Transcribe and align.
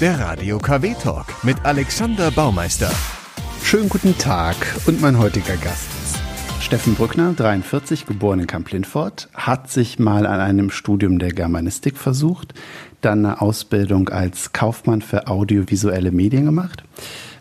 Der 0.00 0.20
Radio 0.20 0.58
KW 0.58 0.94
Talk 0.94 1.26
mit 1.42 1.56
Alexander 1.64 2.30
Baumeister. 2.30 2.92
Schönen 3.64 3.88
guten 3.88 4.16
Tag 4.16 4.54
und 4.86 5.00
mein 5.00 5.18
heutiger 5.18 5.56
Gast 5.56 5.88
ist 6.04 6.64
Steffen 6.64 6.94
Brückner, 6.94 7.32
43, 7.32 8.06
geboren 8.06 8.38
in 8.38 8.46
Kamp-Lindfort, 8.46 9.28
hat 9.34 9.68
sich 9.72 9.98
mal 9.98 10.24
an 10.24 10.38
einem 10.38 10.70
Studium 10.70 11.18
der 11.18 11.32
Germanistik 11.32 11.96
versucht, 11.96 12.54
dann 13.00 13.26
eine 13.26 13.40
Ausbildung 13.40 14.08
als 14.08 14.52
Kaufmann 14.52 15.02
für 15.02 15.26
audiovisuelle 15.26 16.12
Medien 16.12 16.44
gemacht, 16.44 16.84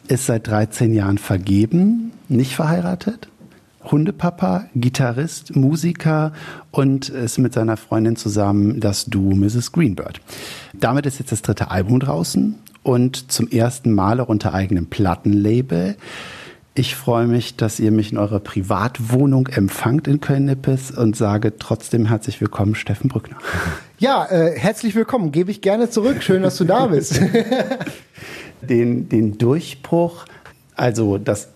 ist 0.07 0.25
seit 0.25 0.47
13 0.47 0.95
Jahren 0.95 1.19
vergeben, 1.19 2.11
nicht 2.27 2.55
verheiratet, 2.55 3.27
Hundepapa, 3.91 4.65
Gitarrist, 4.75 5.55
Musiker 5.55 6.33
und 6.71 7.09
ist 7.09 7.37
mit 7.37 7.53
seiner 7.53 7.77
Freundin 7.77 8.15
zusammen 8.15 8.79
das 8.79 9.05
Duo 9.05 9.35
Mrs. 9.35 9.71
Greenbird. 9.71 10.21
Damit 10.73 11.05
ist 11.05 11.19
jetzt 11.19 11.31
das 11.31 11.41
dritte 11.41 11.71
Album 11.71 11.99
draußen 11.99 12.55
und 12.83 13.31
zum 13.31 13.47
ersten 13.49 13.93
Mal 13.93 14.19
auch 14.19 14.29
unter 14.29 14.53
eigenem 14.53 14.87
Plattenlabel. 14.87 15.97
Ich 16.73 16.95
freue 16.95 17.25
mich, 17.25 17.55
dass 17.55 17.79
ihr 17.79 17.91
mich 17.91 18.11
in 18.11 18.19
eurer 18.19 18.39
Privatwohnung 18.39 19.47
empfangt 19.47 20.07
in 20.07 20.21
Köln-Nippes 20.21 20.91
und 20.91 21.15
sage 21.15 21.57
trotzdem 21.57 22.05
herzlich 22.05 22.39
willkommen, 22.39 22.75
Steffen 22.75 23.09
Brückner. 23.09 23.37
Ja, 23.99 24.27
äh, 24.27 24.51
herzlich 24.55 24.93
willkommen. 24.93 25.31
Gebe 25.31 25.49
ich 25.49 25.61
gerne 25.61 25.89
zurück. 25.89 26.21
Schön, 26.21 26.43
dass 26.43 26.55
du 26.57 26.65
da 26.65 26.85
bist. 26.85 27.19
den, 28.61 29.09
den 29.09 29.39
Durchbruch, 29.39 30.25
also 30.75 31.17
das 31.17 31.47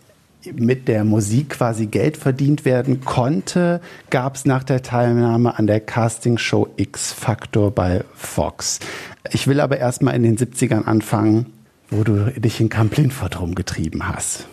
mit 0.54 0.88
der 0.88 1.04
Musik 1.04 1.52
quasi 1.52 1.88
Geld 1.88 2.18
verdient 2.18 2.66
werden 2.66 3.02
konnte, 3.02 3.82
gab 4.10 4.36
es 4.36 4.46
nach 4.46 4.64
der 4.64 4.82
Teilnahme 4.82 5.58
an 5.58 5.68
der 5.68 5.80
Castingshow 5.80 6.68
X 6.78 7.14
Factor 7.14 7.72
bei 7.72 8.04
Fox. 8.16 8.80
Ich 9.32 9.48
will 9.48 9.60
aber 9.60 9.78
erstmal 9.78 10.16
in 10.16 10.24
den 10.24 10.38
70ern 10.38 10.86
anfangen, 10.86 11.48
wo 11.90 12.04
du 12.04 12.32
dich 12.40 12.60
in 12.60 12.70
Camp 12.70 12.96
Lindfort 12.98 13.40
rumgetrieben 13.40 14.08
hast. 14.08 14.48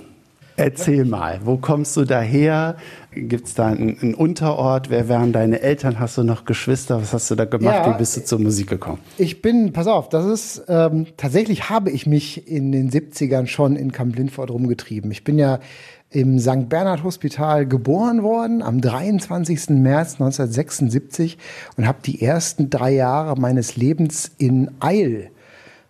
Erzähl 0.58 1.04
mal, 1.04 1.40
wo 1.44 1.56
kommst 1.56 1.96
du 1.96 2.04
daher? 2.04 2.76
Gibt 3.12 3.46
es 3.46 3.54
da 3.54 3.68
einen, 3.68 3.96
einen, 4.00 4.14
Unterort? 4.14 4.90
Wer 4.90 5.08
wären 5.08 5.32
deine 5.32 5.60
Eltern? 5.60 6.00
Hast 6.00 6.18
du 6.18 6.24
noch 6.24 6.44
Geschwister? 6.44 7.00
Was 7.00 7.12
hast 7.12 7.30
du 7.30 7.36
da 7.36 7.44
gemacht? 7.44 7.86
Ja, 7.86 7.94
Wie 7.94 7.98
bist 7.98 8.16
du 8.16 8.24
zur 8.24 8.40
Musik 8.40 8.68
gekommen? 8.68 8.98
Ich 9.18 9.40
bin, 9.40 9.72
pass 9.72 9.86
auf, 9.86 10.08
das 10.08 10.26
ist, 10.26 10.64
ähm, 10.68 11.06
tatsächlich 11.16 11.70
habe 11.70 11.90
ich 11.90 12.06
mich 12.06 12.48
in 12.48 12.72
den 12.72 12.90
70ern 12.90 13.46
schon 13.46 13.76
in 13.76 13.92
Camp 13.92 14.16
Lindfort 14.16 14.50
rumgetrieben. 14.50 15.12
Ich 15.12 15.22
bin 15.22 15.38
ja 15.38 15.60
im 16.10 16.40
St. 16.40 16.68
Bernhard 16.68 17.04
Hospital 17.04 17.64
geboren 17.64 18.24
worden 18.24 18.60
am 18.60 18.80
23. 18.80 19.70
März 19.70 20.14
1976 20.14 21.38
und 21.76 21.86
habe 21.86 21.98
die 22.04 22.20
ersten 22.20 22.68
drei 22.68 22.92
Jahre 22.94 23.38
meines 23.38 23.76
Lebens 23.76 24.32
in 24.38 24.72
Eil 24.80 25.30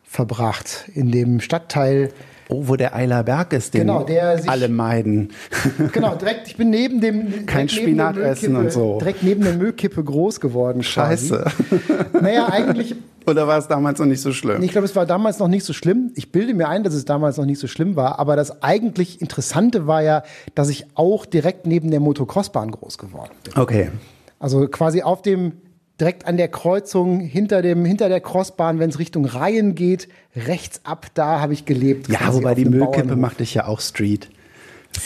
verbracht, 0.02 0.90
in 0.94 1.10
dem 1.10 1.40
Stadtteil 1.40 2.10
Oh, 2.50 2.62
wo 2.66 2.76
der 2.76 2.94
Eiler 2.94 3.24
Berg 3.24 3.52
ist, 3.52 3.74
den 3.74 3.82
genau, 3.82 4.06
sich, 4.06 4.48
alle 4.48 4.68
meiden. 4.68 5.32
Genau, 5.92 6.14
direkt, 6.14 6.48
ich 6.48 6.56
bin 6.56 6.70
neben 6.70 7.00
dem... 7.00 7.44
Kein 7.46 7.68
Spinat 7.68 8.16
essen 8.16 8.56
und 8.56 8.72
so. 8.72 8.98
Direkt 8.98 9.22
neben 9.22 9.44
der 9.44 9.54
Müllkippe 9.54 10.02
groß 10.02 10.40
geworden. 10.40 10.82
Scheiße. 10.82 11.44
Quasi. 11.44 12.04
Naja, 12.22 12.48
eigentlich... 12.48 12.96
Oder 13.26 13.46
war 13.46 13.58
es 13.58 13.68
damals 13.68 13.98
noch 13.98 14.06
nicht 14.06 14.22
so 14.22 14.32
schlimm? 14.32 14.62
Ich 14.62 14.72
glaube, 14.72 14.86
es 14.86 14.96
war 14.96 15.04
damals 15.04 15.38
noch 15.38 15.48
nicht 15.48 15.64
so 15.64 15.74
schlimm. 15.74 16.12
Ich 16.14 16.32
bilde 16.32 16.54
mir 16.54 16.68
ein, 16.68 16.82
dass 16.82 16.94
es 16.94 17.04
damals 17.04 17.36
noch 17.36 17.44
nicht 17.44 17.58
so 17.58 17.66
schlimm 17.66 17.94
war. 17.94 18.18
Aber 18.18 18.36
das 18.36 18.62
eigentlich 18.62 19.20
Interessante 19.20 19.86
war 19.86 20.02
ja, 20.02 20.22
dass 20.54 20.70
ich 20.70 20.86
auch 20.94 21.26
direkt 21.26 21.66
neben 21.66 21.90
der 21.90 22.00
Motocrossbahn 22.00 22.70
groß 22.70 22.96
geworden 22.96 23.32
bin. 23.44 23.60
Okay. 23.60 23.90
Also 24.38 24.66
quasi 24.68 25.02
auf 25.02 25.20
dem 25.20 25.52
direkt 26.00 26.26
an 26.26 26.36
der 26.36 26.48
Kreuzung 26.48 27.20
hinter 27.20 27.62
dem 27.62 27.84
hinter 27.84 28.08
der 28.08 28.20
Crossbahn, 28.20 28.78
wenn 28.78 28.90
es 28.90 28.98
Richtung 28.98 29.24
Reihen 29.24 29.74
geht, 29.74 30.08
rechts 30.36 30.80
ab, 30.84 31.06
da 31.14 31.40
habe 31.40 31.52
ich 31.52 31.64
gelebt. 31.64 32.08
Ja, 32.08 32.32
wobei 32.32 32.54
die 32.54 32.64
Müllkippe 32.64 33.16
machte 33.16 33.42
ich 33.42 33.54
ja 33.54 33.66
auch 33.66 33.80
Street. 33.80 34.30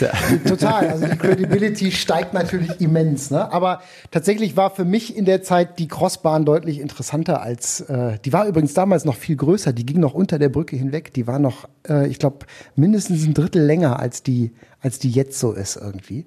Total, 0.47 0.89
also 0.89 1.07
die 1.07 1.19
Credibility 1.19 1.91
steigt 1.91 2.33
natürlich 2.33 2.81
immens. 2.81 3.31
Ne? 3.31 3.53
Aber 3.53 3.83
tatsächlich 4.11 4.56
war 4.56 4.71
für 4.71 4.84
mich 4.84 5.16
in 5.16 5.25
der 5.25 5.43
Zeit 5.43 5.78
die 5.78 5.89
Crossbahn 5.89 6.44
deutlich 6.44 6.81
interessanter 6.81 7.43
als, 7.43 7.81
äh, 7.81 8.19
die 8.25 8.33
war 8.33 8.47
übrigens 8.47 8.75
damals 8.75 9.05
noch 9.05 9.16
viel 9.16 9.37
größer, 9.37 9.72
die 9.72 9.84
ging 9.84 10.00
noch 10.00 10.15
unter 10.15 10.39
der 10.39 10.49
Brücke 10.49 10.77
hinweg, 10.77 11.12
die 11.12 11.27
war 11.27 11.39
noch, 11.39 11.69
äh, 11.89 12.06
ich 12.09 12.19
glaube, 12.19 12.47
mindestens 12.75 13.27
ein 13.27 13.34
Drittel 13.34 13.62
länger 13.62 13.99
als 14.00 14.22
die, 14.22 14.53
als 14.81 14.99
die 14.99 15.11
jetzt 15.11 15.39
so 15.39 15.53
ist 15.53 15.77
irgendwie. 15.77 16.27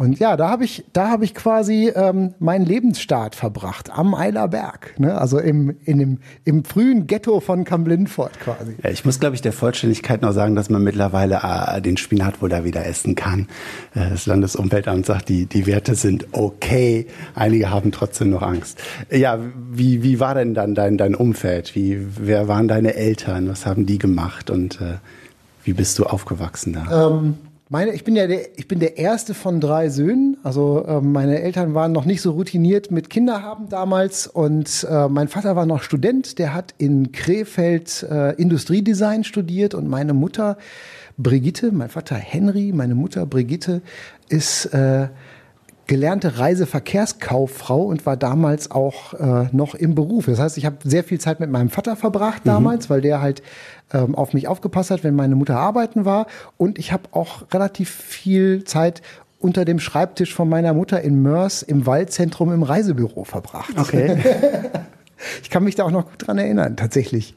Und 0.00 0.18
ja, 0.18 0.38
da 0.38 0.48
habe 0.48 0.64
ich, 0.64 0.82
da 0.94 1.10
habe 1.10 1.26
ich 1.26 1.34
quasi 1.34 1.92
ähm, 1.94 2.32
meinen 2.38 2.64
Lebensstart 2.64 3.34
verbracht 3.34 3.90
am 3.90 4.14
Eiler 4.14 4.48
Berg, 4.48 4.98
ne? 4.98 5.20
also 5.20 5.38
im, 5.38 5.76
in 5.84 5.98
dem, 5.98 6.18
im 6.46 6.64
frühen 6.64 7.06
Ghetto 7.06 7.40
von 7.40 7.64
Kamp-Lindfort 7.64 8.40
quasi. 8.40 8.76
Ja, 8.82 8.88
ich 8.88 9.04
muss, 9.04 9.20
glaube 9.20 9.34
ich, 9.34 9.42
der 9.42 9.52
Vollständigkeit 9.52 10.22
noch 10.22 10.32
sagen, 10.32 10.54
dass 10.54 10.70
man 10.70 10.82
mittlerweile 10.82 11.42
äh, 11.42 11.82
den 11.82 11.98
Spinat 11.98 12.40
wohl 12.40 12.48
da 12.48 12.64
wieder 12.64 12.86
essen 12.86 13.14
kann. 13.14 13.46
Äh, 13.94 14.08
das 14.08 14.24
Landesumweltamt 14.24 15.04
sagt, 15.04 15.28
die, 15.28 15.44
die 15.44 15.66
Werte 15.66 15.94
sind 15.94 16.28
okay. 16.32 17.06
Einige 17.34 17.68
haben 17.68 17.92
trotzdem 17.92 18.30
noch 18.30 18.40
Angst. 18.40 18.80
Ja, 19.10 19.38
wie, 19.70 20.02
wie 20.02 20.18
war 20.18 20.34
denn 20.34 20.54
dann 20.54 20.74
dein, 20.74 20.96
dein 20.96 21.14
Umfeld? 21.14 21.74
Wie, 21.74 22.06
wer 22.18 22.48
waren 22.48 22.68
deine 22.68 22.94
Eltern? 22.94 23.50
Was 23.50 23.66
haben 23.66 23.84
die 23.84 23.98
gemacht? 23.98 24.48
Und 24.48 24.80
äh, 24.80 24.94
wie 25.62 25.74
bist 25.74 25.98
du 25.98 26.06
aufgewachsen 26.06 26.72
da? 26.72 27.10
Ähm 27.10 27.34
meine, 27.70 27.92
ich 27.92 28.02
bin 28.02 28.16
ja 28.16 28.26
der, 28.26 28.58
ich 28.58 28.66
bin 28.66 28.80
der 28.80 28.98
erste 28.98 29.32
von 29.32 29.60
drei 29.60 29.88
Söhnen. 29.88 30.36
Also 30.42 30.84
äh, 30.86 31.00
meine 31.00 31.40
Eltern 31.40 31.72
waren 31.72 31.92
noch 31.92 32.04
nicht 32.04 32.20
so 32.20 32.32
routiniert 32.32 32.90
mit 32.90 33.08
Kinderhaben 33.08 33.68
damals 33.68 34.26
und 34.26 34.86
äh, 34.90 35.08
mein 35.08 35.28
Vater 35.28 35.54
war 35.54 35.66
noch 35.66 35.82
Student. 35.82 36.38
Der 36.40 36.52
hat 36.52 36.74
in 36.78 37.12
Krefeld 37.12 38.02
äh, 38.02 38.34
Industriedesign 38.34 39.22
studiert 39.22 39.74
und 39.74 39.88
meine 39.88 40.14
Mutter 40.14 40.58
Brigitte, 41.16 41.70
mein 41.70 41.90
Vater 41.90 42.16
Henry, 42.16 42.72
meine 42.74 42.96
Mutter 42.96 43.24
Brigitte 43.24 43.82
ist 44.28 44.66
äh, 44.66 45.08
gelernte 45.90 46.38
Reiseverkehrskauffrau 46.38 47.82
und 47.82 48.06
war 48.06 48.16
damals 48.16 48.70
auch 48.70 49.12
äh, 49.14 49.48
noch 49.50 49.74
im 49.74 49.96
Beruf. 49.96 50.26
Das 50.26 50.38
heißt, 50.38 50.56
ich 50.56 50.64
habe 50.64 50.76
sehr 50.84 51.02
viel 51.02 51.18
Zeit 51.18 51.40
mit 51.40 51.50
meinem 51.50 51.68
Vater 51.68 51.96
verbracht 51.96 52.44
mhm. 52.44 52.50
damals, 52.50 52.88
mhm. 52.88 52.94
weil 52.94 53.00
der 53.00 53.20
halt 53.20 53.42
ähm, 53.92 54.14
auf 54.14 54.32
mich 54.32 54.46
aufgepasst 54.46 54.92
hat, 54.92 55.02
wenn 55.02 55.16
meine 55.16 55.34
Mutter 55.34 55.56
arbeiten 55.56 56.04
war. 56.04 56.28
Und 56.56 56.78
ich 56.78 56.92
habe 56.92 57.02
auch 57.10 57.42
relativ 57.52 57.90
viel 57.90 58.62
Zeit 58.62 59.02
unter 59.40 59.64
dem 59.64 59.80
Schreibtisch 59.80 60.32
von 60.32 60.48
meiner 60.48 60.74
Mutter 60.74 61.00
in 61.00 61.22
Mörs 61.22 61.62
im 61.62 61.86
Waldzentrum 61.86 62.52
im 62.52 62.62
Reisebüro 62.62 63.24
verbracht. 63.24 63.76
Okay. 63.76 64.16
ich 65.42 65.50
kann 65.50 65.64
mich 65.64 65.74
da 65.74 65.82
auch 65.82 65.90
noch 65.90 66.08
gut 66.08 66.24
dran 66.24 66.38
erinnern, 66.38 66.76
tatsächlich. 66.76 67.34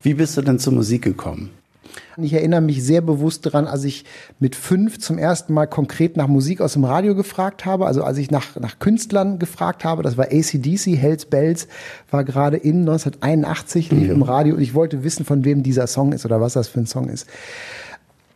Wie 0.00 0.14
bist 0.14 0.34
du 0.38 0.40
denn 0.40 0.58
zur 0.58 0.72
Musik 0.72 1.02
gekommen? 1.02 1.50
Ich 2.16 2.32
erinnere 2.32 2.60
mich 2.60 2.84
sehr 2.84 3.00
bewusst 3.00 3.46
daran, 3.46 3.66
als 3.66 3.84
ich 3.84 4.04
mit 4.38 4.54
fünf 4.54 4.98
zum 4.98 5.18
ersten 5.18 5.52
Mal 5.54 5.66
konkret 5.66 6.16
nach 6.16 6.28
Musik 6.28 6.60
aus 6.60 6.74
dem 6.74 6.84
Radio 6.84 7.14
gefragt 7.14 7.64
habe. 7.64 7.86
Also 7.86 8.04
als 8.04 8.18
ich 8.18 8.30
nach, 8.30 8.56
nach 8.56 8.78
Künstlern 8.78 9.38
gefragt 9.38 9.84
habe, 9.84 10.02
das 10.02 10.16
war 10.16 10.26
ACDC, 10.26 10.96
Hells 10.96 11.26
Bells, 11.26 11.68
war 12.10 12.24
gerade 12.24 12.56
in 12.56 12.80
1981, 12.80 13.90
lief 13.90 14.08
ja. 14.08 14.14
im 14.14 14.22
Radio 14.22 14.54
und 14.54 14.62
ich 14.62 14.74
wollte 14.74 15.04
wissen, 15.04 15.24
von 15.24 15.44
wem 15.44 15.62
dieser 15.62 15.86
Song 15.86 16.12
ist 16.12 16.24
oder 16.24 16.40
was 16.40 16.52
das 16.52 16.68
für 16.68 16.80
ein 16.80 16.86
Song 16.86 17.08
ist. 17.08 17.26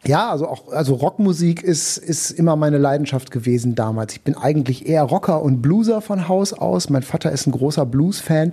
Ja, 0.06 0.30
also 0.30 0.46
auch, 0.46 0.72
also 0.72 0.94
Rockmusik 0.94 1.64
ist, 1.64 1.96
ist 1.96 2.30
immer 2.30 2.54
meine 2.54 2.78
Leidenschaft 2.78 3.32
gewesen 3.32 3.74
damals. 3.74 4.12
Ich 4.12 4.22
bin 4.22 4.36
eigentlich 4.36 4.88
eher 4.88 5.02
Rocker 5.02 5.42
und 5.42 5.62
Blueser 5.62 6.00
von 6.00 6.28
Haus 6.28 6.52
aus. 6.52 6.90
Mein 6.90 7.02
Vater 7.02 7.32
ist 7.32 7.46
ein 7.46 7.52
großer 7.52 7.84
Blues-Fan 7.84 8.52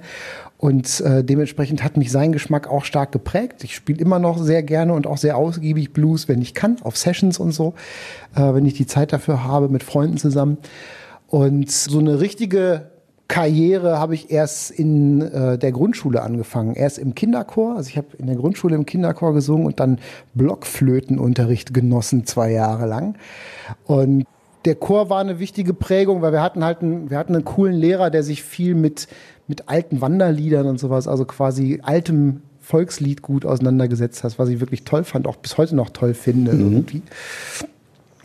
und 0.63 1.01
äh, 1.01 1.25
dementsprechend 1.25 1.83
hat 1.83 1.97
mich 1.97 2.09
sein 2.09 2.31
Geschmack 2.31 2.69
auch 2.69 2.85
stark 2.85 3.11
geprägt. 3.11 3.65
Ich 3.65 3.75
spiele 3.75 3.99
immer 3.99 4.17
noch 4.17 4.37
sehr 4.37 4.63
gerne 4.63 4.93
und 4.93 5.07
auch 5.07 5.17
sehr 5.17 5.35
ausgiebig 5.35 5.91
Blues, 5.91 6.29
wenn 6.29 6.41
ich 6.41 6.53
kann, 6.53 6.77
auf 6.83 6.95
Sessions 6.95 7.37
und 7.37 7.51
so, 7.51 7.73
äh, 8.33 8.53
wenn 8.53 8.65
ich 8.65 8.73
die 8.73 8.87
Zeit 8.87 9.11
dafür 9.11 9.43
habe, 9.43 9.67
mit 9.67 9.83
Freunden 9.83 10.15
zusammen. 10.15 10.57
Und 11.27 11.69
so 11.69 11.99
eine 11.99 12.21
richtige 12.21 12.91
Karriere 13.27 13.99
habe 13.99 14.15
ich 14.15 14.31
erst 14.31 14.71
in 14.71 15.19
äh, 15.19 15.57
der 15.57 15.73
Grundschule 15.73 16.21
angefangen. 16.21 16.75
Erst 16.75 16.97
im 16.97 17.13
Kinderchor, 17.13 17.75
also 17.75 17.89
ich 17.89 17.97
habe 17.97 18.15
in 18.17 18.27
der 18.27 18.37
Grundschule 18.37 18.73
im 18.73 18.85
Kinderchor 18.85 19.33
gesungen 19.33 19.65
und 19.65 19.81
dann 19.81 19.99
Blockflötenunterricht 20.33 21.73
genossen 21.73 22.25
zwei 22.25 22.53
Jahre 22.53 22.85
lang. 22.85 23.17
Und 23.83 24.23
der 24.65 24.75
Chor 24.75 25.09
war 25.09 25.19
eine 25.19 25.39
wichtige 25.39 25.73
Prägung, 25.73 26.21
weil 26.21 26.31
wir 26.31 26.41
hatten 26.41 26.63
halt 26.63 26.81
einen, 26.81 27.09
wir 27.09 27.17
hatten 27.17 27.35
einen 27.35 27.45
coolen 27.45 27.75
Lehrer, 27.75 28.09
der 28.09 28.23
sich 28.23 28.43
viel 28.43 28.75
mit 28.75 29.07
mit 29.47 29.69
alten 29.69 30.01
Wanderliedern 30.01 30.67
und 30.67 30.79
sowas, 30.79 31.07
also 31.07 31.25
quasi 31.25 31.79
altem 31.83 32.41
Volkslied 32.61 33.21
gut 33.21 33.45
auseinandergesetzt 33.45 34.23
hast, 34.23 34.39
was 34.39 34.49
ich 34.49 34.59
wirklich 34.59 34.83
toll 34.83 35.03
fand, 35.03 35.27
auch 35.27 35.35
bis 35.35 35.57
heute 35.57 35.75
noch 35.75 35.89
toll 35.89 36.13
finde 36.13 36.53
mhm. 36.53 36.61
irgendwie. 36.61 37.01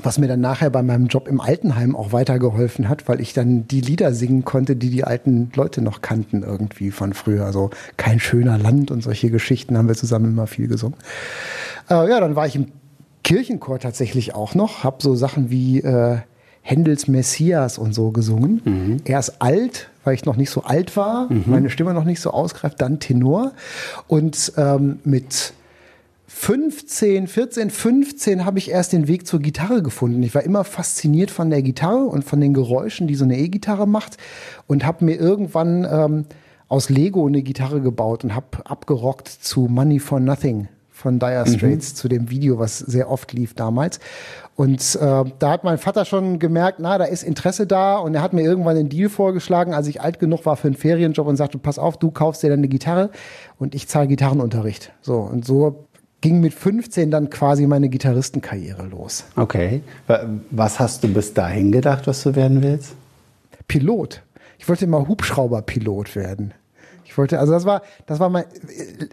Was 0.01 0.19
mir 0.19 0.29
dann 0.29 0.41
nachher 0.41 0.71
bei 0.71 0.81
meinem 0.85 1.09
Job 1.09 1.27
im 1.27 1.41
Altenheim 1.41 1.97
auch 1.97 2.13
weitergeholfen 2.13 2.89
hat, 2.89 3.09
weil 3.09 3.21
ich 3.21 3.33
dann 3.33 3.67
die 3.67 3.81
Lieder 3.81 4.15
singen 4.15 4.45
konnte, 4.45 4.77
die 4.77 4.91
die 4.91 5.03
alten 5.03 5.51
Leute 5.57 5.83
noch 5.83 6.03
kannten 6.03 6.45
irgendwie 6.45 6.93
von 6.93 7.15
früher. 7.15 7.45
Also 7.45 7.71
kein 7.97 8.21
schöner 8.21 8.59
Land 8.59 8.93
und 8.93 9.03
solche 9.03 9.29
Geschichten 9.29 9.77
haben 9.77 9.89
wir 9.89 9.97
zusammen 9.97 10.27
immer 10.27 10.47
viel 10.47 10.69
gesungen. 10.69 10.97
Äh, 11.91 12.09
ja, 12.09 12.21
dann 12.21 12.37
war 12.37 12.47
ich 12.47 12.55
im 12.55 12.69
Kirchenchor 13.25 13.81
tatsächlich 13.81 14.37
auch 14.37 14.55
noch, 14.55 14.85
habe 14.85 14.99
so 15.01 15.17
Sachen 15.17 15.51
wie 15.51 15.81
äh, 15.81 16.19
Händels 16.69 17.09
Messias 17.09 17.79
und 17.79 17.95
so 17.95 18.11
gesungen. 18.11 18.61
Mhm. 18.63 18.97
Erst 19.07 19.41
alt, 19.41 19.89
weil 20.05 20.15
ich 20.15 20.27
noch 20.27 20.37
nicht 20.37 20.51
so 20.51 20.65
alt 20.65 20.99
war, 20.99 21.33
mhm. 21.33 21.45
meine 21.47 21.71
Stimme 21.71 21.95
noch 21.95 22.05
nicht 22.05 22.21
so 22.21 22.31
ausgreift, 22.31 22.83
dann 22.83 23.01
Tenor. 23.01 23.53
Und 24.07 24.53
ähm, 24.59 24.99
mit 25.03 25.55
15, 26.27 27.27
14, 27.27 27.71
15 27.71 28.45
habe 28.45 28.59
ich 28.59 28.71
erst 28.71 28.93
den 28.93 29.09
Weg 29.09 29.27
zur 29.27 29.41
Gitarre 29.41 29.83
gefunden. 29.83 30.23
Ich 30.23 30.35
war 30.35 30.43
immer 30.43 30.63
fasziniert 30.63 31.31
von 31.31 31.49
der 31.49 31.63
Gitarre 31.63 32.05
und 32.05 32.23
von 32.23 32.39
den 32.39 32.53
Geräuschen, 32.53 33.07
die 33.07 33.15
so 33.15 33.25
eine 33.25 33.39
E-Gitarre 33.39 33.89
macht 33.89 34.19
und 34.67 34.85
habe 34.85 35.07
mir 35.07 35.19
irgendwann 35.19 35.89
ähm, 35.91 36.25
aus 36.69 36.91
Lego 36.91 37.27
eine 37.27 37.41
Gitarre 37.41 37.81
gebaut 37.81 38.25
und 38.25 38.35
habe 38.35 38.47
abgerockt 38.67 39.29
zu 39.29 39.69
Money 39.71 40.01
for 40.01 40.21
Nothing 40.21 40.69
von 40.91 41.19
Dire 41.19 41.45
mhm. 41.47 41.53
Straits, 41.55 41.93
mhm. 41.93 41.97
zu 41.97 42.09
dem 42.09 42.31
Video, 42.31 42.59
was 42.59 42.79
sehr 42.79 43.11
oft 43.11 43.33
lief 43.33 43.55
damals. 43.55 44.01
Und 44.59 44.97
äh, 44.97 45.25
da 45.39 45.51
hat 45.53 45.63
mein 45.63 45.79
Vater 45.79 46.05
schon 46.05 46.41
gemerkt, 46.41 46.81
na, 46.81 46.99
da 46.99 47.05
ist 47.05 47.23
Interesse 47.23 47.65
da 47.65 47.97
und 47.99 48.17
er 48.17 48.23
hat 48.23 48.33
mir 48.33 48.43
irgendwann 48.43 48.77
einen 48.77 48.89
Deal 48.89 49.09
vorgeschlagen, 49.09 49.73
als 49.73 49.87
ich 49.87 50.01
alt 50.01 50.19
genug 50.19 50.47
war 50.47 50.57
für 50.57 50.67
einen 50.67 50.75
Ferienjob 50.75 51.29
und 51.29 51.37
sagte, 51.37 51.59
pass 51.59 51.79
auf, 51.79 51.97
du 51.97 52.11
kaufst 52.11 52.43
dir 52.43 52.51
dann 52.51 52.59
eine 52.59 52.67
Gitarre 52.67 53.11
und 53.61 53.73
ich 53.77 53.87
zahle 53.87 54.09
Gitarrenunterricht. 54.09 54.93
So, 55.01 55.19
und 55.19 55.45
so 55.45 55.87
ging 56.23 56.41
mit 56.41 56.55
15 56.55 57.13
dann 57.13 57.31
quasi 57.31 57.69
meine 57.69 57.89
Gitarristenkarriere 57.89 58.85
los. 58.89 59.27
Okay. 59.37 59.81
Was 60.51 60.81
hast 60.81 61.05
du 61.05 61.09
bis 61.09 61.35
dahin 61.35 61.71
gedacht, 61.71 62.09
was 62.09 62.25
du 62.25 62.35
werden 62.35 62.61
willst? 62.61 62.97
Pilot. 63.69 64.25
Ich 64.59 64.69
wollte 64.69 64.87
immer 64.87 65.07
Hubschrauberpilot 65.07 66.17
werden. 66.17 66.53
Ich 67.09 67.17
wollte, 67.17 67.39
also 67.39 67.55
das 67.55 67.65
war, 67.65 67.81
das 68.05 68.21
war 68.21 68.29
mein, 68.29 68.45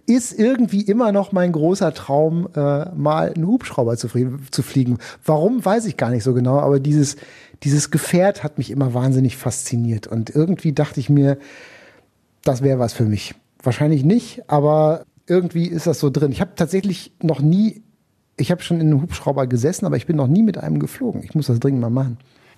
ist 0.06 0.38
irgendwie 0.38 0.81
immer 0.81 1.13
noch 1.13 1.31
mein 1.31 1.53
großer 1.53 1.94
Traum, 1.94 2.50
äh, 2.53 2.89
mal 2.94 3.31
einen 3.33 3.47
Hubschrauber 3.47 3.95
zu, 3.95 4.09
zu 4.51 4.63
fliegen. 4.63 4.97
Warum, 5.24 5.63
weiß 5.63 5.86
ich 5.86 5.95
gar 5.95 6.09
nicht 6.09 6.25
so 6.25 6.33
genau, 6.33 6.59
aber 6.59 6.81
dieses, 6.81 7.15
dieses 7.63 7.92
Gefährt 7.92 8.44
hat 8.44 8.57
mich 8.57 8.69
immer 8.69 8.94
wahnsinnig 8.94 9.38
fasziniert. 9.38 10.07
Und 10.07 10.30
irgendwie 10.30 10.74
dachte 10.74 11.00
ich 11.00 11.09
mir, 11.09 11.38
das 12.44 12.62
wäre 12.62 12.80
was 12.80 12.92
für 12.92 13.06
mich. 13.06 13.33
Wahrscheinlich 13.63 14.03
nicht, 14.03 14.44
aber 14.50 15.06
irgendwie 15.25 15.68
ist 15.68 15.88
das 15.88 16.01
so 16.01 16.09
drin. 16.09 16.33
Ich 16.33 16.42
habe 16.42 16.51
tatsächlich 16.57 17.13
noch 17.24 17.39
nie, 17.39 17.81
ich 18.36 18.51
habe 18.51 18.62
schon 18.62 18.81
in 18.81 18.88
einem 18.88 19.03
Hubschrauber 19.03 19.47
gesessen, 19.47 19.86
aber 19.86 19.95
ich 19.95 20.06
bin 20.06 20.18
noch 20.18 20.27
nie 20.27 20.44
mit 20.44 20.57
einem 20.57 20.80
geflogen. 20.80 21.24
Ich 21.24 21.33
muss 21.33 21.47
das 21.47 21.62
dringend 21.62 21.80
mal 21.80 21.89
machen. 21.89 22.18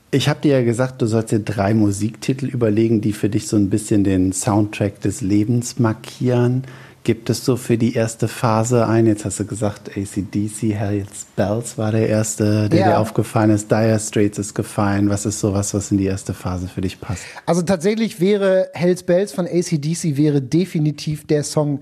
Ich 0.09 0.29
habe 0.29 0.39
dir 0.39 0.59
ja 0.59 0.63
gesagt, 0.63 1.01
du 1.01 1.05
sollst 1.05 1.31
dir 1.31 1.39
drei 1.39 1.73
Musiktitel 1.73 2.45
überlegen, 2.45 3.01
die 3.01 3.11
für 3.11 3.29
dich 3.29 3.47
so 3.47 3.57
ein 3.57 3.69
bisschen 3.69 4.03
den 4.03 4.31
Soundtrack 4.31 5.01
des 5.01 5.21
Lebens 5.21 5.79
markieren. 5.79 6.63
Gibt 7.03 7.29
es 7.29 7.43
so 7.45 7.55
für 7.55 7.77
die 7.77 7.93
erste 7.93 8.27
Phase 8.27 8.87
ein? 8.87 9.05
Jetzt 9.05 9.25
hast 9.25 9.39
du 9.39 9.45
gesagt, 9.45 9.91
ACDC, 9.97 10.73
Hells 10.73 11.25
Bells 11.35 11.77
war 11.77 11.91
der 11.91 12.09
erste, 12.09 12.67
der 12.69 12.79
ja. 12.79 12.87
dir 12.87 12.99
aufgefallen 12.99 13.49
ist. 13.49 13.71
Dire 13.71 13.99
Straits 13.99 14.37
ist 14.37 14.55
gefallen. 14.55 15.09
Was 15.09 15.25
ist 15.25 15.39
sowas, 15.39 15.73
was 15.73 15.91
in 15.91 15.97
die 15.97 16.05
erste 16.05 16.33
Phase 16.33 16.67
für 16.67 16.81
dich 16.81 16.99
passt? 16.99 17.23
Also 17.45 17.61
tatsächlich 17.61 18.19
wäre 18.19 18.69
Hells 18.73 19.03
Bells 19.03 19.31
von 19.31 19.45
ACDC 19.45 20.17
wäre 20.17 20.41
definitiv 20.41 21.25
der 21.27 21.43
Song, 21.43 21.79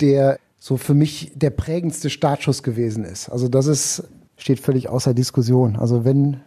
der 0.00 0.38
so 0.58 0.76
für 0.76 0.94
mich 0.94 1.32
der 1.34 1.50
prägendste 1.50 2.10
Startschuss 2.10 2.64
gewesen 2.64 3.04
ist. 3.04 3.28
Also 3.28 3.46
das 3.46 3.66
ist, 3.66 4.02
steht 4.36 4.58
völlig 4.58 4.88
außer 4.88 5.14
Diskussion. 5.14 5.76
Also 5.76 6.04
wenn, 6.04 6.40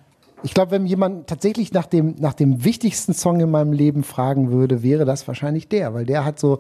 ich 0.43 0.53
glaube, 0.53 0.71
wenn 0.71 0.85
jemand 0.85 1.27
tatsächlich 1.27 1.73
nach 1.73 1.85
dem, 1.85 2.15
nach 2.19 2.33
dem 2.33 2.63
wichtigsten 2.63 3.13
Song 3.13 3.39
in 3.39 3.51
meinem 3.51 3.73
Leben 3.73 4.03
fragen 4.03 4.51
würde, 4.51 4.83
wäre 4.83 5.05
das 5.05 5.27
wahrscheinlich 5.27 5.67
der, 5.67 5.93
weil 5.93 6.05
der 6.05 6.25
hat 6.25 6.39
so, 6.39 6.59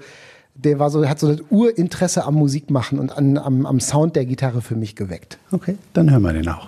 der 0.55 0.79
war 0.79 0.89
so, 0.89 1.07
hat 1.07 1.19
so 1.19 1.33
das 1.33 1.45
Urinteresse 1.49 2.25
am 2.25 2.35
Musikmachen 2.35 2.99
und 2.99 3.15
an, 3.15 3.37
am, 3.37 3.65
am 3.65 3.79
Sound 3.79 4.15
der 4.15 4.25
Gitarre 4.25 4.61
für 4.61 4.75
mich 4.75 4.95
geweckt. 4.95 5.37
Okay, 5.51 5.77
dann 5.93 6.11
hören 6.11 6.23
wir 6.23 6.33
den 6.33 6.47
auch. 6.49 6.67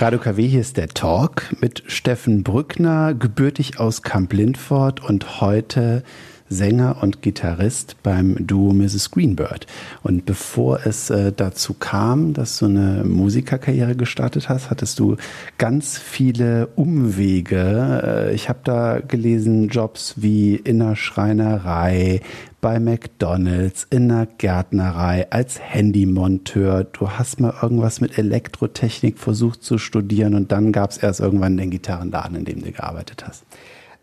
Radio 0.00 0.20
KW, 0.20 0.46
hier 0.46 0.60
ist 0.60 0.76
der 0.76 0.86
Talk 0.86 1.56
mit 1.60 1.82
Steffen 1.88 2.44
Brückner, 2.44 3.14
gebürtig 3.14 3.80
aus 3.80 4.02
Camp 4.02 4.32
Lindford 4.32 5.02
und 5.02 5.40
heute 5.40 6.04
Sänger 6.48 7.02
und 7.02 7.22
Gitarrist 7.22 7.96
beim 8.02 8.36
Duo 8.46 8.72
Mrs. 8.72 9.10
Greenbird. 9.10 9.66
Und 10.02 10.24
bevor 10.26 10.86
es 10.86 11.10
äh, 11.10 11.32
dazu 11.32 11.74
kam, 11.74 12.32
dass 12.32 12.58
du 12.58 12.66
eine 12.66 13.04
Musikerkarriere 13.04 13.96
gestartet 13.96 14.48
hast, 14.48 14.70
hattest 14.70 14.98
du 14.98 15.16
ganz 15.58 15.98
viele 15.98 16.68
Umwege. 16.76 18.28
Äh, 18.30 18.34
ich 18.34 18.48
habe 18.48 18.60
da 18.64 19.00
gelesen, 19.00 19.68
Jobs 19.68 20.14
wie 20.16 20.54
in 20.56 20.78
der 20.78 20.96
Schreinerei, 20.96 22.20
bei 22.60 22.80
McDonald's, 22.80 23.86
in 23.88 24.08
der 24.08 24.26
Gärtnerei, 24.26 25.30
als 25.30 25.60
Handymonteur. 25.60 26.84
Du 26.84 27.10
hast 27.10 27.40
mal 27.40 27.54
irgendwas 27.62 28.00
mit 28.00 28.18
Elektrotechnik 28.18 29.18
versucht 29.18 29.62
zu 29.62 29.78
studieren 29.78 30.34
und 30.34 30.50
dann 30.50 30.72
gab 30.72 30.90
es 30.90 30.98
erst 30.98 31.20
irgendwann 31.20 31.56
den 31.56 31.70
Gitarrenladen, 31.70 32.36
in 32.36 32.44
dem 32.44 32.62
du 32.62 32.72
gearbeitet 32.72 33.24
hast. 33.26 33.44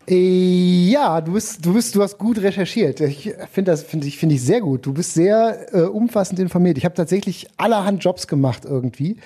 Äh, 0.08 0.88
ja, 0.90 1.20
du 1.20 1.32
bist, 1.32 1.64
du 1.64 1.74
bist, 1.74 1.94
du 1.94 2.02
hast 2.02 2.18
gut 2.18 2.40
recherchiert. 2.40 3.00
Ich 3.00 3.34
finde 3.52 3.72
das, 3.72 3.82
finde 3.82 4.06
ich, 4.06 4.18
finde 4.18 4.34
ich 4.36 4.42
sehr 4.42 4.60
gut. 4.60 4.86
Du 4.86 4.92
bist 4.92 5.14
sehr 5.14 5.74
äh, 5.74 5.82
umfassend 5.82 6.38
informiert. 6.38 6.78
Ich 6.78 6.84
habe 6.84 6.94
tatsächlich 6.94 7.48
allerhand 7.56 8.04
Jobs 8.04 8.26
gemacht 8.26 8.64
irgendwie. 8.64 9.16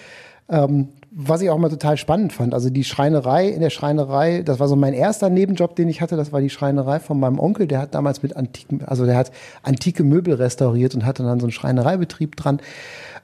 Ähm, 0.48 0.88
was 1.12 1.42
ich 1.42 1.50
auch 1.50 1.58
mal 1.58 1.70
total 1.70 1.96
spannend 1.96 2.32
fand. 2.32 2.54
Also 2.54 2.70
die 2.70 2.84
Schreinerei, 2.84 3.48
in 3.48 3.60
der 3.60 3.70
Schreinerei, 3.70 4.42
das 4.42 4.60
war 4.60 4.68
so 4.68 4.76
mein 4.76 4.94
erster 4.94 5.28
Nebenjob, 5.28 5.74
den 5.74 5.88
ich 5.88 6.00
hatte, 6.00 6.16
das 6.16 6.32
war 6.32 6.40
die 6.40 6.50
Schreinerei 6.50 7.00
von 7.00 7.18
meinem 7.18 7.40
Onkel, 7.40 7.66
der 7.66 7.80
hat 7.80 7.94
damals 7.94 8.22
mit 8.22 8.36
antiken, 8.36 8.82
also 8.84 9.04
der 9.06 9.16
hat 9.16 9.32
antike 9.62 10.04
Möbel 10.04 10.34
restauriert 10.34 10.94
und 10.94 11.04
hatte 11.04 11.24
dann 11.24 11.40
so 11.40 11.46
einen 11.46 11.52
Schreinereibetrieb 11.52 12.36
dran. 12.36 12.60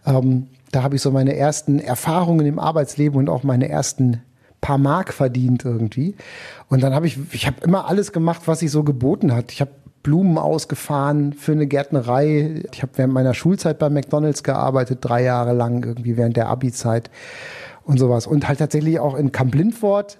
Ähm, 0.04 0.48
da 0.72 0.82
habe 0.82 0.96
ich 0.96 1.02
so 1.02 1.12
meine 1.12 1.36
ersten 1.36 1.78
Erfahrungen 1.78 2.44
im 2.44 2.58
Arbeitsleben 2.58 3.18
und 3.18 3.28
auch 3.28 3.44
meine 3.44 3.68
ersten 3.68 4.20
paar 4.60 4.78
Mark 4.78 5.12
verdient 5.12 5.64
irgendwie. 5.64 6.14
Und 6.68 6.82
dann 6.82 6.94
habe 6.94 7.06
ich, 7.06 7.18
ich 7.32 7.46
habe 7.46 7.56
immer 7.62 7.88
alles 7.88 8.12
gemacht, 8.12 8.42
was 8.46 8.60
sich 8.60 8.70
so 8.70 8.82
geboten 8.82 9.34
hat. 9.34 9.52
Ich 9.52 9.60
habe 9.60 9.70
Blumen 10.02 10.38
ausgefahren 10.38 11.32
für 11.32 11.52
eine 11.52 11.66
Gärtnerei. 11.66 12.62
Ich 12.72 12.82
habe 12.82 12.92
während 12.94 13.12
meiner 13.12 13.34
Schulzeit 13.34 13.78
bei 13.78 13.90
McDonald's 13.90 14.42
gearbeitet, 14.44 14.98
drei 15.00 15.22
Jahre 15.24 15.52
lang, 15.52 15.84
irgendwie 15.84 16.16
während 16.16 16.36
der 16.36 16.48
Abi-Zeit 16.48 17.10
und 17.82 17.98
sowas. 17.98 18.26
Und 18.26 18.46
halt 18.46 18.60
tatsächlich 18.60 19.00
auch 19.00 19.16
in 19.16 19.32
Camp 19.32 19.54
Lindford 19.54 20.18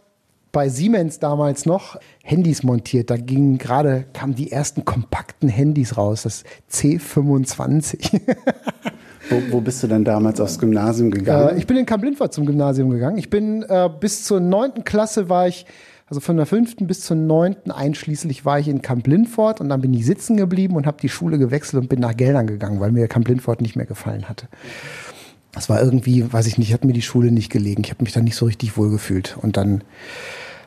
bei 0.51 0.69
Siemens 0.71 1.19
damals 1.19 1.67
noch 1.67 1.99
Handys 2.25 2.63
montiert. 2.63 3.11
Da 3.11 3.17
gingen 3.17 3.59
gerade, 3.59 4.07
kamen 4.13 4.35
die 4.35 4.51
ersten 4.51 4.85
kompakten 4.85 5.49
Handys 5.49 5.97
raus, 5.97 6.23
das 6.23 6.45
C25. 6.73 8.21
wo, 9.31 9.43
wo, 9.51 9.61
bist 9.61 9.83
du 9.83 9.87
denn 9.87 10.05
damals 10.05 10.41
aufs 10.41 10.59
Gymnasium 10.59 11.11
gegangen? 11.11 11.57
Äh, 11.57 11.59
ich 11.59 11.67
bin 11.67 11.77
in 11.77 11.87
Camp 11.87 12.05
Lindford 12.05 12.33
zum 12.33 12.47
Gymnasium 12.47 12.91
gegangen. 12.91 13.19
Ich 13.19 13.31
bin 13.31 13.63
äh, 13.63 13.89
bis 14.01 14.25
zur 14.25 14.41
neunten 14.41 14.85
Klasse 14.85 15.29
war 15.29 15.49
ich, 15.49 15.67
also 16.07 16.21
von 16.21 16.37
der 16.37 16.47
fünften 16.47 16.87
bis 16.87 17.01
zur 17.01 17.17
neunten 17.17 17.71
einschließlich 17.71 18.45
war 18.45 18.59
ich 18.59 18.69
in 18.69 18.83
Camp 18.83 19.07
Lindford 19.07 19.61
und 19.61 19.69
dann 19.69 19.81
bin 19.81 19.93
ich 19.95 20.07
sitzen 20.07 20.37
geblieben 20.37 20.77
und 20.77 20.87
habe 20.87 20.99
die 21.01 21.09
Schule 21.09 21.39
gewechselt 21.39 21.83
und 21.83 21.89
bin 21.89 22.01
nach 22.01 22.17
Geldern 22.17 22.47
gegangen, 22.47 22.81
weil 22.81 22.93
mir 22.93 23.09
Camp 23.09 23.29
Lindford 23.29 23.61
nicht 23.61 23.77
mehr 23.77 23.87
gefallen 23.87 24.29
hatte 24.29 24.49
das 25.57 25.71
war 25.71 25.83
irgendwie, 25.83 26.31
weiß 26.31 26.47
ich 26.49 26.59
nicht, 26.59 26.75
hat 26.75 26.85
mir 26.85 26.93
die 26.93 27.01
Schule 27.01 27.33
nicht 27.33 27.51
gelegen. 27.51 27.83
Ich 27.83 27.91
habe 27.91 28.05
mich 28.05 28.13
da 28.13 28.21
nicht 28.21 28.37
so 28.37 28.45
richtig 28.45 28.77
wohl 28.77 28.91
gefühlt. 28.91 29.39
Und 29.41 29.57
dann 29.57 29.83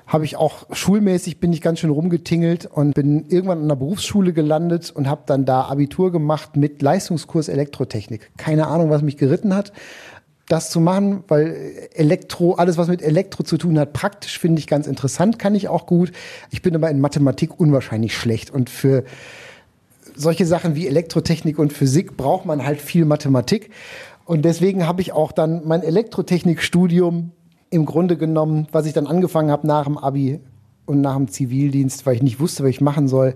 habe 0.09 0.25
ich 0.25 0.37
auch 0.37 0.65
schulmäßig 0.71 1.39
bin 1.39 1.53
ich 1.53 1.61
ganz 1.61 1.79
schön 1.79 1.91
rumgetingelt 1.91 2.65
und 2.65 2.95
bin 2.95 3.25
irgendwann 3.29 3.61
an 3.61 3.67
der 3.67 3.75
Berufsschule 3.75 4.33
gelandet 4.33 4.91
und 4.93 5.07
habe 5.07 5.21
dann 5.27 5.45
da 5.45 5.65
Abitur 5.65 6.11
gemacht 6.11 6.57
mit 6.57 6.81
Leistungskurs 6.81 7.47
Elektrotechnik. 7.47 8.31
Keine 8.35 8.67
Ahnung, 8.67 8.89
was 8.89 9.03
mich 9.03 9.17
geritten 9.17 9.55
hat, 9.55 9.71
das 10.47 10.71
zu 10.71 10.79
machen, 10.79 11.23
weil 11.27 11.55
Elektro, 11.93 12.55
alles 12.55 12.75
was 12.77 12.87
mit 12.87 13.03
Elektro 13.03 13.43
zu 13.43 13.59
tun 13.59 13.77
hat, 13.77 13.93
praktisch 13.93 14.39
finde 14.39 14.57
ich 14.57 14.65
ganz 14.65 14.87
interessant, 14.87 15.37
kann 15.37 15.53
ich 15.53 15.67
auch 15.67 15.85
gut. 15.85 16.11
Ich 16.49 16.63
bin 16.63 16.75
aber 16.75 16.89
in 16.89 16.99
Mathematik 16.99 17.59
unwahrscheinlich 17.59 18.17
schlecht 18.17 18.49
und 18.49 18.71
für 18.71 19.03
solche 20.15 20.47
Sachen 20.47 20.73
wie 20.73 20.87
Elektrotechnik 20.87 21.59
und 21.59 21.71
Physik 21.71 22.17
braucht 22.17 22.47
man 22.47 22.65
halt 22.65 22.81
viel 22.81 23.05
Mathematik. 23.05 23.69
Und 24.25 24.43
deswegen 24.43 24.87
habe 24.87 25.01
ich 25.01 25.11
auch 25.11 25.31
dann 25.31 25.67
mein 25.67 25.83
Elektrotechnikstudium 25.83 27.31
im 27.69 27.85
Grunde 27.85 28.17
genommen, 28.17 28.67
was 28.71 28.85
ich 28.85 28.93
dann 28.93 29.07
angefangen 29.07 29.51
habe 29.51 29.67
nach 29.67 29.85
dem 29.85 29.97
Abi 29.97 30.39
und 30.85 31.01
nach 31.01 31.15
dem 31.15 31.27
Zivildienst, 31.27 32.05
weil 32.05 32.15
ich 32.15 32.23
nicht 32.23 32.39
wusste, 32.39 32.63
was 32.63 32.69
ich 32.71 32.81
machen 32.81 33.07
soll, 33.07 33.35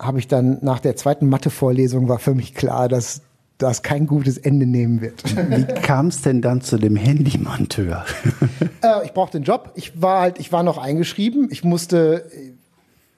habe 0.00 0.18
ich 0.18 0.28
dann 0.28 0.58
nach 0.62 0.80
der 0.80 0.96
zweiten 0.96 1.28
Mathe-Vorlesung 1.28 2.08
war 2.08 2.18
für 2.18 2.34
mich 2.34 2.54
klar, 2.54 2.88
dass 2.88 3.22
das 3.58 3.82
kein 3.82 4.06
gutes 4.06 4.36
Ende 4.36 4.66
nehmen 4.66 5.00
wird. 5.00 5.22
Wie 5.24 5.64
kam 5.82 6.08
es 6.08 6.22
denn 6.22 6.42
dann 6.42 6.60
zu 6.60 6.76
dem 6.76 6.96
Handymonteur? 6.96 8.04
äh, 8.82 9.04
ich 9.04 9.12
brauchte 9.12 9.38
einen 9.38 9.44
Job. 9.44 9.72
Ich 9.76 10.02
war 10.02 10.20
halt, 10.20 10.40
ich 10.40 10.50
war 10.50 10.64
noch 10.64 10.78
eingeschrieben. 10.78 11.48
Ich 11.52 11.62
musste, 11.62 12.28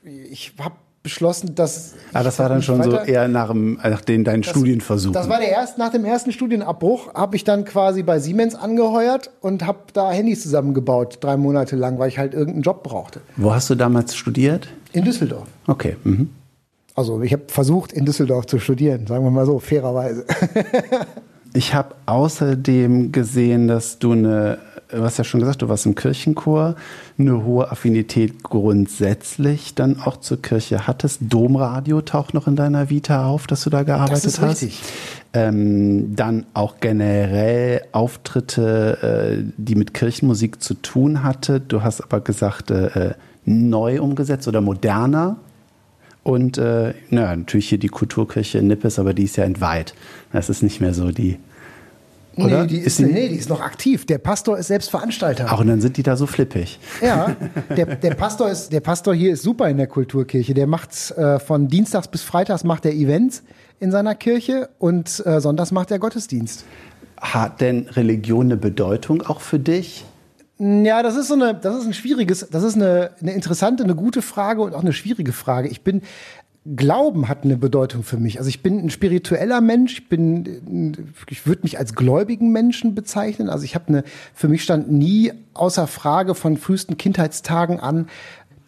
ich 0.05 0.53
habe 0.59 0.77
beschlossen, 1.07 1.55
dass. 1.55 1.95
Ah, 2.13 2.25
das 2.25 2.41
war 2.41 2.49
dann 2.49 2.63
schon 2.63 2.83
so 2.83 2.97
eher 2.97 3.29
nach, 3.29 3.49
dem, 3.49 3.79
nach 3.83 4.01
den 4.01 4.25
deinen 4.25 4.43
das, 4.43 4.51
Studienversuchen. 4.51 5.13
Das 5.13 5.29
war 5.29 5.39
der 5.39 5.51
erst, 5.51 5.79
nach 5.79 5.91
dem 5.93 6.05
ersten 6.05 6.33
Studienabbruch 6.33 7.15
habe 7.15 7.37
ich 7.37 7.45
dann 7.45 7.65
quasi 7.65 8.03
bei 8.03 8.19
Siemens 8.19 8.57
angeheuert 8.57 9.31
und 9.41 9.65
habe 9.65 9.79
da 9.93 10.11
Handys 10.11 10.43
zusammengebaut, 10.43 11.19
drei 11.21 11.37
Monate 11.37 11.77
lang, 11.77 12.01
weil 12.01 12.09
ich 12.09 12.19
halt 12.19 12.35
irgendeinen 12.35 12.63
Job 12.63 12.83
brauchte. 12.83 13.21
Wo 13.37 13.55
hast 13.55 13.71
du 13.71 13.77
damals 13.77 14.17
studiert? 14.17 14.67
In 14.93 15.05
Düsseldorf. 15.05 15.47
Okay. 15.69 15.97
Mhm. 16.03 16.31
Also 16.97 17.23
ich 17.23 17.33
habe 17.33 17.45
versucht, 17.47 17.93
in 17.93 18.05
Düsseldorf 18.05 18.47
zu 18.47 18.59
studieren, 18.59 19.07
sagen 19.07 19.23
wir 19.23 19.31
mal 19.31 19.47
so, 19.47 19.61
fairerweise. 19.61 20.25
ich 21.55 21.75
habe 21.75 21.95
außerdem 22.07 23.13
gesehen, 23.13 23.69
dass 23.69 23.99
du 23.99 24.13
eine 24.13 24.59
du 24.89 25.03
hast 25.03 25.19
ja 25.19 25.25
schon 25.25 25.41
gesagt, 25.41 25.63
du 25.63 25.69
warst 25.69 25.87
im 25.87 25.95
Kirchenchor, 25.95 26.77
eine 27.19 27.45
hohe 27.45 27.71
Affinität 27.71 28.43
grundsätzlich 28.43 29.75
dann 29.75 30.01
auch 30.01 30.19
zur 30.19 30.41
Kirche 30.41 30.87
hattest. 30.87 31.21
Domradio 31.23 32.01
taucht 32.03 32.35
noch 32.35 32.47
in 32.47 32.57
deiner 32.57 32.91
Vita 32.91 33.27
auf, 33.27 33.47
dass 33.47 33.63
du 33.63 33.71
da 33.71 33.83
gearbeitet 33.83 34.25
das 34.25 34.25
ist 34.25 34.41
hast. 34.41 34.63
Richtig. 34.63 34.83
Ähm, 35.33 36.15
dann 36.17 36.47
auch 36.55 36.77
generell 36.81 37.83
Auftritte, 37.93 39.39
äh, 39.39 39.53
die 39.57 39.75
mit 39.75 39.93
Kirchenmusik 39.93 40.63
zu 40.63 40.75
tun 40.75 41.23
hatte. 41.23 41.61
Du 41.61 41.83
hast 41.83 42.01
aber 42.01 42.21
gesagt, 42.21 42.71
äh, 42.71 43.15
neu 43.45 44.01
umgesetzt 44.01 44.49
oder 44.49 44.61
moderner. 44.61 45.37
Und 46.27 46.59
äh, 46.59 46.93
naja, 47.11 47.37
natürlich 47.37 47.69
hier 47.69 47.79
die 47.79 47.87
Kulturkirche 47.87 48.59
in 48.59 48.67
Nippes, 48.67 48.99
aber 48.99 49.15
die 49.15 49.23
ist 49.23 49.37
ja 49.37 49.45
entweiht. 49.45 49.95
Das 50.33 50.51
ist 50.51 50.61
nicht 50.61 50.81
mehr 50.81 50.93
so 50.93 51.13
die 51.13 51.39
oder? 52.37 52.63
Nee, 52.63 52.67
die 52.67 52.79
ist, 52.79 52.87
ist 52.87 52.99
die, 52.99 53.05
nee, 53.05 53.29
die 53.29 53.37
ist 53.37 53.49
noch 53.49 53.61
aktiv. 53.61 54.07
Der 54.07 54.19
Pastor 54.19 54.59
ist 54.59 54.67
selbst 54.67 54.91
Veranstalter. 54.91 55.53
Auch 55.53 55.61
und 55.61 55.69
dann 55.69 55.81
sind 55.81 55.97
die 55.97 56.03
da 56.03 56.17
so 56.17 56.27
flippig. 56.27 56.81
Ja, 57.01 57.37
der, 57.77 57.87
der, 57.95 58.15
Pastor, 58.15 58.51
ist, 58.51 58.73
der 58.73 58.81
Pastor 58.81 59.15
hier 59.15 59.35
ist 59.35 59.43
super 59.45 59.71
in 59.71 59.77
der 59.77 59.87
Kulturkirche. 59.87 60.53
Der 60.53 60.67
macht 60.67 61.13
äh, 61.13 61.39
von 61.39 61.69
Dienstags 61.69 62.09
bis 62.09 62.23
Freitags 62.23 62.65
macht 62.65 62.85
er 62.87 62.93
Events 62.93 63.45
in 63.79 63.93
seiner 63.93 64.17
Kirche 64.17 64.69
und 64.81 65.25
äh, 65.25 65.41
sonntags 65.41 65.71
macht 65.71 65.93
er 65.93 66.01
Gottesdienst. 66.01 66.65
Hat 67.21 67.61
denn 67.61 67.87
Religion 67.91 68.47
eine 68.47 68.57
Bedeutung 68.57 69.23
auch 69.23 69.41
für 69.41 69.61
dich? 69.61 70.05
Ja, 70.59 71.03
das 71.03 71.17
ist 71.17 71.29
so 71.29 71.35
eine, 71.35 71.55
das 71.55 71.77
ist 71.77 71.87
ein 71.87 71.93
schwieriges, 71.93 72.49
das 72.51 72.63
ist 72.63 72.77
eine, 72.77 73.11
eine 73.21 73.33
interessante, 73.33 73.85
eine 73.85 73.95
gute 73.95 74.23
Frage 74.23 74.63
und 74.63 74.75
auch 74.75 74.81
eine 74.81 74.95
schwierige 74.95 75.33
Frage. 75.33 75.69
Ich 75.69 75.83
bin, 75.83 76.03
Glauben 76.75 77.29
hat 77.29 77.45
eine 77.45 77.57
Bedeutung 77.57 78.03
für 78.03 78.17
mich. 78.17 78.39
Also 78.39 78.49
ich 78.49 78.61
bin 78.61 78.81
ein 78.81 78.91
spiritueller 78.91 79.61
Mensch, 79.61 79.93
ich 79.93 80.09
bin, 80.09 81.13
ich 81.29 81.47
würde 81.47 81.63
mich 81.63 81.79
als 81.79 81.95
gläubigen 81.95 82.51
Menschen 82.51 82.97
bezeichnen. 82.97 83.49
Also 83.49 83.65
ich 83.65 83.77
habe 83.77 83.87
eine, 83.87 84.05
für 84.35 84.49
mich 84.49 84.65
stand 84.65 84.91
nie 84.91 85.33
außer 85.55 85.87
Frage 85.87 86.35
von 86.35 86.57
frühesten 86.57 86.97
Kindheitstagen 86.97 87.79
an, 87.79 88.09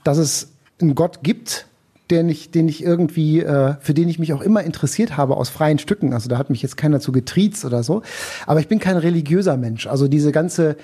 dass 0.04 0.18
es 0.18 0.52
einen 0.80 0.94
Gott 0.94 1.24
gibt, 1.24 1.66
den 2.12 2.28
ich, 2.28 2.52
den 2.52 2.68
ich 2.68 2.84
irgendwie, 2.84 3.40
äh, 3.40 3.74
für 3.80 3.94
den 3.94 4.08
ich 4.08 4.20
mich 4.20 4.32
auch 4.32 4.42
immer 4.42 4.62
interessiert 4.62 5.16
habe 5.16 5.36
aus 5.36 5.48
freien 5.48 5.80
Stücken. 5.80 6.12
Also 6.12 6.28
da 6.28 6.38
hat 6.38 6.50
mich 6.50 6.62
jetzt 6.62 6.76
keiner 6.76 7.00
zu 7.00 7.10
getriezt 7.10 7.64
oder 7.64 7.82
so. 7.82 8.02
Aber 8.46 8.60
ich 8.60 8.68
bin 8.68 8.78
kein 8.78 8.96
religiöser 8.96 9.56
Mensch. 9.56 9.88
Also 9.88 10.06
diese 10.06 10.30
ganze, 10.30 10.76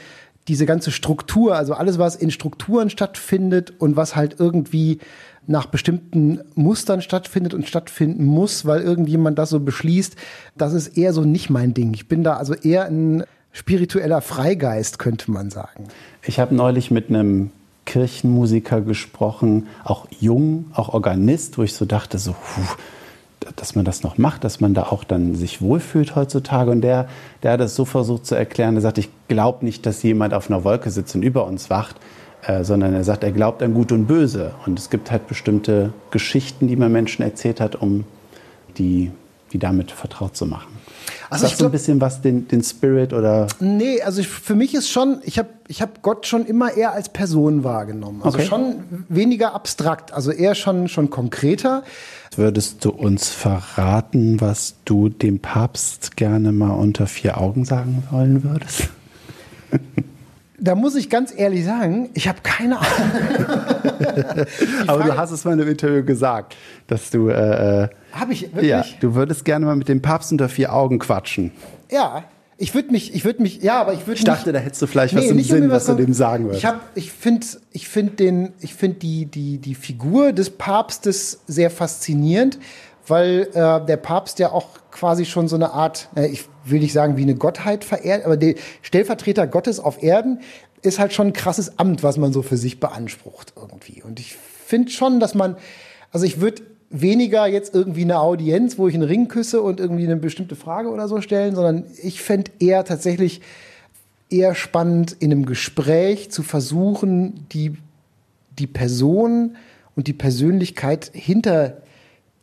diese 0.48 0.66
ganze 0.66 0.90
Struktur, 0.90 1.56
also 1.56 1.74
alles, 1.74 1.98
was 1.98 2.16
in 2.16 2.30
Strukturen 2.30 2.90
stattfindet 2.90 3.72
und 3.78 3.96
was 3.96 4.14
halt 4.14 4.36
irgendwie 4.38 4.98
nach 5.46 5.66
bestimmten 5.66 6.40
Mustern 6.54 7.02
stattfindet 7.02 7.54
und 7.54 7.68
stattfinden 7.68 8.24
muss, 8.24 8.64
weil 8.64 8.80
irgendjemand 8.80 9.38
das 9.38 9.50
so 9.50 9.60
beschließt, 9.60 10.16
das 10.56 10.72
ist 10.72 10.96
eher 10.96 11.12
so 11.12 11.22
nicht 11.22 11.50
mein 11.50 11.74
Ding. 11.74 11.92
Ich 11.94 12.08
bin 12.08 12.24
da 12.24 12.36
also 12.36 12.54
eher 12.54 12.86
ein 12.86 13.24
spiritueller 13.52 14.20
Freigeist, 14.20 14.98
könnte 14.98 15.30
man 15.30 15.50
sagen. 15.50 15.84
Ich 16.22 16.40
habe 16.40 16.54
neulich 16.54 16.90
mit 16.90 17.08
einem 17.08 17.50
Kirchenmusiker 17.84 18.80
gesprochen, 18.80 19.68
auch 19.84 20.08
jung, 20.18 20.66
auch 20.74 20.88
Organist, 20.88 21.58
wo 21.58 21.62
ich 21.62 21.74
so 21.74 21.84
dachte, 21.84 22.18
so, 22.18 22.32
puh, 22.32 22.62
dass 23.56 23.74
man 23.74 23.84
das 23.84 24.02
noch 24.02 24.18
macht, 24.18 24.44
dass 24.44 24.60
man 24.60 24.74
da 24.74 24.84
auch 24.84 25.04
dann 25.04 25.34
sich 25.34 25.60
wohlfühlt 25.60 26.16
heutzutage. 26.16 26.70
Und 26.70 26.80
der, 26.80 27.08
der 27.42 27.52
hat 27.52 27.60
es 27.60 27.74
so 27.74 27.84
versucht 27.84 28.26
zu 28.26 28.34
erklären, 28.34 28.74
der 28.74 28.82
sagt, 28.82 28.98
ich 28.98 29.08
glaube 29.28 29.64
nicht, 29.64 29.86
dass 29.86 30.02
jemand 30.02 30.34
auf 30.34 30.50
einer 30.50 30.64
Wolke 30.64 30.90
sitzt 30.90 31.14
und 31.14 31.22
über 31.22 31.46
uns 31.46 31.70
wacht, 31.70 31.96
äh, 32.46 32.64
sondern 32.64 32.94
er 32.94 33.04
sagt, 33.04 33.24
er 33.24 33.32
glaubt 33.32 33.62
an 33.62 33.74
Gut 33.74 33.92
und 33.92 34.06
Böse. 34.06 34.52
Und 34.66 34.78
es 34.78 34.90
gibt 34.90 35.10
halt 35.10 35.26
bestimmte 35.26 35.92
Geschichten, 36.10 36.68
die 36.68 36.76
man 36.76 36.92
Menschen 36.92 37.22
erzählt 37.22 37.60
hat, 37.60 37.76
um 37.76 38.04
die, 38.76 39.10
die 39.52 39.58
damit 39.58 39.90
vertraut 39.90 40.36
zu 40.36 40.46
machen. 40.46 40.72
Also 41.30 41.46
Sagst 41.46 41.60
du 41.60 41.66
ein 41.66 41.72
bisschen 41.72 42.00
was, 42.00 42.20
den, 42.20 42.48
den 42.48 42.62
Spirit 42.62 43.12
oder? 43.12 43.46
Nee, 43.60 44.02
also 44.02 44.20
ich, 44.20 44.28
für 44.28 44.54
mich 44.54 44.74
ist 44.74 44.90
schon, 44.90 45.20
ich 45.24 45.38
habe 45.38 45.48
ich 45.68 45.80
hab 45.82 46.02
Gott 46.02 46.26
schon 46.26 46.44
immer 46.46 46.74
eher 46.74 46.92
als 46.92 47.08
Person 47.08 47.64
wahrgenommen. 47.64 48.22
Also 48.22 48.38
okay. 48.38 48.46
schon 48.46 48.76
weniger 49.08 49.54
abstrakt, 49.54 50.12
also 50.12 50.30
eher 50.30 50.54
schon, 50.54 50.88
schon 50.88 51.10
konkreter. 51.10 51.82
Würdest 52.36 52.84
du 52.84 52.90
uns 52.90 53.28
verraten, 53.28 54.40
was 54.40 54.74
du 54.84 55.08
dem 55.08 55.40
Papst 55.40 56.16
gerne 56.16 56.52
mal 56.52 56.72
unter 56.72 57.06
vier 57.06 57.38
Augen 57.38 57.64
sagen 57.64 58.04
wollen 58.10 58.44
würdest? 58.44 58.90
da 60.58 60.74
muss 60.74 60.94
ich 60.94 61.10
ganz 61.10 61.32
ehrlich 61.36 61.64
sagen, 61.64 62.10
ich 62.14 62.28
habe 62.28 62.40
keine 62.42 62.78
Ahnung. 62.78 62.86
Aber 64.86 65.04
du 65.04 65.16
hast 65.16 65.30
es 65.30 65.44
mal 65.44 65.52
in 65.52 65.60
einem 65.60 65.70
Interview 65.70 66.04
gesagt, 66.04 66.56
dass 66.86 67.10
du. 67.10 67.28
Äh, 67.28 67.84
äh 67.84 67.88
habe 68.14 68.32
ich 68.32 68.42
wirklich? 68.52 68.70
Ja, 68.70 68.84
du 69.00 69.14
würdest 69.14 69.44
gerne 69.44 69.66
mal 69.66 69.76
mit 69.76 69.88
dem 69.88 70.02
Papst 70.02 70.32
unter 70.32 70.48
vier 70.48 70.72
Augen 70.72 70.98
quatschen. 70.98 71.52
Ja, 71.90 72.24
ich 72.56 72.74
würde 72.74 72.92
mich, 72.92 73.14
ich 73.14 73.24
würde 73.24 73.42
mich, 73.42 73.62
ja, 73.62 73.80
aber 73.80 73.94
ich 73.94 74.06
würde. 74.06 74.18
Ich 74.18 74.24
dachte, 74.24 74.52
da 74.52 74.60
hättest 74.60 74.80
du 74.80 74.86
vielleicht 74.86 75.14
nee, 75.14 75.22
was 75.22 75.30
im 75.30 75.42
Sinn, 75.42 75.70
was, 75.70 75.88
was 75.88 75.96
du 75.96 76.02
dem 76.02 76.14
sagen 76.14 76.44
würdest. 76.44 76.60
Ich 76.60 76.66
habe, 76.66 76.80
ich 76.94 77.10
finde, 77.12 77.46
ich 77.72 77.88
finde 77.88 78.12
den, 78.12 78.52
ich 78.60 78.74
finde 78.74 78.98
die, 79.00 79.26
die, 79.26 79.58
die 79.58 79.74
Figur 79.74 80.32
des 80.32 80.50
Papstes 80.50 81.40
sehr 81.46 81.70
faszinierend, 81.70 82.58
weil 83.06 83.48
äh, 83.54 83.84
der 83.84 83.96
Papst 83.96 84.38
ja 84.38 84.52
auch 84.52 84.68
quasi 84.92 85.24
schon 85.24 85.48
so 85.48 85.56
eine 85.56 85.72
Art, 85.72 86.08
äh, 86.14 86.26
ich 86.28 86.44
will 86.64 86.80
nicht 86.80 86.92
sagen 86.92 87.16
wie 87.16 87.22
eine 87.22 87.34
Gottheit 87.34 87.84
verehrt, 87.84 88.24
aber 88.24 88.36
der 88.36 88.54
Stellvertreter 88.82 89.46
Gottes 89.46 89.80
auf 89.80 90.02
Erden 90.02 90.40
ist 90.82 90.98
halt 90.98 91.12
schon 91.12 91.28
ein 91.28 91.32
krasses 91.32 91.78
Amt, 91.78 92.02
was 92.02 92.18
man 92.18 92.32
so 92.32 92.42
für 92.42 92.56
sich 92.56 92.78
beansprucht 92.78 93.54
irgendwie. 93.56 94.02
Und 94.02 94.20
ich 94.20 94.36
finde 94.36 94.90
schon, 94.90 95.18
dass 95.18 95.34
man, 95.34 95.56
also 96.12 96.24
ich 96.24 96.40
würde 96.40 96.62
weniger 97.00 97.46
jetzt 97.46 97.74
irgendwie 97.74 98.02
eine 98.02 98.20
Audienz, 98.20 98.78
wo 98.78 98.86
ich 98.86 98.94
einen 98.94 99.02
Ring 99.02 99.28
küsse 99.28 99.60
und 99.60 99.80
irgendwie 99.80 100.04
eine 100.04 100.16
bestimmte 100.16 100.54
Frage 100.54 100.90
oder 100.90 101.08
so 101.08 101.20
stellen, 101.20 101.54
sondern 101.54 101.84
ich 102.02 102.22
fände 102.22 102.52
eher 102.60 102.84
tatsächlich 102.84 103.40
eher 104.30 104.54
spannend, 104.54 105.14
in 105.18 105.32
einem 105.32 105.44
Gespräch 105.44 106.30
zu 106.30 106.42
versuchen, 106.42 107.46
die, 107.52 107.72
die 108.58 108.66
Person 108.66 109.56
und 109.96 110.06
die 110.06 110.12
Persönlichkeit 110.12 111.10
hinter 111.12 111.78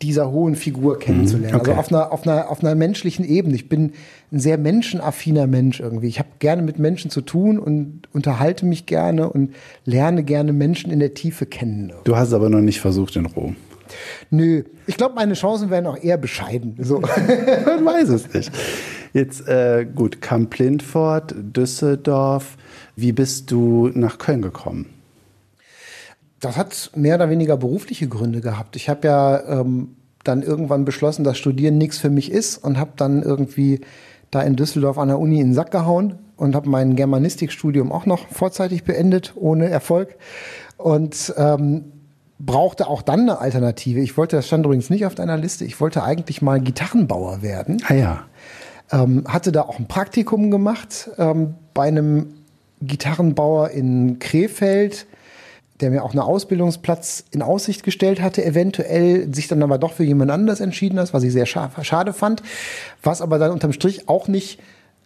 dieser 0.02 0.32
hohen 0.32 0.56
Figur 0.56 1.00
kennenzulernen. 1.00 1.54
Also 1.54 1.72
okay. 1.72 1.78
Also 1.78 1.80
auf 1.80 1.92
einer, 1.92 2.12
auf, 2.12 2.28
einer, 2.28 2.50
auf 2.50 2.64
einer 2.64 2.76
menschlichen 2.76 3.24
Ebene. 3.24 3.56
Ich 3.56 3.70
bin 3.70 3.94
ein 4.32 4.40
sehr 4.40 4.58
menschenaffiner 4.58 5.48
Mensch 5.48 5.80
irgendwie. 5.80 6.08
Ich 6.08 6.20
habe 6.20 6.30
gerne 6.40 6.62
mit 6.62 6.80
Menschen 6.80 7.12
zu 7.12 7.22
tun 7.22 7.60
und 7.60 8.02
unterhalte 8.12 8.66
mich 8.66 8.86
gerne 8.86 9.30
und 9.30 9.54
lerne 9.86 10.24
gerne 10.24 10.54
Menschen 10.54 10.92
in 10.92 11.00
der 11.00 11.14
Tiefe 11.14 11.46
kennen. 11.46 11.94
Du 12.04 12.16
hast 12.16 12.30
es 12.30 12.34
aber 12.34 12.50
noch 12.50 12.62
nicht 12.62 12.82
versucht 12.82 13.16
in 13.16 13.28
Rom. 13.28 13.56
Nö, 14.30 14.64
ich 14.88 14.98
glaube, 14.98 15.16
meine 15.16 15.34
Chancen 15.34 15.70
wären 15.70 15.88
auch 15.88 15.98
eher 15.98 16.18
bescheiden. 16.18 16.76
So. 16.80 17.00
Man 17.66 17.86
weiß 17.86 18.10
es 18.10 18.34
nicht. 18.34 18.52
Jetzt 19.14 19.48
äh, 19.48 19.86
gut, 19.86 20.22
Kamp 20.22 20.58
Lindfort, 20.58 21.34
Düsseldorf. 21.38 22.58
Wie 22.96 23.12
bist 23.12 23.52
du 23.52 23.90
nach 23.94 24.18
Köln 24.18 24.42
gekommen? 24.42 24.88
Das 26.40 26.58
hat 26.58 26.92
mehr 26.96 27.16
oder 27.16 27.30
weniger 27.30 27.58
berufliche 27.58 28.08
Gründe 28.08 28.42
gehabt. 28.42 28.76
Ich 28.76 28.90
habe 28.90 29.08
ja 29.08 29.62
ähm, 29.62 29.96
dann 30.24 30.42
irgendwann 30.42 30.86
beschlossen, 30.86 31.24
dass 31.24 31.38
Studieren 31.38 31.78
nichts 31.78 31.98
für 31.98 32.10
mich 32.10 32.32
ist 32.32 32.58
und 32.58 32.78
habe 32.78 32.92
dann 32.96 33.22
irgendwie 33.22 33.82
da 34.32 34.42
in 34.42 34.56
Düsseldorf 34.56 34.98
an 34.98 35.10
der 35.10 35.20
Uni 35.20 35.40
in 35.40 35.50
den 35.50 35.54
Sack 35.54 35.72
gehauen 35.72 36.20
und 36.38 36.56
habe 36.56 36.70
mein 36.70 36.96
Germanistikstudium 36.96 37.92
auch 37.92 38.06
noch 38.06 38.28
vorzeitig 38.30 38.84
beendet, 38.84 39.34
ohne 39.36 39.70
Erfolg. 39.70 40.16
Und 40.78 41.34
ähm, 41.38 41.84
brauchte 42.46 42.88
auch 42.88 43.02
dann 43.02 43.22
eine 43.22 43.40
Alternative. 43.40 44.00
Ich 44.00 44.18
wollte, 44.18 44.36
das 44.36 44.48
stand 44.48 44.66
übrigens 44.66 44.90
nicht 44.90 45.06
auf 45.06 45.16
deiner 45.16 45.38
Liste, 45.38 45.66
ich 45.66 45.80
wollte 45.80 46.04
eigentlich 46.04 46.42
mal 46.42 46.60
Gitarrenbauer 46.60 47.42
werden. 47.42 47.82
Ah 47.88 47.94
ja. 47.94 48.24
Ähm, 48.92 49.24
hatte 49.28 49.52
da 49.52 49.62
auch 49.62 49.80
ein 49.80 49.88
Praktikum 49.88 50.52
gemacht 50.52 51.10
ähm, 51.18 51.56
bei 51.74 51.88
einem 51.88 52.34
Gitarrenbauer 52.82 53.70
in 53.70 54.20
Krefeld 54.20 55.06
der 55.82 55.90
mir 55.90 56.04
auch 56.04 56.12
einen 56.12 56.20
Ausbildungsplatz 56.20 57.26
in 57.32 57.42
Aussicht 57.42 57.84
gestellt 57.84 58.22
hatte, 58.22 58.46
eventuell 58.46 59.34
sich 59.34 59.48
dann 59.48 59.64
aber 59.64 59.78
doch 59.78 59.94
für 59.94 60.04
jemand 60.04 60.32
anders 60.32 60.60
entschieden 60.60 61.00
hat, 61.00 61.14
was 61.14 61.24
ich 61.24 61.34
sehr 61.34 61.46
schade 61.46 62.14
fand, 62.14 62.44
was 63.04 63.22
aber 63.22 63.40
dann 63.40 63.52
unterm 63.52 63.74
Strich 63.74 64.08
auch 64.08 64.28
nicht 64.28 64.60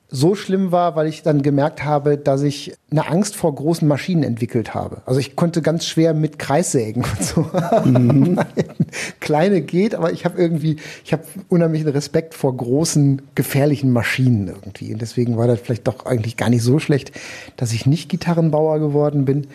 so 0.09 0.35
schlimm 0.35 0.71
war, 0.71 0.95
weil 0.95 1.07
ich 1.07 1.24
dann 1.24 1.41
gemerkt 1.41 1.83
habe, 1.83 2.17
dass 2.17 2.43
ich 2.43 2.74
eine 2.91 3.07
Angst 3.09 3.35
vor 3.35 3.53
großen 3.53 3.88
Maschinen 3.88 4.24
entwickelt 4.24 4.74
habe. 4.74 5.01
Also 5.05 5.19
ich 5.19 5.35
konnte 5.35 5.62
ganz 5.62 5.85
schwer 5.85 6.13
mit 6.13 6.38
Kreissägen 6.38 7.03
und 7.03 7.24
so. 7.24 7.50
Mhm. 7.83 8.39
Kleine 9.19 9.62
geht, 9.62 9.95
aber 9.95 10.12
ich 10.13 10.24
habe 10.24 10.39
irgendwie, 10.39 10.77
ich 11.03 11.12
habe 11.12 11.24
unheimlichen 11.50 11.89
Respekt 11.89 12.35
vor 12.35 12.55
großen, 12.55 13.24
gefährlichen 13.33 13.91
Maschinen 13.91 14.47
irgendwie. 14.47 14.93
Und 14.93 15.01
deswegen 15.01 15.38
war 15.38 15.47
das 15.47 15.59
vielleicht 15.59 15.88
doch 15.88 16.05
eigentlich 16.05 16.38
gar 16.38 16.50
nicht 16.50 16.63
so 16.63 16.77
schlecht, 16.79 17.12
dass 17.57 17.74
ich 17.74 17.85
nicht 17.85 18.07
Gitarrenbauer 18.09 18.79
geworden 18.79 19.25
bin. 19.25 19.47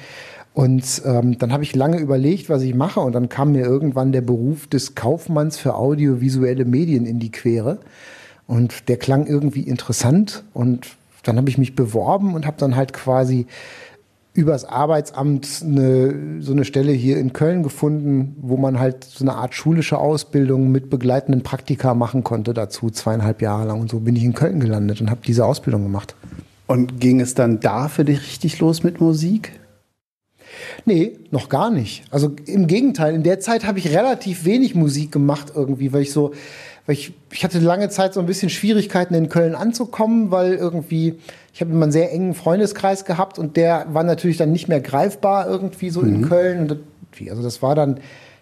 Und 0.52 1.02
ähm, 1.04 1.38
dann 1.38 1.52
habe 1.52 1.62
ich 1.62 1.76
lange 1.76 1.98
überlegt, 1.98 2.48
was 2.48 2.62
ich 2.62 2.74
mache. 2.74 3.00
Und 3.00 3.12
dann 3.12 3.28
kam 3.28 3.52
mir 3.52 3.64
irgendwann 3.64 4.10
der 4.10 4.20
Beruf 4.20 4.66
des 4.66 4.96
Kaufmanns 4.96 5.58
für 5.58 5.76
audiovisuelle 5.76 6.64
Medien 6.64 7.06
in 7.06 7.20
die 7.20 7.30
Quere. 7.30 7.78
Und 8.50 8.88
der 8.88 8.96
klang 8.96 9.28
irgendwie 9.28 9.60
interessant. 9.60 10.42
Und 10.54 10.88
dann 11.22 11.36
habe 11.36 11.48
ich 11.48 11.56
mich 11.56 11.76
beworben 11.76 12.34
und 12.34 12.46
habe 12.46 12.56
dann 12.58 12.74
halt 12.74 12.92
quasi 12.92 13.46
übers 14.34 14.64
Arbeitsamt 14.64 15.62
eine, 15.64 16.42
so 16.42 16.50
eine 16.50 16.64
Stelle 16.64 16.90
hier 16.90 17.18
in 17.18 17.32
Köln 17.32 17.62
gefunden, 17.62 18.34
wo 18.40 18.56
man 18.56 18.80
halt 18.80 19.04
so 19.04 19.22
eine 19.24 19.34
Art 19.34 19.54
schulische 19.54 19.98
Ausbildung 19.98 20.72
mit 20.72 20.90
begleitenden 20.90 21.44
Praktika 21.44 21.94
machen 21.94 22.24
konnte 22.24 22.52
dazu, 22.52 22.90
zweieinhalb 22.90 23.40
Jahre 23.40 23.68
lang. 23.68 23.80
Und 23.80 23.88
so 23.88 24.00
bin 24.00 24.16
ich 24.16 24.24
in 24.24 24.34
Köln 24.34 24.58
gelandet 24.58 25.00
und 25.00 25.10
habe 25.10 25.20
diese 25.24 25.46
Ausbildung 25.46 25.84
gemacht. 25.84 26.16
Und 26.66 26.98
ging 26.98 27.20
es 27.20 27.34
dann 27.34 27.60
da 27.60 27.86
für 27.86 28.04
dich 28.04 28.18
richtig 28.18 28.58
los 28.58 28.82
mit 28.82 29.00
Musik? 29.00 29.52
Nee, 30.86 31.18
noch 31.30 31.48
gar 31.48 31.70
nicht. 31.70 32.02
Also 32.10 32.32
im 32.46 32.66
Gegenteil, 32.66 33.14
in 33.14 33.22
der 33.22 33.38
Zeit 33.38 33.64
habe 33.64 33.78
ich 33.78 33.90
relativ 33.90 34.44
wenig 34.44 34.74
Musik 34.74 35.12
gemacht 35.12 35.52
irgendwie, 35.54 35.92
weil 35.92 36.02
ich 36.02 36.12
so, 36.12 36.32
ich, 36.92 37.12
ich 37.30 37.44
hatte 37.44 37.58
lange 37.58 37.88
Zeit 37.88 38.14
so 38.14 38.20
ein 38.20 38.26
bisschen 38.26 38.50
Schwierigkeiten 38.50 39.14
in 39.14 39.28
Köln 39.28 39.54
anzukommen, 39.54 40.30
weil 40.30 40.54
irgendwie, 40.54 41.18
ich 41.52 41.60
habe 41.60 41.70
immer 41.70 41.84
einen 41.84 41.92
sehr 41.92 42.12
engen 42.12 42.34
Freundeskreis 42.34 43.04
gehabt 43.04 43.38
und 43.38 43.56
der 43.56 43.86
war 43.92 44.02
natürlich 44.02 44.36
dann 44.36 44.52
nicht 44.52 44.68
mehr 44.68 44.80
greifbar 44.80 45.48
irgendwie 45.48 45.90
so 45.90 46.02
mhm. 46.02 46.14
in 46.14 46.28
Köln. 46.28 46.60
Und 46.60 46.68
das, 46.68 46.78
also 47.30 47.42
das 47.42 47.62
war 47.62 47.74
dann 47.74 48.00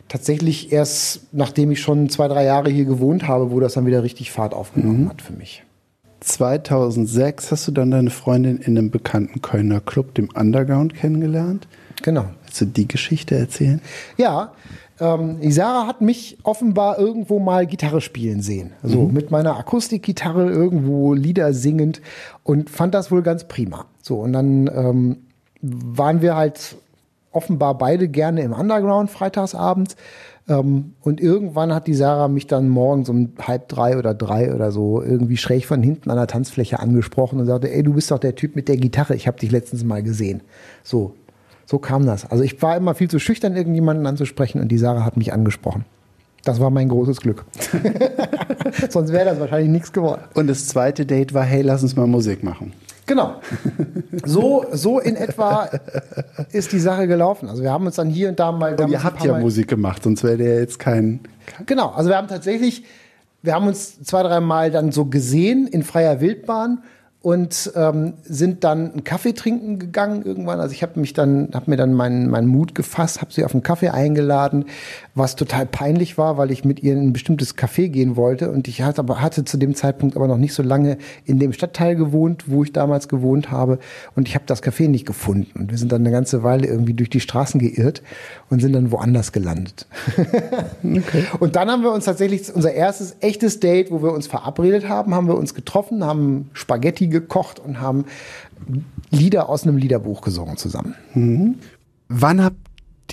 tatsächlich 0.09 0.73
erst, 0.73 1.33
nachdem 1.33 1.71
ich 1.71 1.81
schon 1.81 2.09
zwei, 2.09 2.28
drei 2.28 2.45
Jahre 2.45 2.71
hier 2.71 2.85
gewohnt 2.85 3.28
habe, 3.28 3.50
wo 3.50 3.61
das 3.61 3.75
dann 3.75 3.87
wieder 3.87 4.02
richtig 4.02 4.31
Fahrt 4.31 4.55
aufgenommen 4.55 5.05
mhm. 5.05 5.09
hat 5.09 5.23
für 5.23 5.33
mich. 5.33 5.62
2006 6.20 7.52
hast 7.52 7.68
du 7.68 7.72
dann 7.72 7.90
deine 7.90 8.10
Freundin 8.10 8.58
in 8.58 8.76
einem 8.76 8.90
bekannten 8.90 9.40
Kölner 9.42 9.80
Club, 9.80 10.14
dem 10.14 10.28
Underground, 10.34 10.94
kennengelernt. 10.94 11.68
Genau. 12.02 12.26
Willst 12.44 12.60
du 12.60 12.64
die 12.66 12.88
Geschichte 12.88 13.37
erzählen? 13.37 13.80
Ja, 14.16 14.52
ähm, 15.00 15.38
Sarah 15.50 15.87
hat 15.87 16.00
mich 16.00 16.38
offenbar 16.42 16.98
irgendwo 16.98 17.38
mal 17.38 17.66
Gitarre 17.66 18.00
spielen 18.00 18.42
sehen. 18.42 18.72
So 18.82 19.02
mhm. 19.02 19.14
mit 19.14 19.30
meiner 19.30 19.56
Akustikgitarre 19.56 20.48
irgendwo 20.48 21.14
Lieder 21.14 21.52
singend 21.52 22.00
und 22.42 22.70
fand 22.70 22.94
das 22.94 23.10
wohl 23.10 23.22
ganz 23.22 23.44
prima. 23.44 23.87
So, 24.02 24.16
und 24.16 24.32
dann 24.32 24.68
ähm, 24.75 25.16
waren 25.60 26.22
wir 26.22 26.37
halt 26.37 26.76
offenbar 27.30 27.76
beide 27.76 28.08
gerne 28.08 28.42
im 28.42 28.52
Underground 28.52 29.10
freitagsabends. 29.10 29.96
Ähm, 30.49 30.95
und 31.02 31.21
irgendwann 31.21 31.75
hat 31.75 31.87
die 31.87 31.95
Sarah 31.95 32.28
mich 32.28 32.47
dann 32.47 32.69
morgens 32.69 33.09
um 33.09 33.33
halb 33.40 33.69
drei 33.69 33.99
oder 33.99 34.14
drei 34.14 34.55
oder 34.55 34.73
so 34.73 35.02
irgendwie 35.02 35.37
schräg 35.37 35.67
von 35.67 35.83
hinten 35.83 36.11
an 36.11 36.17
der 36.17 36.26
Tanzfläche 36.26 36.81
angesprochen 36.81 37.38
und 37.38 37.47
sagte, 37.47 37.71
ey, 37.71 37.83
du 37.83 37.95
bist 37.95 38.11
doch 38.11 38.19
der 38.19 38.35
Typ 38.35 38.57
mit 38.57 38.69
der 38.69 38.76
Gitarre, 38.76 39.14
ich 39.14 39.26
habe 39.26 39.38
dich 39.38 39.50
letztens 39.50 39.85
mal 39.85 40.02
gesehen. 40.02 40.43
So, 40.83 41.14
so 41.67 41.78
kam 41.78 42.07
das. 42.07 42.31
Also 42.31 42.45
ich 42.45 42.61
war 42.62 42.76
immer 42.76 42.95
viel 42.95 43.09
zu 43.09 43.19
schüchtern, 43.19 43.57
irgendjemanden 43.57 44.07
anzusprechen 44.07 44.61
und 44.61 44.69
die 44.69 44.78
Sarah 44.78 45.05
hat 45.05 45.17
mich 45.17 45.33
angesprochen. 45.33 45.85
Das 46.45 46.61
war 46.61 46.71
mein 46.71 46.88
großes 46.88 47.21
Glück. 47.21 47.45
Sonst 48.88 49.12
wäre 49.12 49.26
das 49.26 49.40
wahrscheinlich 49.40 49.71
nichts 49.71 49.93
geworden. 49.93 50.23
Und 50.35 50.47
das 50.47 50.67
zweite 50.69 51.05
Date 51.05 51.35
war, 51.35 51.45
hey, 51.45 51.62
lass 51.62 51.83
uns 51.83 51.95
mal 51.95 52.07
Musik 52.07 52.43
machen. 52.43 52.73
Genau. 53.08 53.40
So, 54.24 54.66
so 54.72 55.00
in 55.00 55.16
etwa 55.16 55.68
ist 56.52 56.72
die 56.72 56.78
Sache 56.78 57.08
gelaufen. 57.08 57.48
Also 57.48 57.62
wir 57.62 57.72
haben 57.72 57.86
uns 57.86 57.96
dann 57.96 58.10
hier 58.10 58.28
und 58.28 58.38
da 58.38 58.52
mal. 58.52 58.78
Und 58.78 58.90
ihr 58.90 59.02
habt 59.02 59.24
ja 59.24 59.32
mal 59.32 59.40
Musik 59.40 59.66
gemacht, 59.66 60.04
sonst 60.04 60.22
wäre 60.22 60.36
der 60.36 60.60
jetzt 60.60 60.78
kein, 60.78 61.20
kein. 61.46 61.66
Genau. 61.66 61.88
Also 61.88 62.10
wir 62.10 62.16
haben 62.16 62.28
tatsächlich, 62.28 62.84
wir 63.42 63.54
haben 63.54 63.66
uns 63.66 64.02
zwei, 64.02 64.22
drei 64.22 64.40
Mal 64.40 64.70
dann 64.70 64.92
so 64.92 65.06
gesehen 65.06 65.66
in 65.66 65.82
freier 65.82 66.20
Wildbahn 66.20 66.82
und 67.20 67.72
ähm, 67.75 68.14
sind 68.22 68.62
dann 68.62 68.92
einen 68.92 69.04
Kaffee 69.04 69.32
trinken 69.32 69.80
gegangen 69.80 70.22
irgendwann. 70.25 70.60
Also 70.60 70.72
ich 70.72 70.82
habe 70.82 71.00
mich 71.00 71.14
dann, 71.14 71.48
habe 71.52 71.68
mir 71.68 71.76
dann 71.76 71.92
meinen 71.92 72.30
meinen 72.30 72.46
Mut 72.46 72.76
gefasst, 72.76 73.20
habe 73.20 73.32
sie 73.32 73.44
auf 73.44 73.54
einen 73.54 73.64
Kaffee 73.64 73.88
eingeladen, 73.88 74.66
was 75.16 75.34
total 75.34 75.66
peinlich 75.66 76.16
war, 76.16 76.38
weil 76.38 76.52
ich 76.52 76.64
mit 76.64 76.80
ihr 76.80 76.92
in 76.92 77.08
ein 77.08 77.12
bestimmtes 77.12 77.56
Café 77.56 77.88
gehen 77.88 78.14
wollte 78.14 78.52
und 78.52 78.68
ich 78.68 78.82
hatte 78.82 79.00
aber 79.00 79.20
hatte 79.20 79.44
zu 79.44 79.56
dem 79.56 79.75
Zeitpunkt 79.75 80.14
aber 80.14 80.28
noch 80.28 80.37
nicht 80.37 80.54
so 80.54 80.62
lange 80.62 80.96
in 81.25 81.40
dem 81.40 81.52
Stadtteil 81.52 81.96
gewohnt, 81.96 82.44
wo 82.46 82.62
ich 82.62 82.72
damals 82.72 83.08
gewohnt 83.08 83.50
habe 83.50 83.80
und 84.14 84.28
ich 84.28 84.37
habe 84.37 84.44
das 84.46 84.62
Café 84.62 84.88
nicht 84.88 85.04
gefunden 85.04 85.58
und 85.58 85.70
wir 85.72 85.78
sind 85.78 85.90
dann 85.90 86.02
eine 86.02 86.12
ganze 86.12 86.44
Weile 86.44 86.68
irgendwie 86.68 86.94
durch 86.94 87.10
die 87.10 87.20
Straßen 87.20 87.58
geirrt 87.58 88.00
und 88.48 88.60
sind 88.60 88.75
dann 88.75 88.92
woanders 88.92 89.32
gelandet. 89.32 89.87
okay. 90.84 91.25
Und 91.40 91.56
dann 91.56 91.68
haben 91.68 91.82
wir 91.82 91.90
uns 91.90 92.04
tatsächlich 92.04 92.54
unser 92.54 92.72
erstes 92.72 93.16
echtes 93.18 93.58
Date, 93.58 93.90
wo 93.90 94.04
wir 94.04 94.12
uns 94.12 94.28
verabredet 94.28 94.88
haben, 94.88 95.16
haben 95.16 95.26
wir 95.26 95.36
uns 95.36 95.52
getroffen, 95.54 96.04
haben 96.04 96.50
Spaghetti 96.52 97.07
gekocht 97.08 97.58
und 97.58 97.80
haben 97.80 98.04
Lieder 99.10 99.49
aus 99.49 99.64
einem 99.64 99.76
Liederbuch 99.76 100.21
gesungen 100.21 100.56
zusammen. 100.56 100.94
Mhm. 101.14 101.56
Wann 102.08 102.42
habt 102.42 102.56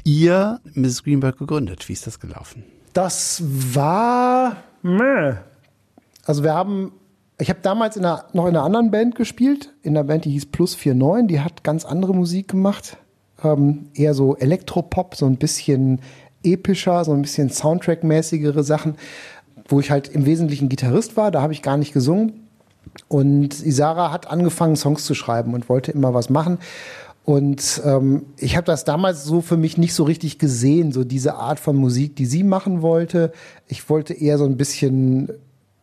ihr 0.03 0.59
Miss 0.73 1.03
Greenberg 1.03 1.37
gegründet? 1.37 1.87
Wie 1.87 1.93
ist 1.93 2.07
das 2.07 2.19
gelaufen? 2.19 2.63
Das 2.93 3.43
war. 3.45 4.57
Also 6.25 6.43
wir 6.43 6.53
haben. 6.53 6.91
Ich 7.37 7.49
habe 7.49 7.59
damals 7.61 7.97
in 7.97 8.05
einer, 8.05 8.25
noch 8.31 8.45
in 8.45 8.55
einer 8.55 8.63
anderen 8.63 8.91
Band 8.91 9.15
gespielt, 9.15 9.73
in 9.81 9.97
einer 9.97 10.05
Band, 10.05 10.23
die 10.23 10.31
hieß 10.31 10.45
Plus 10.45 10.77
49, 10.77 11.27
die 11.27 11.41
hat 11.41 11.65
ganz 11.65 11.83
andere 11.83 12.15
Musik 12.15 12.47
gemacht. 12.47 12.95
Ähm, 13.43 13.89
eher 13.93 14.13
so 14.13 14.37
Elektropop, 14.37 15.15
so 15.15 15.25
ein 15.25 15.35
bisschen 15.35 15.99
epischer, 16.45 17.03
so 17.03 17.11
ein 17.11 17.23
bisschen 17.23 17.49
Soundtrack-mäßigere 17.49 18.63
Sachen, 18.63 18.95
wo 19.67 19.79
ich 19.79 19.91
halt 19.91 20.07
im 20.07 20.25
Wesentlichen 20.25 20.69
Gitarrist 20.69 21.17
war, 21.17 21.31
da 21.31 21.41
habe 21.41 21.53
ich 21.53 21.61
gar 21.61 21.77
nicht 21.77 21.93
gesungen. 21.93 22.44
Und 23.07 23.65
Isara 23.65 24.11
hat 24.11 24.29
angefangen, 24.29 24.75
Songs 24.75 25.05
zu 25.05 25.13
schreiben 25.13 25.53
und 25.53 25.69
wollte 25.69 25.91
immer 25.91 26.13
was 26.13 26.29
machen. 26.29 26.59
Und 27.25 27.81
ähm, 27.83 28.27
ich 28.37 28.55
habe 28.55 28.65
das 28.65 28.85
damals 28.85 29.23
so 29.23 29.41
für 29.41 29.57
mich 29.57 29.77
nicht 29.79 29.95
so 29.95 30.03
richtig 30.03 30.37
gesehen, 30.37 30.91
so 30.91 31.03
diese 31.03 31.35
Art 31.35 31.59
von 31.59 31.75
Musik, 31.75 32.15
die 32.15 32.27
sie 32.27 32.43
machen 32.43 32.83
wollte. 32.83 33.31
Ich 33.67 33.89
wollte 33.89 34.13
eher 34.13 34.37
so 34.37 34.45
ein 34.45 34.57
bisschen 34.57 35.31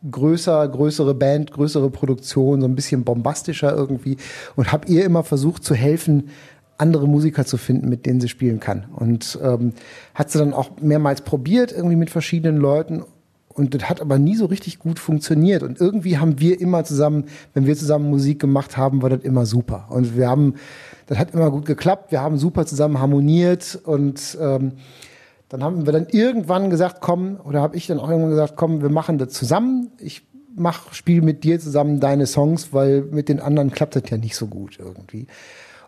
größer, 0.09 0.67
größere 0.69 1.13
Band, 1.13 1.51
größere 1.51 1.89
Produktion, 1.89 2.61
so 2.61 2.67
ein 2.67 2.75
bisschen 2.75 3.03
bombastischer 3.03 3.75
irgendwie 3.75 4.17
und 4.55 4.71
habe 4.71 4.87
ihr 4.87 5.03
immer 5.05 5.23
versucht 5.23 5.63
zu 5.63 5.75
helfen, 5.75 6.29
andere 6.77 7.07
Musiker 7.07 7.45
zu 7.45 7.57
finden, 7.57 7.89
mit 7.89 8.05
denen 8.05 8.19
sie 8.19 8.29
spielen 8.29 8.59
kann. 8.59 8.85
Und 8.95 9.37
ähm, 9.41 9.73
hat 10.15 10.31
sie 10.31 10.39
dann 10.39 10.53
auch 10.53 10.71
mehrmals 10.81 11.21
probiert, 11.21 11.71
irgendwie 11.71 11.95
mit 11.95 12.09
verschiedenen 12.09 12.57
Leuten 12.57 13.03
und 13.53 13.73
das 13.75 13.89
hat 13.89 14.01
aber 14.01 14.17
nie 14.17 14.35
so 14.35 14.45
richtig 14.45 14.79
gut 14.79 14.99
funktioniert. 14.99 15.63
Und 15.63 15.79
irgendwie 15.79 16.17
haben 16.17 16.39
wir 16.39 16.59
immer 16.59 16.83
zusammen, 16.83 17.25
wenn 17.53 17.65
wir 17.65 17.75
zusammen 17.75 18.09
Musik 18.09 18.39
gemacht 18.39 18.77
haben, 18.77 19.01
war 19.01 19.09
das 19.09 19.21
immer 19.21 19.45
super. 19.45 19.87
Und 19.89 20.17
wir 20.17 20.27
haben, 20.27 20.55
das 21.07 21.17
hat 21.17 21.33
immer 21.33 21.51
gut 21.51 21.65
geklappt. 21.65 22.11
Wir 22.11 22.21
haben 22.21 22.37
super 22.37 22.65
zusammen 22.65 22.99
harmoniert 22.99 23.79
und 23.83 24.37
ähm, 24.41 24.73
dann 25.49 25.63
haben 25.63 25.85
wir 25.85 25.93
dann 25.93 26.07
irgendwann 26.09 26.69
gesagt, 26.71 26.97
komm, 26.99 27.39
oder 27.43 27.61
habe 27.61 27.77
ich 27.77 27.85
dann 27.85 27.99
auch 27.99 28.09
irgendwann 28.09 28.31
gesagt, 28.31 28.55
komm, 28.55 28.81
wir 28.81 28.89
machen 28.89 29.19
das 29.19 29.29
zusammen. 29.29 29.91
Ich 29.99 30.25
mach, 30.55 30.93
spiel 30.93 31.21
mit 31.21 31.43
dir 31.43 31.59
zusammen 31.59 31.99
deine 31.99 32.25
Songs, 32.25 32.73
weil 32.73 33.03
mit 33.03 33.29
den 33.29 33.39
anderen 33.39 33.71
klappt 33.71 33.95
das 33.95 34.03
ja 34.09 34.17
nicht 34.17 34.35
so 34.35 34.47
gut 34.47 34.79
irgendwie. 34.79 35.27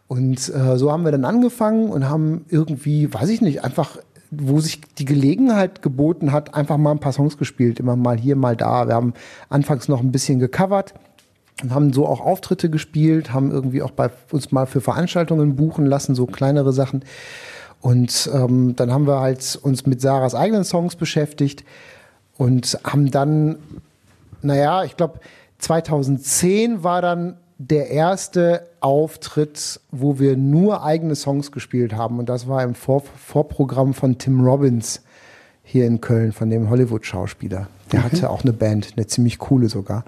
Und 0.08 0.54
äh, 0.54 0.78
so 0.78 0.92
haben 0.92 1.04
wir 1.04 1.12
dann 1.12 1.26
angefangen 1.26 1.90
und 1.90 2.08
haben 2.08 2.46
irgendwie, 2.50 3.12
weiß 3.12 3.30
ich 3.30 3.42
nicht, 3.42 3.64
einfach 3.64 3.98
wo 4.32 4.60
sich 4.60 4.82
die 4.98 5.06
Gelegenheit 5.06 5.82
geboten 5.82 6.32
hat, 6.32 6.56
einfach 6.56 6.78
mal 6.78 6.92
ein 6.92 7.00
paar 7.00 7.14
Songs 7.14 7.38
gespielt, 7.38 7.80
immer 7.80 7.96
mal 7.96 8.18
hier, 8.18 8.36
mal 8.36 8.56
da. 8.56 8.88
Wir 8.88 8.96
haben 8.96 9.14
anfangs 9.50 9.88
noch 9.88 10.00
ein 10.00 10.12
bisschen 10.12 10.40
gecovert 10.40 10.94
und 11.64 11.74
haben 11.74 11.94
so 11.94 12.08
auch 12.08 12.22
Auftritte 12.22 12.70
gespielt, 12.70 13.34
haben 13.34 13.52
irgendwie 13.52 13.82
auch 13.82 13.92
bei 13.92 14.10
uns 14.32 14.52
mal 14.52 14.66
für 14.66 14.82
Veranstaltungen 14.82 15.56
buchen 15.56 15.86
lassen, 15.86 16.16
so 16.16 16.26
kleinere 16.26 16.74
Sachen. 16.74 17.04
Und 17.82 18.30
ähm, 18.34 18.76
dann 18.76 18.92
haben 18.92 19.08
wir 19.08 19.20
halt 19.20 19.60
uns 19.62 19.86
mit 19.86 20.02
Sarahs 20.02 20.36
eigenen 20.36 20.64
Songs 20.64 20.96
beschäftigt 20.96 21.64
und 22.38 22.80
haben 22.84 23.12
dann, 23.12 23.58
naja, 24.42 24.84
ich 24.84 24.98
glaube, 24.98 25.20
2010 25.60 26.84
war 26.84 27.02
dann 27.02 27.38
der 27.58 27.90
erste 27.90 28.68
Auftritt, 28.82 29.80
wo 29.92 30.20
wir 30.20 30.36
nur 30.36 30.84
eigene 30.84 31.16
Songs 31.16 31.52
gespielt 31.52 31.94
haben. 31.94 32.20
Und 32.20 32.28
das 32.28 32.48
war 32.48 32.64
im 32.64 32.76
Vor 32.76 33.04
Vorprogramm 33.18 33.94
von 33.94 34.18
Tim 34.18 34.42
Robbins 34.42 35.02
hier 35.64 35.88
in 35.88 36.02
Köln, 36.02 36.32
von 36.32 36.50
dem 36.50 36.70
Hollywood-Schauspieler. 36.70 37.68
Der 37.92 38.00
okay. 38.00 38.10
hatte 38.10 38.30
auch 38.30 38.44
eine 38.44 38.54
Band, 38.54 38.94
eine 38.96 39.08
ziemlich 39.08 39.40
coole 39.40 39.70
sogar. 39.70 40.04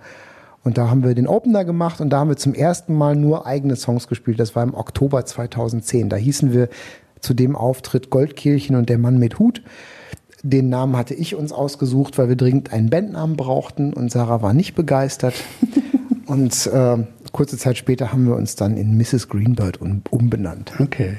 Und 0.64 0.78
da 0.78 0.90
haben 0.90 1.04
wir 1.04 1.16
den 1.16 1.28
Opener 1.28 1.64
gemacht 1.64 2.02
und 2.02 2.10
da 2.10 2.20
haben 2.20 2.30
wir 2.30 2.36
zum 2.36 2.54
ersten 2.54 2.94
Mal 2.94 3.16
nur 3.16 3.46
eigene 3.46 3.78
Songs 3.78 4.08
gespielt. 4.08 4.40
Das 4.40 4.56
war 4.56 4.64
im 4.64 4.74
Oktober 4.74 5.26
2010. 5.26 6.10
Da 6.10 6.18
hießen 6.18 6.52
wir 6.52 6.68
zu 7.22 7.34
dem 7.34 7.56
Auftritt 7.56 8.10
Goldkehlchen 8.10 8.76
und 8.76 8.90
der 8.90 8.98
Mann 8.98 9.18
mit 9.18 9.40
Hut. 9.40 9.62
Den 10.44 10.70
Namen 10.70 10.98
hatte 10.98 11.14
ich 11.14 11.36
uns 11.36 11.52
ausgesucht, 11.52 12.18
weil 12.18 12.28
wir 12.28 12.36
dringend 12.36 12.74
einen 12.74 12.90
Bandnamen 12.90 13.38
brauchten 13.38 13.94
und 13.94 14.12
Sarah 14.12 14.42
war 14.42 14.54
nicht 14.54 14.76
begeistert. 14.76 15.34
und 16.28 16.68
äh, 16.68 16.98
kurze 17.32 17.58
Zeit 17.58 17.78
später 17.78 18.12
haben 18.12 18.28
wir 18.28 18.36
uns 18.36 18.56
dann 18.56 18.78
in 18.78 18.98
Mrs. 18.98 19.30
Greenbird 19.30 19.82
um, 19.82 20.02
umbenannt. 20.10 20.74
Okay. 20.80 21.18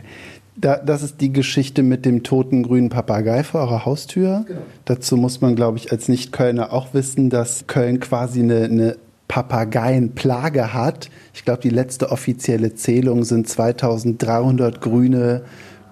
Da, 0.56 0.76
das 0.76 1.02
ist 1.02 1.20
die 1.20 1.32
Geschichte 1.32 1.82
mit 1.82 2.04
dem 2.04 2.24
toten 2.24 2.64
grünen 2.64 2.88
Papagei 2.88 3.44
vor 3.44 3.60
eurer 3.60 3.84
Haustür. 3.84 4.44
Genau. 4.46 4.60
Dazu 4.86 5.16
muss 5.16 5.40
man, 5.40 5.54
glaube 5.54 5.78
ich, 5.78 5.92
als 5.92 6.08
Nicht-Kölner 6.08 6.72
auch 6.72 6.94
wissen, 6.94 7.30
dass 7.30 7.68
Köln 7.68 8.00
quasi 8.00 8.40
eine, 8.40 8.64
eine 8.64 8.96
Papageienplage 9.28 10.72
hat. 10.74 11.10
Ich 11.34 11.44
glaube, 11.44 11.60
die 11.60 11.70
letzte 11.70 12.10
offizielle 12.10 12.74
Zählung 12.74 13.24
sind 13.24 13.48
2300 13.48 14.80
grüne 14.80 15.42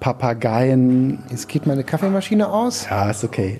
Papageien. 0.00 1.20
Jetzt 1.30 1.48
geht 1.48 1.66
meine 1.66 1.84
Kaffeemaschine 1.84 2.48
aus. 2.48 2.86
Ja, 2.88 3.10
ist 3.10 3.24
okay. 3.24 3.58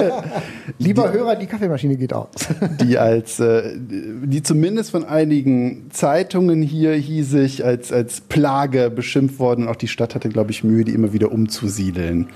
Lieber 0.78 1.12
Hörer, 1.12 1.36
die 1.36 1.46
Kaffeemaschine 1.46 1.96
geht 1.96 2.12
aus. 2.12 2.30
die 2.80 2.98
als, 2.98 3.40
äh, 3.40 3.72
die 3.76 4.42
zumindest 4.42 4.90
von 4.90 5.04
einigen 5.04 5.90
Zeitungen 5.90 6.62
hier 6.62 6.92
hiesig 6.94 7.64
als, 7.64 7.92
als 7.92 8.20
Plage 8.20 8.90
beschimpft 8.90 9.38
worden. 9.38 9.68
Auch 9.68 9.76
die 9.76 9.88
Stadt 9.88 10.14
hatte, 10.14 10.28
glaube 10.28 10.50
ich, 10.50 10.64
Mühe, 10.64 10.84
die 10.84 10.92
immer 10.92 11.12
wieder 11.12 11.32
umzusiedeln 11.32 12.28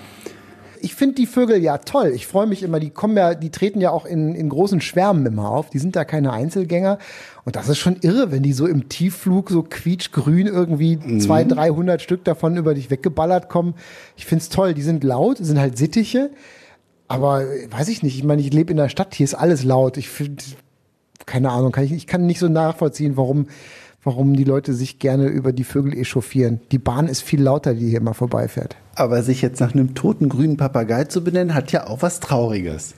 ich 0.83 0.95
finde 0.95 1.15
die 1.17 1.27
Vögel 1.27 1.63
ja 1.63 1.79
toll. 1.79 2.13
Ich 2.15 2.27
freue 2.27 2.47
mich 2.47 2.63
immer, 2.63 2.81
die 2.81 2.91
kommen 2.91 3.17
ja, 3.17 3.35
die 3.35 3.51
treten 3.51 3.81
ja 3.81 3.91
auch 3.91 4.05
in, 4.05 4.35
in 4.35 4.49
großen 4.49 4.81
Schwärmen 4.81 5.27
immer 5.27 5.51
auf. 5.51 5.71
Die 5.71 5.79
sind 5.79 5.97
da 5.97 6.05
keine 6.05 6.33
Einzelgänger. 6.33 6.99
Und 7.45 7.57
das 7.57 7.69
ist 7.69 7.79
schon 7.79 7.97
irre, 8.01 8.31
wenn 8.31 8.43
die 8.43 8.53
so 8.53 8.67
im 8.67 8.89
Tiefflug 8.89 9.51
so 9.51 9.63
quietschgrün 9.63 10.47
irgendwie 10.47 10.97
mhm. 10.97 11.21
200, 11.21 11.59
300 11.59 12.03
Stück 12.03 12.25
davon 12.25 12.57
über 12.57 12.75
dich 12.75 12.91
weggeballert 12.91 13.49
kommen. 13.49 13.75
Ich 14.17 14.27
finde 14.27 14.43
es 14.43 14.49
toll. 14.49 14.75
Die 14.75 14.83
sind 14.83 15.05
laut, 15.05 15.39
sind 15.39 15.59
halt 15.59 15.79
Sittiche. 15.79 16.31
Aber 17.09 17.45
weiß 17.71 17.89
ich 17.89 18.03
nicht. 18.03 18.17
Ich 18.17 18.25
meine, 18.25 18.41
ich 18.43 18.53
lebe 18.53 18.71
in 18.71 18.77
der 18.77 18.89
Stadt, 18.89 19.15
hier 19.15 19.25
ist 19.25 19.35
alles 19.35 19.65
laut. 19.65 19.97
Ich 19.97 20.09
finde, 20.09 20.43
keine 21.27 21.51
Ahnung, 21.51 21.73
kann 21.73 21.85
ich, 21.85 21.93
ich 21.93 22.07
kann 22.07 22.27
nicht 22.27 22.39
so 22.39 22.49
nachvollziehen, 22.49 23.17
warum 23.17 23.47
warum 24.03 24.35
die 24.35 24.45
Leute 24.45 24.75
sich 24.75 24.99
gerne 24.99 25.27
über 25.27 25.53
die 25.53 25.65
Vögel 25.65 25.97
echauffieren. 25.97 26.61
Die 26.73 26.79
Bahn 26.79 27.07
ist 27.09 27.23
viel 27.23 27.43
lauter, 27.43 27.75
die 27.75 27.89
hier 27.89 27.99
immer 27.99 28.15
vorbeifährt. 28.15 28.77
Aber 28.95 29.23
sich 29.23 29.43
jetzt 29.43 29.61
nach 29.61 29.75
einem 29.75 29.95
toten 29.95 30.29
grünen 30.29 30.57
Papagei 30.57 31.05
zu 31.05 31.23
benennen, 31.23 31.55
hat 31.55 31.73
ja 31.73 31.87
auch 31.87 32.03
was 32.03 32.21
Trauriges. 32.21 32.95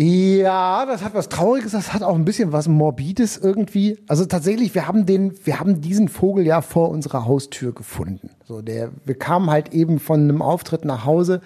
Ja, 0.00 0.86
das 0.86 1.02
hat 1.02 1.14
was 1.14 1.28
Trauriges, 1.28 1.72
das 1.72 1.92
hat 1.92 2.04
auch 2.04 2.14
ein 2.14 2.24
bisschen 2.24 2.52
was 2.52 2.68
Morbides 2.68 3.36
irgendwie. 3.36 3.98
Also 4.06 4.26
tatsächlich, 4.26 4.72
wir 4.76 4.86
haben 4.86 5.06
den, 5.06 5.34
wir 5.44 5.58
haben 5.58 5.80
diesen 5.80 6.08
Vogel 6.08 6.46
ja 6.46 6.60
vor 6.60 6.90
unserer 6.90 7.26
Haustür 7.26 7.74
gefunden. 7.74 8.30
So, 8.46 8.62
der, 8.62 8.90
wir 9.04 9.16
kamen 9.16 9.50
halt 9.50 9.74
eben 9.74 9.98
von 9.98 10.20
einem 10.20 10.40
Auftritt 10.40 10.84
nach 10.84 11.04
Hause 11.04 11.40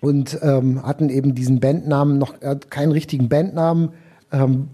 und 0.00 0.38
ähm, 0.40 0.86
hatten 0.86 1.08
eben 1.08 1.34
diesen 1.34 1.58
Bandnamen, 1.58 2.16
noch 2.16 2.40
äh, 2.42 2.56
keinen 2.70 2.92
richtigen 2.92 3.28
Bandnamen, 3.28 3.88
ähm, 4.30 4.68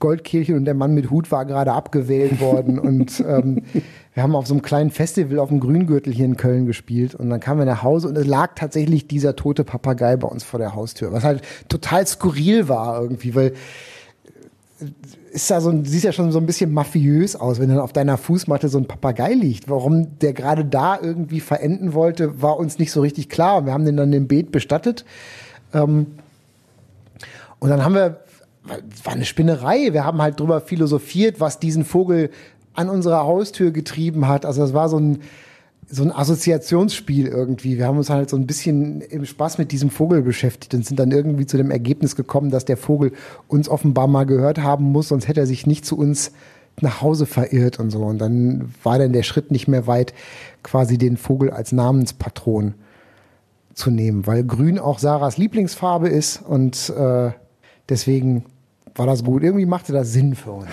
Goldkehlchen 0.00 0.56
und 0.56 0.64
der 0.64 0.74
Mann 0.74 0.94
mit 0.94 1.10
Hut 1.10 1.30
war 1.30 1.44
gerade 1.44 1.72
abgewählt 1.72 2.40
worden. 2.40 2.78
und 2.80 3.22
ähm, 3.26 3.62
wir 4.14 4.22
haben 4.22 4.34
auf 4.34 4.46
so 4.46 4.54
einem 4.54 4.62
kleinen 4.62 4.90
Festival 4.90 5.38
auf 5.38 5.50
dem 5.50 5.60
Grüngürtel 5.60 6.12
hier 6.12 6.24
in 6.24 6.36
Köln 6.36 6.66
gespielt. 6.66 7.14
Und 7.14 7.30
dann 7.30 7.38
kamen 7.38 7.60
wir 7.60 7.66
nach 7.66 7.82
Hause 7.82 8.08
und 8.08 8.18
es 8.18 8.26
lag 8.26 8.54
tatsächlich 8.56 9.06
dieser 9.06 9.36
tote 9.36 9.62
Papagei 9.62 10.16
bei 10.16 10.26
uns 10.26 10.42
vor 10.42 10.58
der 10.58 10.74
Haustür. 10.74 11.12
Was 11.12 11.22
halt 11.22 11.42
total 11.68 12.06
skurril 12.06 12.68
war 12.68 13.00
irgendwie, 13.00 13.34
weil 13.34 13.52
äh, 14.80 14.86
ist 15.32 15.48
ja 15.48 15.60
so, 15.60 15.84
sieht 15.84 16.02
ja 16.02 16.12
schon 16.12 16.32
so 16.32 16.40
ein 16.40 16.46
bisschen 16.46 16.72
mafiös 16.72 17.36
aus, 17.36 17.60
wenn 17.60 17.68
dann 17.68 17.78
auf 17.78 17.92
deiner 17.92 18.16
Fußmatte 18.16 18.68
so 18.68 18.78
ein 18.78 18.88
Papagei 18.88 19.34
liegt. 19.34 19.68
Warum 19.68 20.18
der 20.18 20.32
gerade 20.32 20.64
da 20.64 20.98
irgendwie 21.00 21.40
verenden 21.40 21.94
wollte, 21.94 22.42
war 22.42 22.58
uns 22.58 22.78
nicht 22.80 22.90
so 22.90 23.00
richtig 23.00 23.28
klar. 23.28 23.58
Und 23.58 23.66
wir 23.66 23.72
haben 23.72 23.84
den 23.84 23.96
dann 23.96 24.12
im 24.12 24.26
Beet 24.26 24.50
bestattet. 24.50 25.04
Ähm, 25.72 26.06
und 27.60 27.68
dann 27.68 27.84
haben 27.84 27.94
wir 27.94 28.20
war 28.64 29.12
eine 29.12 29.24
Spinnerei. 29.24 29.92
Wir 29.92 30.04
haben 30.04 30.20
halt 30.20 30.38
drüber 30.38 30.60
philosophiert, 30.60 31.40
was 31.40 31.58
diesen 31.58 31.84
Vogel 31.84 32.30
an 32.74 32.88
unserer 32.88 33.24
Haustür 33.24 33.70
getrieben 33.70 34.28
hat. 34.28 34.44
Also 34.44 34.62
es 34.62 34.74
war 34.74 34.88
so 34.88 34.98
ein, 34.98 35.20
so 35.88 36.02
ein 36.02 36.12
Assoziationsspiel 36.12 37.26
irgendwie. 37.26 37.78
Wir 37.78 37.86
haben 37.86 37.98
uns 37.98 38.10
halt 38.10 38.30
so 38.30 38.36
ein 38.36 38.46
bisschen 38.46 39.00
im 39.00 39.24
Spaß 39.24 39.58
mit 39.58 39.72
diesem 39.72 39.90
Vogel 39.90 40.22
beschäftigt 40.22 40.74
und 40.74 40.86
sind 40.86 41.00
dann 41.00 41.10
irgendwie 41.10 41.46
zu 41.46 41.56
dem 41.56 41.70
Ergebnis 41.70 42.16
gekommen, 42.16 42.50
dass 42.50 42.64
der 42.64 42.76
Vogel 42.76 43.12
uns 43.48 43.68
offenbar 43.68 44.06
mal 44.06 44.24
gehört 44.24 44.58
haben 44.58 44.92
muss, 44.92 45.08
sonst 45.08 45.26
hätte 45.26 45.40
er 45.40 45.46
sich 45.46 45.66
nicht 45.66 45.84
zu 45.84 45.98
uns 45.98 46.32
nach 46.80 47.02
Hause 47.02 47.26
verirrt 47.26 47.80
und 47.80 47.90
so. 47.90 48.02
Und 48.02 48.18
dann 48.18 48.72
war 48.82 48.98
dann 48.98 49.12
der 49.12 49.22
Schritt 49.22 49.50
nicht 49.50 49.68
mehr 49.68 49.86
weit, 49.86 50.14
quasi 50.62 50.96
den 50.96 51.16
Vogel 51.16 51.50
als 51.50 51.72
Namenspatron 51.72 52.74
zu 53.74 53.90
nehmen, 53.90 54.26
weil 54.26 54.44
Grün 54.44 54.78
auch 54.78 54.98
Sarahs 54.98 55.38
Lieblingsfarbe 55.38 56.08
ist 56.08 56.42
und 56.42 56.90
äh, 56.90 57.30
deswegen 57.88 58.44
war 58.94 59.06
das 59.06 59.24
gut. 59.24 59.42
Irgendwie 59.42 59.66
machte 59.66 59.92
das 59.92 60.12
Sinn 60.12 60.34
für 60.34 60.52
uns. 60.52 60.68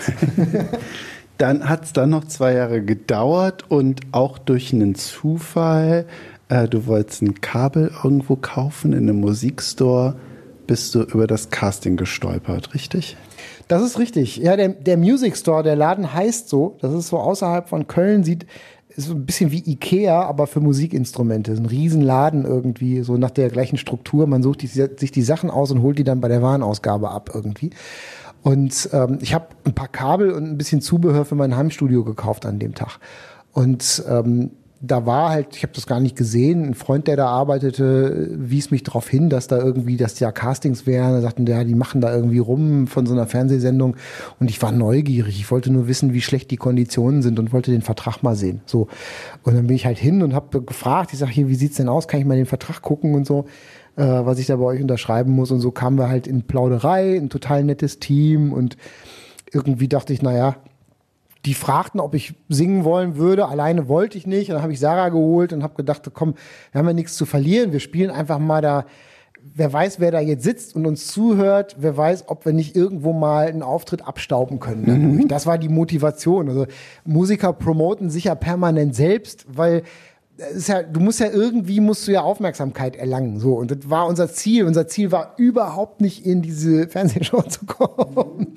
dann 1.37 1.69
hat 1.69 1.85
es 1.85 1.93
dann 1.93 2.09
noch 2.09 2.25
zwei 2.25 2.53
Jahre 2.53 2.81
gedauert 2.81 3.65
und 3.69 4.01
auch 4.11 4.37
durch 4.37 4.73
einen 4.73 4.95
Zufall, 4.95 6.05
äh, 6.49 6.67
du 6.67 6.87
wolltest 6.87 7.21
ein 7.21 7.41
Kabel 7.41 7.91
irgendwo 8.03 8.35
kaufen 8.35 8.93
in 8.93 9.09
einem 9.09 9.19
Musikstore, 9.19 10.15
bist 10.65 10.95
du 10.95 11.03
über 11.03 11.27
das 11.27 11.49
Casting 11.49 11.95
gestolpert, 11.95 12.73
richtig? 12.73 13.15
Das 13.67 13.81
ist 13.81 13.99
richtig. 13.99 14.37
Ja, 14.37 14.55
der, 14.55 14.69
der 14.69 14.97
Music 14.97 15.35
Store, 15.35 15.63
der 15.63 15.75
Laden 15.75 16.13
heißt 16.13 16.49
so. 16.49 16.77
Das 16.81 16.93
ist 16.93 17.07
so 17.07 17.17
außerhalb 17.17 17.67
von 17.67 17.87
Köln, 17.87 18.23
sieht 18.23 18.45
ist 18.97 19.07
so 19.07 19.13
ein 19.13 19.25
bisschen 19.25 19.51
wie 19.51 19.63
Ikea, 19.65 20.23
aber 20.23 20.47
für 20.47 20.59
Musikinstrumente. 20.59 21.51
Ist 21.51 21.59
ein 21.59 21.67
Riesenladen 21.67 22.45
irgendwie, 22.45 23.03
so 23.03 23.15
nach 23.17 23.29
der 23.29 23.49
gleichen 23.49 23.77
Struktur. 23.77 24.25
Man 24.25 24.41
sucht 24.41 24.63
die, 24.63 24.67
sich 24.67 25.11
die 25.11 25.21
Sachen 25.21 25.51
aus 25.51 25.71
und 25.71 25.81
holt 25.81 25.99
die 25.99 26.03
dann 26.03 26.19
bei 26.19 26.27
der 26.27 26.41
Warenausgabe 26.41 27.09
ab 27.09 27.29
irgendwie. 27.33 27.69
Und 28.41 28.89
ähm, 28.93 29.19
ich 29.21 29.33
habe 29.33 29.47
ein 29.65 29.75
paar 29.75 29.87
Kabel 29.87 30.31
und 30.31 30.45
ein 30.45 30.57
bisschen 30.57 30.81
Zubehör 30.81 31.25
für 31.25 31.35
mein 31.35 31.55
Heimstudio 31.55 32.03
gekauft 32.03 32.45
an 32.45 32.59
dem 32.59 32.73
Tag. 32.73 32.99
Und 33.51 34.03
ähm, 34.09 34.51
da 34.79 35.05
war 35.05 35.31
halt, 35.31 35.55
ich 35.55 35.63
habe 35.63 35.73
das 35.73 35.87
gar 35.87 35.99
nicht 35.99 36.15
gesehen, 36.15 36.63
ein 36.63 36.73
Freund, 36.75 37.07
der 37.07 37.15
da 37.15 37.27
arbeitete, 37.27 38.29
wies 38.31 38.69
mich 38.69 38.83
darauf 38.83 39.07
hin, 39.09 39.29
dass 39.29 39.47
da 39.47 39.57
irgendwie, 39.57 39.97
dass 39.97 40.19
ja 40.19 40.31
Castings 40.31 40.85
wären. 40.85 41.13
Er 41.13 41.21
sagten, 41.21 41.47
ja, 41.47 41.63
die 41.63 41.73
machen 41.73 41.99
da 41.99 42.13
irgendwie 42.13 42.37
rum 42.37 42.85
von 42.85 43.05
so 43.07 43.13
einer 43.13 43.25
Fernsehsendung. 43.25 43.95
Und 44.39 44.49
ich 44.49 44.61
war 44.61 44.71
neugierig. 44.71 45.39
Ich 45.39 45.49
wollte 45.49 45.71
nur 45.71 45.87
wissen, 45.87 46.13
wie 46.13 46.21
schlecht 46.21 46.51
die 46.51 46.57
Konditionen 46.57 47.23
sind 47.23 47.39
und 47.39 47.53
wollte 47.53 47.71
den 47.71 47.81
Vertrag 47.81 48.21
mal 48.21 48.35
sehen. 48.35 48.61
So. 48.65 48.87
Und 49.43 49.55
dann 49.55 49.65
bin 49.65 49.75
ich 49.75 49.85
halt 49.85 49.97
hin 49.97 50.21
und 50.21 50.35
habe 50.35 50.61
gefragt, 50.61 51.11
ich 51.11 51.19
sage, 51.19 51.31
hier, 51.31 51.47
wie 51.47 51.55
sieht's 51.55 51.77
denn 51.77 51.89
aus? 51.89 52.07
Kann 52.07 52.19
ich 52.19 52.25
mal 52.25 52.37
den 52.37 52.45
Vertrag 52.45 52.81
gucken 52.81 53.15
und 53.15 53.25
so, 53.25 53.45
äh, 53.95 54.03
was 54.03 54.37
ich 54.37 54.45
da 54.45 54.57
bei 54.57 54.65
euch 54.65 54.81
unterschreiben 54.81 55.31
muss. 55.31 55.49
Und 55.49 55.59
so 55.59 55.71
kamen 55.71 55.97
wir 55.97 56.09
halt 56.09 56.27
in 56.27 56.43
Plauderei, 56.43 57.17
ein 57.17 57.29
total 57.29 57.63
nettes 57.63 57.99
Team 57.99 58.53
und 58.53 58.77
irgendwie 59.51 59.87
dachte 59.87 60.13
ich, 60.13 60.21
naja, 60.21 60.57
die 61.47 61.53
fragten, 61.53 62.01
ob 62.01 62.13
ich 62.13 62.33
singen 62.49 62.83
wollen 62.83 63.15
würde. 63.15 63.47
Alleine 63.47 63.87
wollte 63.87 64.17
ich 64.17 64.27
nicht. 64.27 64.49
Und 64.49 64.55
dann 64.55 64.63
habe 64.63 64.73
ich 64.73 64.81
Sarah 64.81 65.07
geholt 65.07 65.53
und 65.53 65.63
habe 65.63 65.75
gedacht, 65.75 66.01
komm, 66.13 66.35
wir 66.73 66.79
haben 66.79 66.87
ja 66.87 66.93
nichts 66.93 67.15
zu 67.15 67.25
verlieren. 67.25 67.71
Wir 67.71 67.79
spielen 67.79 68.11
einfach 68.11 68.37
mal 68.37 68.61
da. 68.61 68.85
Wer 69.55 69.71
weiß, 69.71 70.01
wer 70.01 70.11
da 70.11 70.19
jetzt 70.19 70.43
sitzt 70.43 70.75
und 70.75 70.85
uns 70.85 71.07
zuhört, 71.07 71.77
wer 71.79 71.95
weiß, 71.95 72.25
ob 72.27 72.45
wir 72.45 72.51
nicht 72.51 72.75
irgendwo 72.75 73.13
mal 73.13 73.47
einen 73.47 73.63
Auftritt 73.63 74.05
abstauben 74.05 74.59
können. 74.59 75.15
Mhm. 75.15 75.27
Das 75.29 75.45
war 75.45 75.57
die 75.57 75.69
Motivation. 75.69 76.49
Also 76.49 76.65
Musiker 77.05 77.53
promoten 77.53 78.09
sich 78.09 78.25
ja 78.25 78.35
permanent 78.35 78.93
selbst, 78.93 79.45
weil 79.47 79.83
ist 80.37 80.69
ja, 80.69 80.83
du 80.83 80.99
musst 80.99 81.19
ja 81.19 81.29
irgendwie 81.31 81.79
musst 81.79 82.07
du 82.07 82.11
ja 82.11 82.21
Aufmerksamkeit 82.21 82.95
erlangen. 82.95 83.39
So. 83.39 83.55
Und 83.55 83.71
das 83.71 83.89
war 83.89 84.07
unser 84.07 84.29
Ziel. 84.29 84.65
Unser 84.65 84.87
Ziel 84.87 85.11
war 85.11 85.33
überhaupt 85.37 86.01
nicht 86.01 86.25
in 86.25 86.41
diese 86.41 86.87
Fernsehshow 86.89 87.41
zu 87.41 87.65
kommen. 87.65 88.53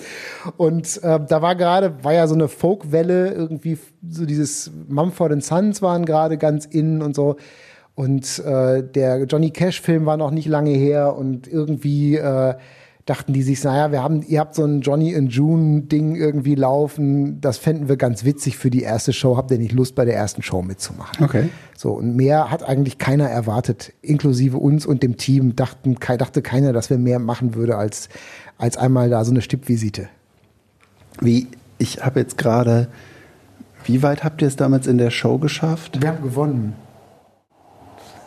Und 0.57 1.03
äh, 1.03 1.21
da 1.27 1.43
war 1.43 1.55
gerade, 1.55 2.05
war 2.05 2.13
ja 2.13 2.27
so 2.27 2.35
eine 2.35 2.49
Folkwelle, 2.49 3.33
irgendwie, 3.33 3.79
so 4.09 4.27
dieses 4.27 4.71
Mumford 4.89 5.43
Sons 5.43 5.81
waren 5.81 6.05
gerade 6.05 6.37
ganz 6.37 6.67
innen 6.67 7.03
und 7.03 7.15
so. 7.15 7.37
Und 7.95 8.39
äh, 8.41 8.83
der 8.83 9.25
Johnny 9.25 9.51
Cash-Film 9.51 10.07
war 10.07 10.17
noch 10.17 10.31
nicht 10.31 10.49
lange 10.49 10.71
her 10.71 11.17
und 11.17 11.49
irgendwie 11.49 12.17
äh, 12.17 12.55
dachten 13.11 13.33
die 13.33 13.43
sich, 13.43 13.63
naja, 13.65 13.91
wir 13.91 14.05
haben, 14.05 14.23
ihr 14.23 14.39
habt 14.39 14.55
so 14.55 14.65
ein 14.65 14.83
Johnny 14.83 15.17
and 15.17 15.33
June 15.33 15.83
Ding 15.83 16.15
irgendwie 16.15 16.55
laufen, 16.55 17.41
das 17.41 17.59
fänden 17.59 17.89
wir 17.89 17.97
ganz 17.97 18.25
witzig 18.25 18.57
für 18.57 18.71
die 18.71 18.83
erste 18.83 19.13
Show. 19.13 19.37
Habt 19.37 19.51
ihr 19.51 19.59
nicht 19.59 19.73
Lust, 19.73 19.97
bei 19.97 20.05
der 20.05 20.15
ersten 20.15 20.43
Show 20.43 20.63
mitzumachen? 20.63 21.25
Okay. 21.25 21.49
So, 21.77 21.91
und 21.91 22.15
mehr 22.15 22.53
hat 22.53 22.63
eigentlich 22.63 22.99
keiner 22.99 23.29
erwartet, 23.29 23.93
inklusive 24.01 24.59
uns 24.59 24.87
und 24.87 25.03
dem 25.03 25.17
Team, 25.17 25.57
dachten, 25.57 25.97
dachte 25.97 26.41
keiner, 26.41 26.73
dass 26.73 26.89
wir 26.89 26.99
mehr 26.99 27.19
machen 27.19 27.57
würde 27.57 27.77
als, 27.77 28.09
als 28.59 28.77
einmal 28.77 29.11
da 29.11 29.25
so 29.25 29.33
eine 29.33 29.43
Stippvisite. 29.43 30.09
Wie, 31.21 31.49
ich 31.79 32.05
habe 32.05 32.21
jetzt 32.21 32.39
gerade, 32.39 32.87
wie 33.85 34.05
weit 34.05 34.23
habt 34.23 34.41
ihr 34.41 34.47
es 34.47 34.55
damals 34.55 34.87
in 34.87 34.99
der 34.99 35.11
Show 35.11 35.39
geschafft? 35.39 36.01
Wir 36.01 36.11
haben 36.11 36.23
gewonnen. 36.23 36.77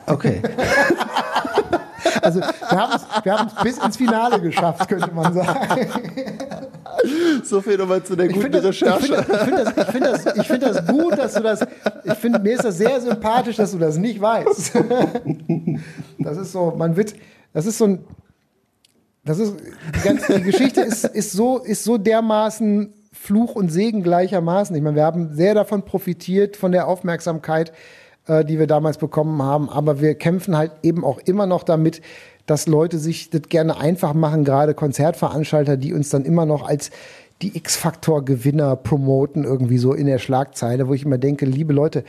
Okay. 0.08 0.42
Also 2.22 2.40
wir 2.40 3.38
haben 3.38 3.48
es 3.48 3.64
bis 3.64 3.78
ins 3.78 3.98
Finale 3.98 4.40
geschafft, 4.42 4.88
könnte 4.88 5.12
man 5.14 5.34
sagen. 5.34 5.90
So 7.44 7.62
viel 7.62 7.78
nochmal 7.78 8.04
zu 8.04 8.16
der 8.16 8.28
guten 8.30 8.52
das, 8.52 8.64
Recherche. 8.64 9.26
Ich 9.30 9.38
finde 9.38 9.64
das, 9.64 9.74
find 9.90 10.06
das, 10.06 10.24
find 10.24 10.46
find 10.46 10.64
das 10.64 10.88
gut, 10.88 11.18
dass 11.18 11.34
du 11.34 11.42
das. 11.42 11.66
Ich 12.04 12.14
finde, 12.14 12.40
mir 12.40 12.54
ist 12.54 12.64
das 12.64 12.78
sehr 12.78 13.02
sympathisch, 13.02 13.58
dass 13.58 13.72
du 13.72 13.78
das 13.78 13.98
nicht 13.98 14.22
weißt. 14.22 14.74
Das 16.20 16.38
ist 16.38 16.52
so, 16.52 16.74
man 16.78 16.96
wird, 16.96 17.16
das 17.54 17.66
ist 17.66 17.78
so 17.78 17.86
ein. 17.86 18.06
Das 19.26 19.40
ist, 19.40 19.56
die, 19.96 20.02
ganze, 20.02 20.36
die 20.36 20.44
Geschichte 20.44 20.82
ist, 20.82 21.06
ist, 21.06 21.32
so, 21.32 21.60
ist 21.60 21.86
so 21.86 21.98
dermaßen 21.98 22.94
Fluch 23.14 23.56
und 23.56 23.70
Segen 23.70 24.04
gleichermaßen. 24.04 24.76
Ich 24.76 24.82
meine, 24.82 24.98
wir 24.98 25.06
haben 25.06 25.34
sehr 25.34 25.54
davon 25.54 25.86
profitiert, 25.86 26.58
von 26.58 26.74
der 26.74 26.88
Aufmerksamkeit, 26.88 27.72
äh, 28.28 28.46
die 28.46 28.60
wir 28.60 28.68
damals 28.68 28.98
bekommen 28.98 29.42
haben. 29.42 29.70
Aber 29.70 30.02
wir 30.02 30.16
kämpfen 30.16 30.58
halt 30.58 30.72
eben 30.82 31.04
auch 31.04 31.20
immer 31.26 31.46
noch 31.46 31.64
damit, 31.64 32.02
dass 32.46 32.68
Leute 32.68 32.98
sich 32.98 33.30
das 33.30 33.44
gerne 33.50 33.78
einfach 33.78 34.14
machen, 34.14 34.44
gerade 34.44 34.74
Konzertveranstalter, 34.74 35.78
die 35.78 35.94
uns 35.94 36.10
dann 36.10 36.26
immer 36.26 36.46
noch 36.46 36.68
als 36.68 36.92
die 37.42 37.56
X-Faktor-Gewinner 37.58 38.76
promoten, 38.76 39.44
irgendwie 39.44 39.78
so 39.78 39.94
in 39.94 40.08
der 40.08 40.20
Schlagzeile, 40.20 40.88
wo 40.88 40.94
ich 40.94 41.04
immer 41.04 41.18
denke, 41.18 41.46
liebe 41.46 41.74
Leute, 41.74 42.04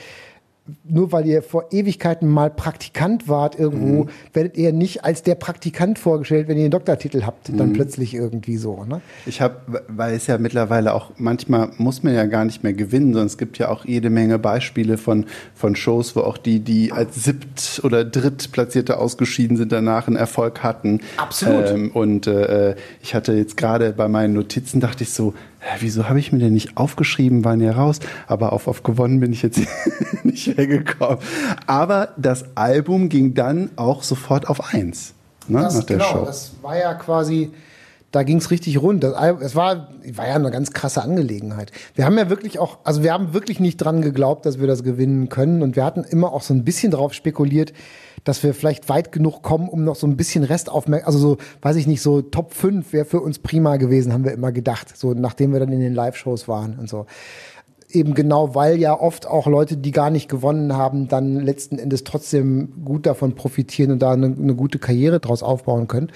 nur 0.82 1.12
weil 1.12 1.26
ihr 1.26 1.42
vor 1.42 1.66
Ewigkeiten 1.72 2.26
mal 2.26 2.50
Praktikant 2.50 3.28
wart 3.28 3.58
irgendwo, 3.58 4.04
mhm. 4.04 4.08
werdet 4.32 4.56
ihr 4.56 4.72
nicht 4.72 5.04
als 5.04 5.22
der 5.22 5.34
Praktikant 5.34 5.98
vorgestellt, 5.98 6.48
wenn 6.48 6.56
ihr 6.56 6.64
einen 6.64 6.70
Doktortitel 6.70 7.24
habt, 7.24 7.50
dann 7.50 7.70
mhm. 7.70 7.72
plötzlich 7.74 8.14
irgendwie 8.14 8.56
so. 8.56 8.84
Ne? 8.84 9.02
Ich 9.26 9.42
habe, 9.42 9.82
weil 9.88 10.14
es 10.14 10.26
ja 10.26 10.38
mittlerweile 10.38 10.94
auch, 10.94 11.12
manchmal 11.18 11.70
muss 11.76 12.02
man 12.02 12.14
ja 12.14 12.24
gar 12.24 12.46
nicht 12.46 12.62
mehr 12.62 12.72
gewinnen, 12.72 13.12
sondern 13.12 13.26
es 13.26 13.36
gibt 13.36 13.58
ja 13.58 13.68
auch 13.68 13.84
jede 13.84 14.08
Menge 14.08 14.38
Beispiele 14.38 14.96
von, 14.96 15.26
von 15.54 15.76
Shows, 15.76 16.16
wo 16.16 16.20
auch 16.20 16.38
die, 16.38 16.60
die 16.60 16.92
als 16.92 17.24
siebt- 17.24 17.82
oder 17.84 18.02
drittplatzierte 18.04 18.96
ausgeschieden 18.96 19.58
sind, 19.58 19.70
danach 19.70 20.06
einen 20.06 20.16
Erfolg 20.16 20.62
hatten. 20.62 21.00
Absolut. 21.18 21.70
Ähm, 21.70 21.90
und 21.92 22.26
äh, 22.26 22.74
ich 23.02 23.14
hatte 23.14 23.34
jetzt 23.34 23.58
gerade 23.58 23.92
bei 23.92 24.08
meinen 24.08 24.32
Notizen, 24.32 24.80
dachte 24.80 25.04
ich 25.04 25.12
so, 25.12 25.34
wieso 25.80 26.08
habe 26.08 26.18
ich 26.18 26.32
mir 26.32 26.38
denn 26.38 26.52
nicht 26.52 26.76
aufgeschrieben, 26.76 27.44
waren 27.44 27.60
ja 27.60 27.72
raus, 27.72 28.00
aber 28.26 28.52
auf, 28.52 28.68
auf 28.68 28.82
gewonnen 28.82 29.20
bin 29.20 29.32
ich 29.32 29.42
jetzt 29.42 29.60
nicht 30.22 30.56
weggekommen. 30.56 31.18
Aber 31.66 32.10
das 32.16 32.44
Album 32.56 33.08
ging 33.08 33.34
dann 33.34 33.70
auch 33.76 34.02
sofort 34.02 34.48
auf 34.48 34.72
eins. 34.74 35.14
Ne, 35.46 35.60
das, 35.60 35.74
nach 35.74 35.84
der 35.84 35.96
genau, 35.98 36.10
Show. 36.10 36.24
das 36.24 36.52
war 36.62 36.78
ja 36.78 36.94
quasi, 36.94 37.52
da 38.14 38.22
ging 38.22 38.36
es 38.36 38.52
richtig 38.52 38.80
rund. 38.80 39.02
Das, 39.02 39.14
es 39.40 39.56
war, 39.56 39.88
war 40.12 40.28
ja 40.28 40.34
eine 40.34 40.52
ganz 40.52 40.70
krasse 40.72 41.02
Angelegenheit. 41.02 41.72
Wir 41.94 42.04
haben 42.04 42.16
ja 42.16 42.30
wirklich 42.30 42.60
auch, 42.60 42.78
also 42.84 43.02
wir 43.02 43.12
haben 43.12 43.34
wirklich 43.34 43.58
nicht 43.58 43.78
dran 43.78 44.02
geglaubt, 44.02 44.46
dass 44.46 44.60
wir 44.60 44.68
das 44.68 44.84
gewinnen 44.84 45.28
können 45.28 45.62
und 45.62 45.74
wir 45.74 45.84
hatten 45.84 46.04
immer 46.04 46.32
auch 46.32 46.42
so 46.42 46.54
ein 46.54 46.64
bisschen 46.64 46.92
darauf 46.92 47.12
spekuliert, 47.12 47.72
dass 48.22 48.42
wir 48.44 48.54
vielleicht 48.54 48.88
weit 48.88 49.10
genug 49.10 49.42
kommen, 49.42 49.68
um 49.68 49.82
noch 49.82 49.96
so 49.96 50.06
ein 50.06 50.16
bisschen 50.16 50.44
Restaufmerksamkeit, 50.44 51.06
also 51.06 51.18
so, 51.18 51.38
weiß 51.62 51.74
ich 51.74 51.88
nicht, 51.88 52.02
so 52.02 52.22
Top 52.22 52.54
5 52.54 52.92
wäre 52.92 53.04
für 53.04 53.20
uns 53.20 53.40
prima 53.40 53.78
gewesen, 53.78 54.12
haben 54.12 54.24
wir 54.24 54.32
immer 54.32 54.52
gedacht, 54.52 54.96
so 54.96 55.12
nachdem 55.12 55.52
wir 55.52 55.58
dann 55.58 55.72
in 55.72 55.80
den 55.80 55.94
Live-Shows 55.94 56.46
waren 56.46 56.78
und 56.78 56.88
so. 56.88 57.06
Eben 57.90 58.14
genau, 58.14 58.54
weil 58.54 58.78
ja 58.78 58.98
oft 58.98 59.26
auch 59.26 59.46
Leute, 59.46 59.76
die 59.76 59.90
gar 59.90 60.10
nicht 60.10 60.28
gewonnen 60.28 60.76
haben, 60.76 61.08
dann 61.08 61.40
letzten 61.40 61.78
Endes 61.78 62.04
trotzdem 62.04 62.84
gut 62.84 63.06
davon 63.06 63.34
profitieren 63.34 63.90
und 63.90 64.02
da 64.02 64.12
eine, 64.12 64.26
eine 64.26 64.54
gute 64.54 64.78
Karriere 64.78 65.20
draus 65.20 65.42
aufbauen 65.42 65.88
können. 65.88 66.10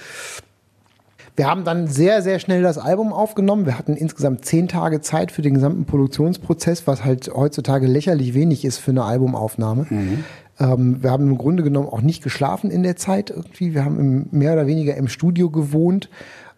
Wir 1.38 1.46
haben 1.46 1.62
dann 1.62 1.87
sehr, 1.87 2.20
sehr 2.20 2.40
schnell 2.40 2.62
das 2.62 2.79
Album 2.79 3.12
aufgenommen. 3.12 3.64
Wir 3.64 3.79
hatten 3.79 3.94
insgesamt 3.94 4.44
zehn 4.44 4.66
Tage 4.66 5.01
Zeit 5.01 5.31
für 5.31 5.40
den 5.40 5.55
gesamten 5.55 5.85
Produktionsprozess, 5.85 6.88
was 6.88 7.05
halt 7.05 7.31
heutzutage 7.33 7.87
lächerlich 7.87 8.35
wenig 8.35 8.64
ist 8.64 8.79
für 8.79 8.90
eine 8.90 9.05
Albumaufnahme. 9.05 9.87
Mhm. 9.88 10.24
Ähm, 10.59 11.01
wir 11.01 11.12
haben 11.12 11.29
im 11.29 11.38
Grunde 11.38 11.62
genommen 11.62 11.87
auch 11.87 12.01
nicht 12.01 12.24
geschlafen 12.24 12.72
in 12.72 12.83
der 12.83 12.96
Zeit 12.96 13.31
irgendwie. 13.31 13.72
Wir 13.72 13.85
haben 13.85 14.01
im, 14.01 14.27
mehr 14.33 14.55
oder 14.55 14.66
weniger 14.66 14.96
im 14.96 15.07
Studio 15.07 15.48
gewohnt 15.48 16.11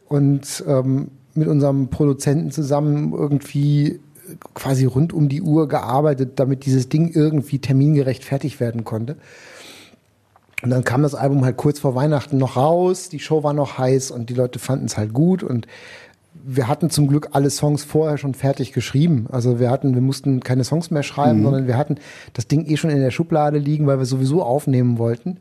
und 0.08 0.64
ähm, 0.66 1.08
mit 1.34 1.46
unserem 1.46 1.88
Produzenten 1.88 2.50
zusammen 2.50 3.12
irgendwie 3.12 4.00
quasi 4.54 4.86
rund 4.86 5.12
um 5.12 5.28
die 5.28 5.42
Uhr 5.42 5.68
gearbeitet, 5.68 6.32
damit 6.36 6.64
dieses 6.64 6.88
Ding 6.88 7.10
irgendwie 7.12 7.58
termingerecht 7.58 8.24
fertig 8.24 8.60
werden 8.60 8.84
konnte. 8.84 9.16
Und 10.62 10.70
dann 10.70 10.84
kam 10.84 11.02
das 11.02 11.14
Album 11.14 11.44
halt 11.44 11.56
kurz 11.56 11.78
vor 11.78 11.94
Weihnachten 11.94 12.36
noch 12.36 12.56
raus, 12.56 13.08
die 13.08 13.18
Show 13.18 13.42
war 13.42 13.52
noch 13.52 13.78
heiß 13.78 14.10
und 14.10 14.28
die 14.28 14.34
Leute 14.34 14.58
fanden 14.58 14.86
es 14.86 14.96
halt 14.96 15.12
gut 15.12 15.42
und 15.42 15.66
wir 16.44 16.68
hatten 16.68 16.90
zum 16.90 17.08
Glück 17.08 17.30
alle 17.32 17.50
Songs 17.50 17.84
vorher 17.84 18.16
schon 18.16 18.34
fertig 18.34 18.72
geschrieben. 18.72 19.26
Also 19.30 19.58
wir 19.58 19.70
hatten, 19.70 19.94
wir 19.94 20.02
mussten 20.02 20.40
keine 20.40 20.64
Songs 20.64 20.90
mehr 20.90 21.02
schreiben, 21.02 21.40
mhm. 21.40 21.44
sondern 21.44 21.66
wir 21.66 21.76
hatten 21.76 21.96
das 22.34 22.46
Ding 22.46 22.66
eh 22.66 22.76
schon 22.76 22.90
in 22.90 23.00
der 23.00 23.10
Schublade 23.10 23.58
liegen, 23.58 23.86
weil 23.86 23.98
wir 23.98 24.06
sowieso 24.06 24.42
aufnehmen 24.42 24.98
wollten. 24.98 25.38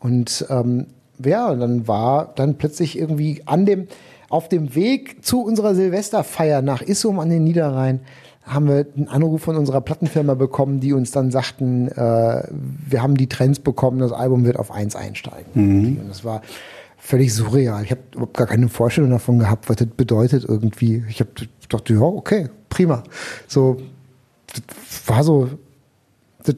Und 0.00 0.46
ähm, 0.48 0.86
ja, 1.24 1.54
dann 1.54 1.86
war 1.86 2.32
dann 2.34 2.56
plötzlich 2.56 2.98
irgendwie 2.98 3.42
an 3.46 3.66
dem, 3.66 3.86
auf 4.28 4.48
dem 4.48 4.74
Weg 4.74 5.24
zu 5.24 5.42
unserer 5.42 5.74
Silvesterfeier 5.74 6.62
nach 6.62 6.82
Issum 6.82 7.20
an 7.20 7.30
den 7.30 7.44
Niederrhein 7.44 8.00
haben 8.44 8.66
wir 8.66 8.86
einen 8.96 9.08
Anruf 9.08 9.42
von 9.42 9.56
unserer 9.56 9.80
Plattenfirma 9.80 10.34
bekommen, 10.34 10.80
die 10.80 10.92
uns 10.92 11.12
dann 11.12 11.30
sagten, 11.30 11.88
äh, 11.88 12.42
wir 12.50 13.02
haben 13.02 13.16
die 13.16 13.28
Trends 13.28 13.60
bekommen, 13.60 13.98
das 14.00 14.12
Album 14.12 14.44
wird 14.44 14.58
auf 14.58 14.72
eins 14.72 14.96
einsteigen. 14.96 15.46
Mhm. 15.54 15.98
Und 16.00 16.08
das 16.08 16.24
war 16.24 16.42
völlig 16.98 17.34
surreal. 17.34 17.84
Ich 17.84 17.90
habe 17.90 18.00
überhaupt 18.12 18.36
gar 18.36 18.46
keine 18.46 18.68
Vorstellung 18.68 19.10
davon 19.10 19.38
gehabt, 19.38 19.68
was 19.68 19.76
das 19.76 19.88
bedeutet 19.88 20.44
irgendwie. 20.48 21.04
Ich 21.08 21.20
habe 21.20 21.30
gedacht, 21.60 21.90
ja, 21.90 22.00
okay, 22.00 22.48
prima. 22.68 23.04
So, 23.46 23.78
das 24.46 25.08
war 25.08 25.24
so. 25.24 25.48
Das, 26.44 26.56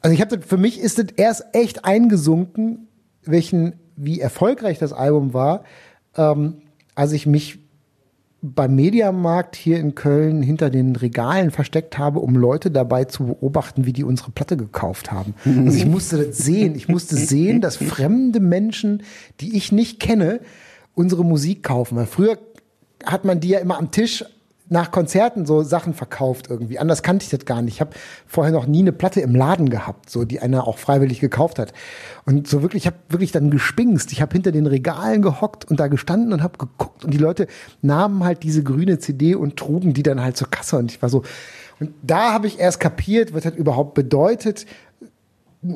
also 0.00 0.14
ich 0.14 0.20
habe 0.20 0.40
für 0.40 0.56
mich 0.56 0.80
ist 0.80 0.98
das 0.98 1.06
erst 1.16 1.44
echt 1.52 1.84
eingesunken, 1.84 2.88
welchen, 3.24 3.74
wie 3.96 4.20
erfolgreich 4.20 4.78
das 4.78 4.92
Album 4.92 5.34
war, 5.34 5.64
ähm, 6.16 6.58
als 6.94 7.12
ich 7.12 7.26
mich 7.26 7.63
beim 8.46 8.74
Mediamarkt 8.74 9.56
hier 9.56 9.78
in 9.78 9.94
Köln 9.94 10.42
hinter 10.42 10.68
den 10.68 10.96
Regalen 10.96 11.50
versteckt 11.50 11.96
habe, 11.96 12.20
um 12.20 12.36
Leute 12.36 12.70
dabei 12.70 13.04
zu 13.06 13.24
beobachten, 13.24 13.86
wie 13.86 13.94
die 13.94 14.04
unsere 14.04 14.32
Platte 14.32 14.58
gekauft 14.58 15.10
haben. 15.10 15.34
Also 15.46 15.78
ich 15.78 15.86
musste 15.86 16.26
das 16.26 16.36
sehen. 16.36 16.74
Ich 16.74 16.86
musste 16.86 17.16
sehen, 17.16 17.62
dass 17.62 17.76
fremde 17.76 18.40
Menschen, 18.40 19.02
die 19.40 19.56
ich 19.56 19.72
nicht 19.72 19.98
kenne, 19.98 20.40
unsere 20.94 21.24
Musik 21.24 21.62
kaufen. 21.62 21.96
Weil 21.96 22.04
früher 22.04 22.36
hat 23.06 23.24
man 23.24 23.40
die 23.40 23.48
ja 23.48 23.60
immer 23.60 23.78
am 23.78 23.90
Tisch 23.90 24.26
nach 24.68 24.90
Konzerten 24.90 25.44
so 25.44 25.62
Sachen 25.62 25.92
verkauft 25.92 26.46
irgendwie. 26.48 26.78
Anders 26.78 27.02
kannte 27.02 27.24
ich 27.24 27.30
das 27.30 27.44
gar 27.44 27.60
nicht. 27.60 27.74
Ich 27.74 27.80
habe 27.80 27.90
vorher 28.26 28.52
noch 28.52 28.66
nie 28.66 28.80
eine 28.80 28.92
Platte 28.92 29.20
im 29.20 29.34
Laden 29.34 29.68
gehabt, 29.68 30.08
so 30.08 30.24
die 30.24 30.40
einer 30.40 30.66
auch 30.66 30.78
freiwillig 30.78 31.20
gekauft 31.20 31.58
hat. 31.58 31.74
Und 32.24 32.48
so 32.48 32.62
wirklich, 32.62 32.84
ich 32.84 32.86
habe 32.86 32.96
wirklich 33.08 33.30
dann 33.30 33.50
gespingst. 33.50 34.10
Ich 34.12 34.22
habe 34.22 34.32
hinter 34.32 34.52
den 34.52 34.66
Regalen 34.66 35.20
gehockt 35.20 35.66
und 35.66 35.80
da 35.80 35.88
gestanden 35.88 36.32
und 36.32 36.42
habe 36.42 36.56
geguckt 36.56 37.04
und 37.04 37.12
die 37.12 37.18
Leute 37.18 37.46
nahmen 37.82 38.24
halt 38.24 38.42
diese 38.42 38.62
grüne 38.62 38.98
CD 38.98 39.34
und 39.34 39.56
trugen 39.56 39.92
die 39.92 40.02
dann 40.02 40.22
halt 40.22 40.36
zur 40.36 40.50
Kasse 40.50 40.78
und 40.78 40.90
ich 40.90 41.02
war 41.02 41.10
so 41.10 41.22
und 41.80 41.92
da 42.02 42.32
habe 42.32 42.46
ich 42.46 42.58
erst 42.58 42.80
kapiert, 42.80 43.34
was 43.34 43.42
das 43.42 43.54
überhaupt 43.54 43.94
bedeutet, 43.94 44.66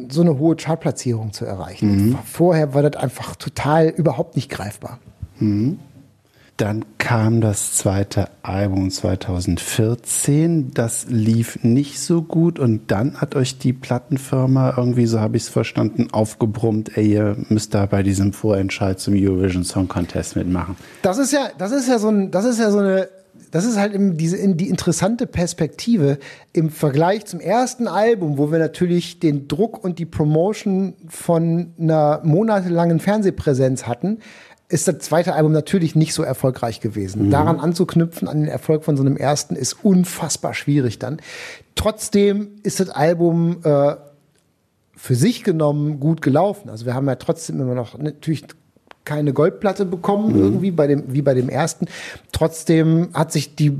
so 0.08 0.20
eine 0.20 0.38
hohe 0.38 0.54
Chartplatzierung 0.54 1.32
zu 1.32 1.44
erreichen. 1.44 2.10
Mhm. 2.10 2.18
Vorher 2.24 2.74
war 2.74 2.82
das 2.82 3.02
einfach 3.02 3.36
total 3.36 3.88
überhaupt 3.88 4.36
nicht 4.36 4.50
greifbar. 4.50 4.98
Mhm. 5.38 5.78
Dann 6.58 6.84
kam 6.98 7.40
das 7.40 7.74
zweite 7.74 8.30
Album 8.42 8.90
2014. 8.90 10.72
Das 10.74 11.06
lief 11.08 11.62
nicht 11.62 12.00
so 12.00 12.20
gut 12.20 12.58
und 12.58 12.90
dann 12.90 13.20
hat 13.20 13.36
euch 13.36 13.58
die 13.58 13.72
Plattenfirma 13.72 14.74
irgendwie, 14.76 15.06
so 15.06 15.20
habe 15.20 15.36
ich 15.36 15.44
es 15.44 15.48
verstanden, 15.48 16.08
aufgebrummt, 16.10 16.96
ey, 16.96 17.12
ihr 17.12 17.36
müsst 17.48 17.74
da 17.74 17.86
bei 17.86 18.02
diesem 18.02 18.32
Vorentscheid 18.32 18.98
zum 18.98 19.14
Eurovision 19.14 19.62
Song 19.62 19.86
Contest 19.86 20.34
mitmachen. 20.34 20.74
Das 21.02 21.18
ist 21.18 21.32
ja, 21.32 21.48
das 21.56 21.70
ist 21.70 21.88
ja 21.88 22.00
so 22.00 22.08
ein, 22.08 22.32
das 22.32 22.44
ist 22.44 22.58
ja 22.58 22.72
so 22.72 22.78
eine, 22.78 23.08
das 23.52 23.64
ist 23.64 23.78
halt 23.78 23.92
diese, 24.20 24.36
die 24.54 24.68
interessante 24.68 25.28
Perspektive 25.28 26.18
im 26.52 26.70
Vergleich 26.70 27.24
zum 27.26 27.38
ersten 27.38 27.86
Album, 27.86 28.36
wo 28.36 28.50
wir 28.50 28.58
natürlich 28.58 29.20
den 29.20 29.46
Druck 29.46 29.84
und 29.84 30.00
die 30.00 30.06
Promotion 30.06 30.94
von 31.06 31.72
einer 31.78 32.20
monatelangen 32.24 32.98
Fernsehpräsenz 32.98 33.86
hatten 33.86 34.18
ist 34.68 34.86
das 34.86 34.98
zweite 34.98 35.34
Album 35.34 35.52
natürlich 35.52 35.94
nicht 35.94 36.12
so 36.12 36.22
erfolgreich 36.22 36.80
gewesen. 36.80 37.26
Mhm. 37.26 37.30
Daran 37.30 37.58
anzuknüpfen, 37.58 38.28
an 38.28 38.40
den 38.40 38.48
Erfolg 38.48 38.84
von 38.84 38.96
so 38.96 39.02
einem 39.02 39.16
ersten, 39.16 39.56
ist 39.56 39.84
unfassbar 39.84 40.52
schwierig 40.52 40.98
dann. 40.98 41.20
Trotzdem 41.74 42.50
ist 42.62 42.80
das 42.80 42.90
Album 42.90 43.60
äh, 43.64 43.94
für 44.94 45.14
sich 45.14 45.42
genommen 45.42 46.00
gut 46.00 46.20
gelaufen. 46.20 46.68
Also 46.68 46.84
wir 46.84 46.94
haben 46.94 47.06
ja 47.06 47.14
trotzdem 47.14 47.60
immer 47.60 47.74
noch 47.74 47.96
natürlich 47.96 48.44
keine 49.04 49.32
Goldplatte 49.32 49.86
bekommen, 49.86 50.34
mhm. 50.34 50.42
irgendwie 50.42 50.70
bei 50.70 50.86
dem, 50.86 51.14
wie 51.14 51.22
bei 51.22 51.32
dem 51.32 51.48
ersten. 51.48 51.86
Trotzdem 52.32 53.08
hat 53.14 53.32
sich 53.32 53.54
die 53.54 53.72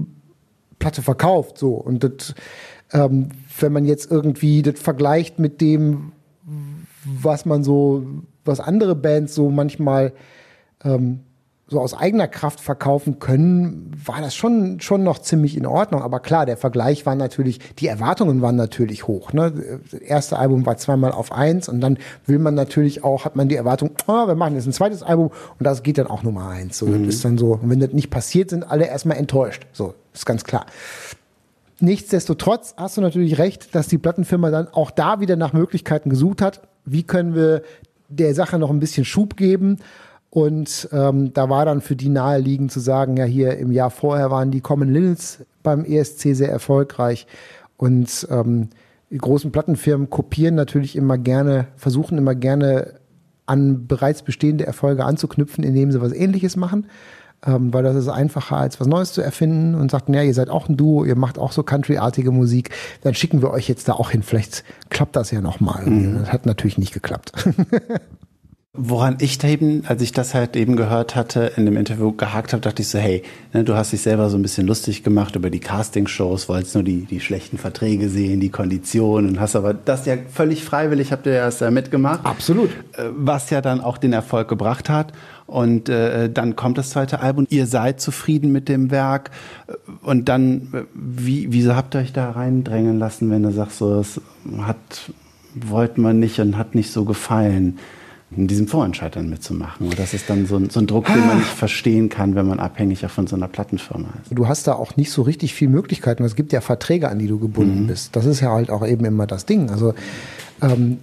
Platte 0.79 1.03
verkauft, 1.03 1.59
so. 1.59 1.74
Und 1.74 2.03
das, 2.03 2.35
ähm, 2.92 3.29
wenn 3.61 3.72
man 3.72 3.85
jetzt 3.85 4.11
irgendwie 4.11 4.62
das 4.62 4.81
vergleicht 4.81 5.38
mit 5.38 5.61
dem, 5.61 6.12
was 7.05 7.44
man 7.44 7.62
so, 7.62 8.07
was 8.46 8.61
andere 8.61 8.94
Bands 8.94 9.35
so 9.35 9.51
manchmal 9.51 10.14
ähm, 10.85 11.21
so 11.71 11.81
aus 11.81 11.93
eigener 11.93 12.29
Kraft 12.29 12.61
verkaufen 12.61 13.19
können, 13.19 13.93
war 14.03 14.23
das 14.23 14.35
schon, 14.35 14.81
schon 14.81 15.03
noch 15.03 15.19
ziemlich 15.19 15.55
in 15.55 15.67
Ordnung. 15.67 16.01
Aber 16.01 16.19
klar, 16.21 16.47
der 16.47 16.57
Vergleich 16.57 17.05
war 17.05 17.14
natürlich, 17.14 17.59
die 17.79 17.88
Erwartungen 17.88 18.41
waren 18.41 18.57
natürlich 18.57 19.07
hoch. 19.07 19.35
Ne? 19.35 19.53
Das 19.91 20.01
erste 20.01 20.38
Album 20.38 20.64
war 20.64 20.79
zweimal 20.79 21.12
auf 21.12 21.31
eins 21.31 21.69
und 21.69 21.83
dann 21.83 21.99
will 22.25 22.38
man 22.38 22.55
natürlich 22.55 23.05
auch, 23.05 23.27
hat 23.27 23.37
man 23.37 23.49
die 23.49 23.57
Erwartung, 23.57 23.91
oh, 24.07 24.27
wir 24.27 24.35
machen 24.35 24.55
jetzt 24.55 24.67
ein 24.67 24.73
zweites 24.73 25.03
Album 25.03 25.31
und 25.59 25.64
das 25.64 25.83
geht 25.83 25.99
dann 25.99 26.07
auch 26.07 26.23
Nummer 26.23 26.49
eins. 26.49 26.79
So, 26.79 26.87
mhm. 26.87 27.05
Das 27.05 27.17
ist 27.17 27.25
dann 27.27 27.37
so, 27.37 27.53
und 27.53 27.69
wenn 27.69 27.81
das 27.81 27.93
nicht 27.93 28.09
passiert, 28.09 28.49
sind 28.49 28.64
alle 28.69 28.87
erstmal 28.87 29.19
enttäuscht. 29.19 29.67
So, 29.73 29.95
ist 30.14 30.25
ganz 30.25 30.45
klar. 30.45 30.64
Nichtsdestotrotz 31.81 32.75
hast 32.79 32.97
du 32.97 33.03
natürlich 33.03 33.38
recht, 33.38 33.75
dass 33.75 33.88
die 33.88 33.99
Plattenfirma 33.99 34.51
dann 34.51 34.69
auch 34.69 34.91
da 34.91 35.21
wieder 35.21 35.37
nach 35.37 35.53
Möglichkeiten 35.53 36.09
gesucht 36.09 36.41
hat. 36.41 36.62
Wie 36.87 37.03
können 37.03 37.35
wir 37.35 37.62
der 38.09 38.35
Sache 38.35 38.59
noch 38.59 38.71
ein 38.71 38.81
bisschen 38.81 39.05
Schub 39.05 39.37
geben? 39.37 39.77
Und 40.31 40.88
ähm, 40.93 41.33
da 41.33 41.49
war 41.49 41.64
dann 41.64 41.81
für 41.81 41.97
die 41.97 42.11
naheliegend 42.11 42.71
zu 42.71 42.81
sagen, 42.81 43.17
ja, 43.17 43.25
hier 43.25 43.57
im 43.57 43.73
Jahr 43.73 43.91
vorher 43.91 44.31
waren 44.31 44.51
die 44.51 44.61
Common 44.61 44.93
Linnets 44.93 45.45
beim 45.62 45.85
ESC 45.85 46.35
sehr 46.35 46.51
erfolgreich. 46.51 47.27
Und 47.77 48.27
ähm, 48.31 48.69
die 49.11 49.19
großen 49.19 49.53
Plattenfirmen 49.53 50.11
kopieren 50.11 50.55
natürlich 50.55 50.97
immer 50.97 51.17
gerne, 51.17 51.69
versuchen 51.77 52.19
immer 52.19 52.35
gerne 52.35 52.95
an 53.47 53.87
bereits 53.87 54.23
bestehende 54.23 54.67
Erfolge 54.67 55.05
anzuknüpfen, 55.07 55.64
indem 55.64 55.91
sie 55.91 56.03
was 56.03 56.12
ähnliches 56.12 56.57
machen. 56.57 56.87
ähm, 57.47 57.73
weil 57.73 57.83
das 57.83 57.97
ist 57.97 58.09
einfacher, 58.09 58.57
als 58.57 58.81
was 58.81 58.88
Neues 58.88 59.12
zu 59.12 59.23
erfinden 59.23 59.75
und 59.75 59.91
sagten, 59.91 60.12
ja, 60.12 60.23
ihr 60.23 60.35
seid 60.35 60.51
auch 60.51 60.69
ein 60.69 60.77
Duo, 60.77 61.05
ihr 61.05 61.17
macht 61.17 61.38
auch 61.38 61.53
so 61.53 61.62
Country-artige 61.62 62.33
Musik, 62.33 62.71
dann 63.03 63.14
schicken 63.14 63.43
wir 63.43 63.51
euch 63.51 63.69
jetzt 63.69 63.88
da 63.88 63.93
auch 63.93 64.11
hin. 64.11 64.23
Vielleicht 64.23 64.64
klappt 64.91 65.14
das 65.17 65.31
ja 65.31 65.41
nochmal. 65.41 65.87
Mhm. 65.87 66.19
Das 66.21 66.33
hat 66.33 66.47
natürlich 66.47 66.79
nicht 66.79 66.93
geklappt. 66.93 67.33
Woran 68.81 69.17
ich 69.21 69.38
da 69.38 69.49
eben, 69.49 69.83
als 69.87 70.01
ich 70.03 70.12
das 70.12 70.35
halt 70.35 70.55
eben 70.55 70.77
gehört 70.77 71.17
hatte, 71.17 71.53
in 71.57 71.64
dem 71.67 71.77
Interview 71.77 72.12
gehakt 72.12 72.53
habe, 72.53 72.61
dachte 72.61 72.83
ich 72.83 72.88
so, 72.88 72.99
hey, 72.99 73.25
ne, 73.53 73.64
du 73.64 73.75
hast 73.75 73.93
dich 73.93 74.03
selber 74.03 74.31
so 74.31 74.38
ein 74.38 74.43
bisschen 74.43 74.69
lustig 74.69 75.03
gemacht 75.03 75.35
über 75.35 75.51
die 75.51 75.59
Castingshows, 75.59 76.49
wolltest 76.49 76.75
nur 76.77 76.85
die, 76.85 77.03
die 77.05 77.19
schlechten 77.19 77.59
Verträge 77.59 78.09
sehen, 78.09 78.38
die 78.38 78.51
Konditionen, 78.51 79.41
hast 79.41 79.57
aber 79.57 79.75
das 79.75 80.07
ja 80.07 80.14
völlig 80.33 80.62
freiwillig, 80.62 81.11
habt 81.11 81.27
ihr 81.27 81.33
ja 81.33 81.41
erst 81.41 81.61
mitgemacht. 81.61 82.25
Absolut. 82.25 82.71
Äh, 82.93 83.09
was 83.17 83.51
ja 83.51 83.61
dann 83.61 83.81
auch 83.81 83.99
den 83.99 84.12
Erfolg 84.12 84.49
gebracht 84.49 84.88
hat. 84.88 85.12
Und 85.47 85.88
äh, 85.88 86.31
dann 86.31 86.57
kommt 86.57 86.79
das 86.79 86.91
zweite 86.91 87.21
Album. 87.21 87.47
Ihr 87.49 87.67
seid 87.67 88.01
zufrieden 88.01 88.53
mit 88.53 88.69
dem 88.69 88.91
Werk. 88.91 89.31
Und 90.03 90.29
dann, 90.29 90.69
äh, 90.73 90.83
wie, 90.95 91.53
wieso 91.53 91.75
habt 91.75 91.97
ihr 91.97 92.03
euch 92.03 92.12
da 92.12 92.31
reindrängen 92.31 92.99
lassen, 92.99 93.31
wenn 93.31 93.43
du 93.43 93.51
sagst, 93.51 93.79
so, 93.79 93.99
es 93.99 94.21
hat, 94.61 94.77
wollte 95.55 96.01
man 96.01 96.19
nicht 96.21 96.38
und 96.38 96.57
hat 96.57 96.75
nicht 96.75 96.93
so 96.93 97.05
gefallen? 97.05 97.79
In 98.31 98.47
diesem 98.47 98.69
Vorentscheid 98.69 99.17
dann 99.17 99.31
mitzumachen. 99.31 99.87
Und 99.87 99.99
das 99.99 100.12
ist 100.12 100.29
dann 100.29 100.47
so 100.47 100.57
ein, 100.57 100.69
so 100.69 100.81
ein 100.81 100.87
Druck, 100.87 101.07
den 101.07 101.27
man 101.27 101.38
nicht 101.38 101.49
verstehen 101.49 102.11
kann, 102.11 102.35
wenn 102.35 102.47
man 102.47 102.61
abhängig 102.61 103.01
von 103.07 103.27
so 103.27 103.37
einer 103.37 103.49
Plattenfirma 103.49 104.09
ist. 104.23 104.37
Du 104.37 104.49
hast 104.49 104.67
da 104.67 104.75
auch 104.75 104.97
nicht 104.97 105.11
so 105.11 105.23
richtig 105.23 105.55
viel 105.55 105.69
Möglichkeiten. 105.69 106.25
Es 106.25 106.37
gibt 106.37 106.53
ja 106.53 106.61
Verträge, 106.61 107.09
an 107.09 107.19
die 107.19 107.27
du 107.27 107.38
gebunden 107.38 107.85
mhm. 107.85 107.87
bist. 107.87 108.14
Das 108.17 108.27
ist 108.27 108.41
ja 108.41 108.51
halt 108.51 108.71
auch 108.71 108.87
eben 108.87 109.05
immer 109.07 109.27
das 109.27 109.47
Ding. 109.47 109.71
Also 109.71 109.95
ähm, 110.61 110.99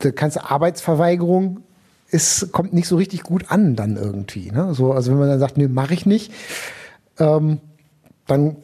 da 0.00 0.10
kannst 0.10 0.36
du 0.36 0.50
Arbeitsverweigerung 0.50 1.60
es 2.10 2.48
kommt 2.52 2.72
nicht 2.72 2.88
so 2.88 2.96
richtig 2.96 3.22
gut 3.22 3.50
an 3.50 3.76
dann 3.76 3.96
irgendwie. 3.96 4.50
Ne? 4.50 4.74
So, 4.74 4.92
also 4.92 5.10
wenn 5.10 5.18
man 5.18 5.28
dann 5.28 5.38
sagt, 5.38 5.58
nee, 5.58 5.68
mache 5.68 5.94
ich 5.94 6.06
nicht, 6.06 6.32
ähm, 7.18 7.60
dann 8.26 8.56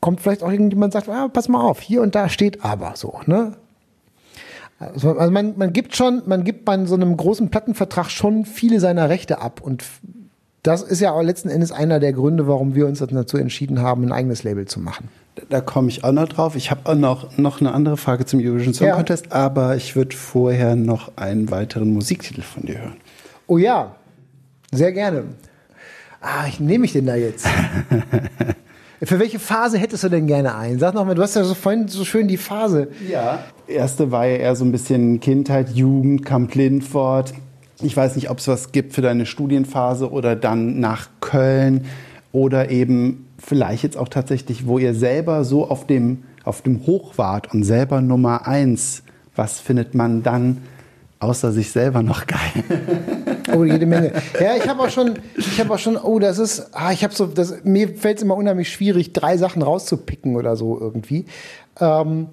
kommt 0.00 0.20
vielleicht 0.20 0.42
auch 0.42 0.50
irgendjemand 0.50 0.94
und 0.94 1.00
sagt, 1.00 1.08
ah, 1.08 1.28
pass 1.28 1.48
mal 1.48 1.60
auf, 1.60 1.80
hier 1.80 2.02
und 2.02 2.14
da 2.14 2.28
steht 2.28 2.64
aber 2.64 2.92
so. 2.96 3.20
Ne? 3.26 3.56
Also, 4.92 5.16
also 5.16 5.30
man, 5.30 5.54
man 5.56 5.72
gibt 5.72 5.96
schon, 5.96 6.22
man 6.26 6.44
gibt 6.44 6.64
bei 6.64 6.84
so 6.84 6.94
einem 6.94 7.16
großen 7.16 7.50
Plattenvertrag 7.50 8.10
schon 8.10 8.44
viele 8.44 8.80
seiner 8.80 9.08
Rechte 9.08 9.40
ab 9.40 9.60
und 9.62 9.84
das 10.62 10.82
ist 10.82 11.00
ja 11.00 11.10
auch 11.10 11.22
letzten 11.22 11.48
Endes 11.48 11.72
einer 11.72 11.98
der 11.98 12.12
Gründe, 12.12 12.46
warum 12.46 12.74
wir 12.74 12.86
uns 12.86 13.00
dazu 13.00 13.36
entschieden 13.36 13.80
haben, 13.80 14.04
ein 14.04 14.12
eigenes 14.12 14.44
Label 14.44 14.66
zu 14.66 14.78
machen. 14.78 15.08
Da 15.48 15.60
komme 15.60 15.88
ich 15.88 16.04
auch 16.04 16.12
noch 16.12 16.28
drauf. 16.28 16.54
Ich 16.56 16.70
habe 16.70 16.82
auch 16.84 16.94
noch, 16.94 17.36
noch 17.36 17.60
eine 17.60 17.72
andere 17.72 17.96
Frage 17.96 18.26
zum 18.26 18.38
Eurovision 18.40 18.74
Song 18.74 18.86
ja. 18.86 18.94
Contest, 18.94 19.32
aber 19.32 19.76
ich 19.76 19.96
würde 19.96 20.14
vorher 20.14 20.76
noch 20.76 21.16
einen 21.16 21.50
weiteren 21.50 21.92
Musiktitel 21.92 22.42
von 22.42 22.64
dir 22.64 22.78
hören. 22.78 22.96
Oh 23.48 23.58
ja, 23.58 23.96
sehr 24.70 24.92
gerne. 24.92 25.24
Ah, 26.20 26.46
ich 26.46 26.60
nehme 26.60 26.84
ich 26.84 26.92
den 26.92 27.06
da 27.06 27.16
jetzt? 27.16 27.46
Für 29.02 29.18
welche 29.18 29.40
Phase 29.40 29.78
hättest 29.78 30.04
du 30.04 30.08
denn 30.08 30.28
gerne 30.28 30.54
einen? 30.54 30.78
Sag 30.78 30.94
nochmal, 30.94 31.16
du 31.16 31.22
hast 31.22 31.34
ja 31.34 31.42
so 31.42 31.54
vorhin 31.54 31.88
so 31.88 32.04
schön 32.04 32.28
die 32.28 32.36
Phase. 32.36 32.88
Ja. 33.10 33.42
Erste 33.72 34.10
war 34.10 34.26
ja 34.26 34.36
eher 34.36 34.56
so 34.56 34.64
ein 34.64 34.72
bisschen 34.72 35.20
Kindheit, 35.20 35.70
Jugend, 35.70 36.24
Camp 36.24 36.54
Lindfort. 36.54 37.32
Ich 37.82 37.96
weiß 37.96 38.16
nicht, 38.16 38.30
ob 38.30 38.38
es 38.38 38.48
was 38.48 38.72
gibt 38.72 38.92
für 38.92 39.02
deine 39.02 39.26
Studienphase 39.26 40.10
oder 40.10 40.36
dann 40.36 40.78
nach 40.80 41.08
Köln 41.20 41.86
oder 42.32 42.70
eben 42.70 43.26
vielleicht 43.38 43.82
jetzt 43.82 43.96
auch 43.96 44.08
tatsächlich, 44.08 44.66
wo 44.66 44.78
ihr 44.78 44.94
selber 44.94 45.44
so 45.44 45.68
auf 45.68 45.86
dem, 45.86 46.22
auf 46.44 46.62
dem 46.62 46.86
Hoch 46.86 47.18
wart 47.18 47.52
und 47.52 47.64
selber 47.64 48.00
Nummer 48.00 48.46
eins. 48.46 49.02
Was 49.34 49.60
findet 49.60 49.94
man 49.94 50.22
dann 50.22 50.58
außer 51.18 51.52
sich 51.52 51.72
selber 51.72 52.02
noch 52.02 52.26
geil? 52.26 52.64
Oh, 53.54 53.64
jede 53.64 53.86
Menge. 53.86 54.12
Ja, 54.40 54.56
ich 54.56 54.68
habe 54.68 54.82
auch 54.82 54.88
schon, 54.88 55.18
ich 55.36 55.60
habe 55.60 55.74
auch 55.74 55.78
schon, 55.78 55.96
oh, 55.96 56.18
das 56.18 56.38
ist, 56.38 56.68
ah, 56.72 56.92
ich 56.92 57.02
habe 57.04 57.12
so, 57.12 57.26
das, 57.26 57.64
mir 57.64 57.88
fällt 57.88 58.18
es 58.18 58.22
immer 58.22 58.36
unheimlich 58.36 58.72
schwierig, 58.72 59.12
drei 59.12 59.36
Sachen 59.36 59.62
rauszupicken 59.62 60.36
oder 60.36 60.56
so 60.56 60.78
irgendwie. 60.80 61.26
Ähm, 61.80 62.28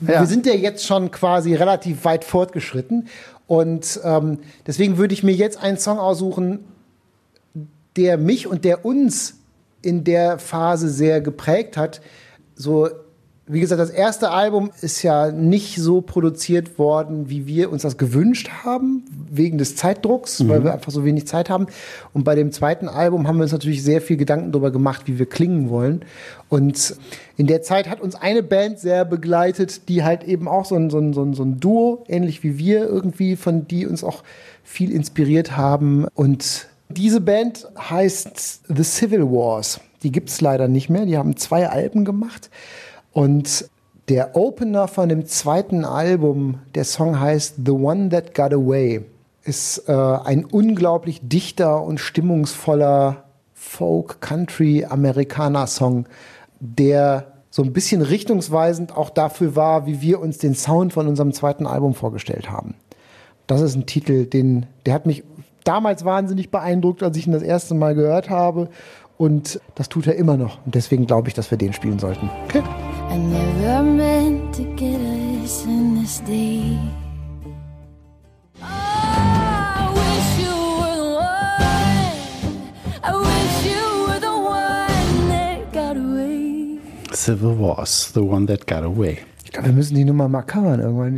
ja. 0.00 0.20
Wir 0.20 0.26
sind 0.26 0.46
ja 0.46 0.54
jetzt 0.54 0.86
schon 0.86 1.10
quasi 1.10 1.54
relativ 1.54 2.04
weit 2.04 2.24
fortgeschritten 2.24 3.08
und 3.46 4.00
ähm, 4.04 4.38
deswegen 4.66 4.98
würde 4.98 5.14
ich 5.14 5.22
mir 5.22 5.34
jetzt 5.34 5.62
einen 5.62 5.78
Song 5.78 5.98
aussuchen, 5.98 6.64
der 7.96 8.18
mich 8.18 8.46
und 8.46 8.64
der 8.64 8.84
uns 8.84 9.38
in 9.82 10.04
der 10.04 10.38
Phase 10.38 10.88
sehr 10.88 11.20
geprägt 11.20 11.76
hat. 11.76 12.00
So 12.54 12.88
wie 13.48 13.60
gesagt, 13.60 13.80
das 13.80 13.90
erste 13.90 14.30
Album 14.30 14.70
ist 14.82 15.02
ja 15.02 15.30
nicht 15.30 15.76
so 15.76 16.00
produziert 16.02 16.78
worden, 16.78 17.30
wie 17.30 17.46
wir 17.46 17.72
uns 17.72 17.82
das 17.82 17.96
gewünscht 17.96 18.50
haben, 18.64 19.04
wegen 19.30 19.56
des 19.56 19.74
Zeitdrucks, 19.74 20.40
mhm. 20.40 20.48
weil 20.48 20.64
wir 20.64 20.74
einfach 20.74 20.92
so 20.92 21.04
wenig 21.04 21.26
Zeit 21.26 21.48
haben. 21.48 21.66
Und 22.12 22.24
bei 22.24 22.34
dem 22.34 22.52
zweiten 22.52 22.88
Album 22.88 23.26
haben 23.26 23.36
wir 23.38 23.44
uns 23.44 23.52
natürlich 23.52 23.82
sehr 23.82 24.02
viel 24.02 24.18
Gedanken 24.18 24.52
darüber 24.52 24.70
gemacht, 24.70 25.02
wie 25.06 25.18
wir 25.18 25.26
klingen 25.26 25.70
wollen. 25.70 26.04
Und 26.48 26.96
in 27.36 27.46
der 27.46 27.62
Zeit 27.62 27.88
hat 27.88 28.00
uns 28.00 28.14
eine 28.14 28.42
Band 28.42 28.78
sehr 28.78 29.04
begleitet, 29.04 29.88
die 29.88 30.04
halt 30.04 30.24
eben 30.24 30.46
auch 30.46 30.66
so 30.66 30.74
ein, 30.74 30.90
so 30.90 30.98
ein, 30.98 31.12
so 31.12 31.22
ein, 31.22 31.34
so 31.34 31.42
ein 31.42 31.58
Duo, 31.58 32.04
ähnlich 32.08 32.42
wie 32.42 32.58
wir 32.58 32.86
irgendwie, 32.86 33.36
von 33.36 33.66
die 33.66 33.86
uns 33.86 34.04
auch 34.04 34.22
viel 34.62 34.90
inspiriert 34.90 35.56
haben. 35.56 36.06
Und 36.14 36.68
diese 36.90 37.20
Band 37.20 37.66
heißt 37.78 38.62
The 38.68 38.84
Civil 38.84 39.24
Wars. 39.24 39.80
Die 40.02 40.12
gibt's 40.12 40.40
leider 40.40 40.68
nicht 40.68 40.90
mehr. 40.90 41.06
Die 41.06 41.16
haben 41.16 41.36
zwei 41.36 41.68
Alben 41.68 42.04
gemacht. 42.04 42.50
Und 43.12 43.68
der 44.08 44.36
Opener 44.36 44.88
von 44.88 45.08
dem 45.08 45.24
zweiten 45.26 45.84
Album, 45.84 46.58
der 46.74 46.82
Song 46.84 47.20
heißt 47.20 47.56
The 47.64 47.70
One 47.72 48.08
That 48.08 48.34
Got 48.34 48.52
Away, 48.54 49.04
ist 49.44 49.88
äh, 49.88 49.92
ein 49.92 50.44
unglaublich 50.44 51.20
dichter 51.22 51.80
und 51.82 52.00
stimmungsvoller 52.00 53.24
Folk-Country-Amerikaner-Song, 53.54 56.06
der 56.60 57.32
so 57.50 57.62
ein 57.62 57.72
bisschen 57.72 58.02
richtungsweisend 58.02 58.94
auch 58.96 59.10
dafür 59.10 59.56
war, 59.56 59.86
wie 59.86 60.00
wir 60.00 60.20
uns 60.20 60.38
den 60.38 60.54
Sound 60.54 60.92
von 60.92 61.08
unserem 61.08 61.32
zweiten 61.32 61.66
Album 61.66 61.94
vorgestellt 61.94 62.50
haben. 62.50 62.74
Das 63.46 63.62
ist 63.62 63.74
ein 63.74 63.86
Titel, 63.86 64.26
den, 64.26 64.66
der 64.86 64.94
hat 64.94 65.06
mich 65.06 65.24
damals 65.64 66.04
wahnsinnig 66.04 66.50
beeindruckt, 66.50 67.02
als 67.02 67.16
ich 67.16 67.26
ihn 67.26 67.32
das 67.32 67.42
erste 67.42 67.74
Mal 67.74 67.94
gehört 67.94 68.30
habe. 68.30 68.68
Und 69.16 69.60
das 69.74 69.88
tut 69.88 70.06
er 70.06 70.14
immer 70.14 70.36
noch. 70.36 70.64
Und 70.64 70.74
deswegen 70.74 71.06
glaube 71.06 71.28
ich, 71.28 71.34
dass 71.34 71.50
wir 71.50 71.58
den 71.58 71.72
spielen 71.72 71.98
sollten. 71.98 72.30
Okay. 72.44 72.62
I 73.10 73.16
never 73.16 73.82
meant 73.82 74.54
to 74.54 74.64
get 74.76 75.00
us 75.00 75.64
in 75.64 75.94
this 75.96 76.20
deep. 76.20 76.78
Civil 87.28 87.56
Wars, 87.56 88.12
the 88.12 88.22
one 88.22 88.46
that 88.46 88.66
got 88.66 88.84
away. 88.84 89.18
Ich 89.44 89.52
glaube, 89.52 89.66
wir 89.66 89.72
müssen 89.74 89.94
die 89.96 90.04
Nummer 90.04 90.28
mal 90.28 90.42
covern 90.42 90.80
irgendwann. 90.80 91.16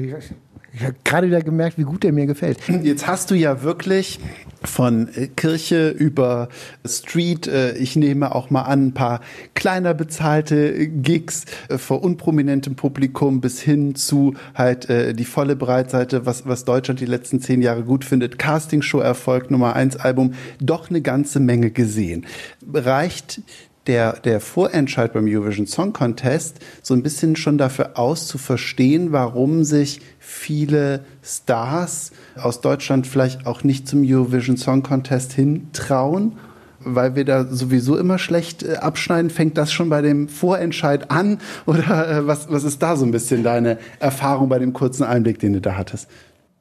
Ich 0.72 0.84
habe 0.84 0.94
gerade 1.04 1.26
wieder 1.26 1.42
gemerkt, 1.42 1.78
wie 1.78 1.82
gut 1.82 2.04
der 2.04 2.12
mir 2.12 2.26
gefällt. 2.26 2.58
Jetzt 2.82 3.06
hast 3.06 3.30
du 3.30 3.34
ja 3.34 3.62
wirklich 3.62 4.20
von 4.62 5.08
äh, 5.14 5.26
Kirche 5.28 5.88
über 5.88 6.48
Street, 6.86 7.46
äh, 7.46 7.76
ich 7.76 7.96
nehme 7.96 8.34
auch 8.34 8.50
mal 8.50 8.62
an, 8.62 8.88
ein 8.88 8.94
paar 8.94 9.20
kleiner 9.54 9.94
bezahlte 9.94 10.86
Gigs 10.88 11.44
äh, 11.68 11.78
vor 11.78 12.02
unprominentem 12.02 12.76
Publikum 12.76 13.40
bis 13.40 13.60
hin 13.60 13.94
zu 13.94 14.34
halt 14.54 14.88
die 14.90 15.24
volle 15.24 15.56
Breitseite, 15.56 16.26
was, 16.26 16.46
was 16.46 16.64
Deutschland 16.64 17.00
die 17.00 17.06
letzten 17.06 17.40
zehn 17.40 17.62
Jahre 17.62 17.82
gut 17.82 18.04
findet. 18.04 18.38
Castingshow-Erfolg 18.38 19.50
Nummer 19.50 19.74
eins 19.74 19.96
Album, 19.96 20.34
doch 20.60 20.90
eine 20.90 21.00
ganze 21.00 21.40
Menge 21.40 21.70
gesehen. 21.70 22.26
Reicht 22.72 23.42
der, 23.86 24.12
der 24.20 24.40
Vorentscheid 24.40 25.12
beim 25.12 25.26
Eurovision 25.26 25.66
Song 25.66 25.92
Contest 25.92 26.58
so 26.82 26.94
ein 26.94 27.02
bisschen 27.02 27.36
schon 27.36 27.58
dafür 27.58 27.98
aus 27.98 28.26
zu 28.26 28.38
verstehen, 28.38 29.12
warum 29.12 29.64
sich 29.64 30.00
viele 30.18 31.04
Stars 31.22 32.12
aus 32.36 32.60
Deutschland 32.60 33.06
vielleicht 33.06 33.46
auch 33.46 33.64
nicht 33.64 33.88
zum 33.88 34.02
Eurovision 34.04 34.56
Song 34.56 34.82
Contest 34.82 35.32
hintrauen, 35.32 36.36
weil 36.80 37.14
wir 37.14 37.24
da 37.24 37.46
sowieso 37.46 37.96
immer 37.96 38.18
schlecht 38.18 38.62
äh, 38.62 38.76
abschneiden. 38.76 39.30
Fängt 39.30 39.56
das 39.56 39.72
schon 39.72 39.88
bei 39.88 40.02
dem 40.02 40.28
Vorentscheid 40.28 41.10
an 41.10 41.38
oder 41.66 42.10
äh, 42.10 42.26
was, 42.26 42.50
was 42.50 42.64
ist 42.64 42.82
da 42.82 42.96
so 42.96 43.04
ein 43.04 43.10
bisschen 43.10 43.42
deine 43.42 43.78
Erfahrung 43.98 44.48
bei 44.48 44.58
dem 44.58 44.72
kurzen 44.72 45.04
Einblick, 45.04 45.38
den 45.38 45.54
du 45.54 45.60
da 45.60 45.76
hattest? 45.76 46.08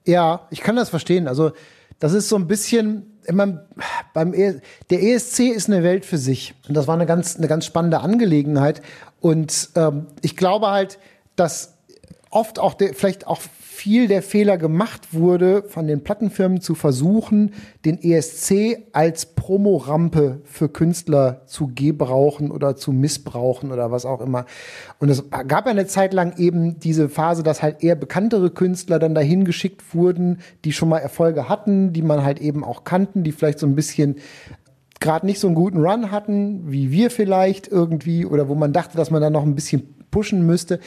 Ja, 0.05 0.47
ich 0.49 0.61
kann 0.61 0.75
das 0.75 0.89
verstehen. 0.89 1.27
Also 1.27 1.51
das 1.99 2.13
ist 2.13 2.29
so 2.29 2.37
ein 2.37 2.47
bisschen 2.47 3.18
immer 3.29 3.65
beim 4.13 4.33
e 4.33 4.59
der 4.89 5.01
ESC 5.01 5.39
ist 5.49 5.69
eine 5.69 5.83
Welt 5.83 6.05
für 6.05 6.17
sich. 6.17 6.55
Und 6.67 6.75
das 6.75 6.87
war 6.87 6.95
eine 6.95 7.05
ganz 7.05 7.37
eine 7.37 7.47
ganz 7.47 7.65
spannende 7.65 8.01
Angelegenheit. 8.01 8.81
Und 9.21 9.69
ähm, 9.75 10.07
ich 10.21 10.35
glaube 10.35 10.67
halt, 10.67 10.99
dass 11.35 11.78
oft 12.29 12.59
auch 12.59 12.73
der, 12.73 12.93
vielleicht 12.93 13.27
auch 13.27 13.41
viel 13.41 14.07
der 14.07 14.21
Fehler 14.21 14.57
gemacht 14.57 15.13
wurde, 15.13 15.63
von 15.63 15.87
den 15.87 16.03
Plattenfirmen 16.03 16.59
zu 16.59 16.75
versuchen, 16.75 17.53
den 17.85 17.97
ESC 17.97 18.89
als 18.91 19.27
Promorampe 19.27 20.41
für 20.43 20.67
Künstler 20.67 21.43
zu 21.45 21.71
gebrauchen 21.73 22.51
oder 22.51 22.75
zu 22.75 22.91
missbrauchen 22.91 23.71
oder 23.71 23.89
was 23.89 24.05
auch 24.05 24.19
immer. 24.19 24.45
Und 24.99 25.09
es 25.09 25.23
gab 25.29 25.65
ja 25.65 25.71
eine 25.71 25.87
Zeit 25.87 26.13
lang 26.13 26.37
eben 26.37 26.79
diese 26.79 27.07
Phase, 27.07 27.41
dass 27.41 27.63
halt 27.63 27.81
eher 27.81 27.95
bekanntere 27.95 28.51
Künstler 28.51 28.99
dann 28.99 29.15
dahin 29.15 29.45
geschickt 29.45 29.95
wurden, 29.95 30.39
die 30.65 30.73
schon 30.73 30.89
mal 30.89 30.99
Erfolge 30.99 31.47
hatten, 31.47 31.93
die 31.93 32.01
man 32.01 32.23
halt 32.23 32.41
eben 32.41 32.65
auch 32.65 32.83
kannten, 32.83 33.23
die 33.23 33.31
vielleicht 33.31 33.59
so 33.59 33.65
ein 33.65 33.75
bisschen 33.75 34.17
gerade 34.99 35.25
nicht 35.25 35.39
so 35.39 35.47
einen 35.47 35.55
guten 35.55 35.79
Run 35.79 36.11
hatten, 36.11 36.69
wie 36.69 36.91
wir 36.91 37.09
vielleicht 37.09 37.69
irgendwie, 37.69 38.25
oder 38.25 38.49
wo 38.49 38.55
man 38.55 38.73
dachte, 38.73 38.97
dass 38.97 39.09
man 39.09 39.21
da 39.21 39.29
noch 39.29 39.43
ein 39.43 39.55
bisschen 39.55 39.95
pushen 40.11 40.45
müsste. 40.45 40.79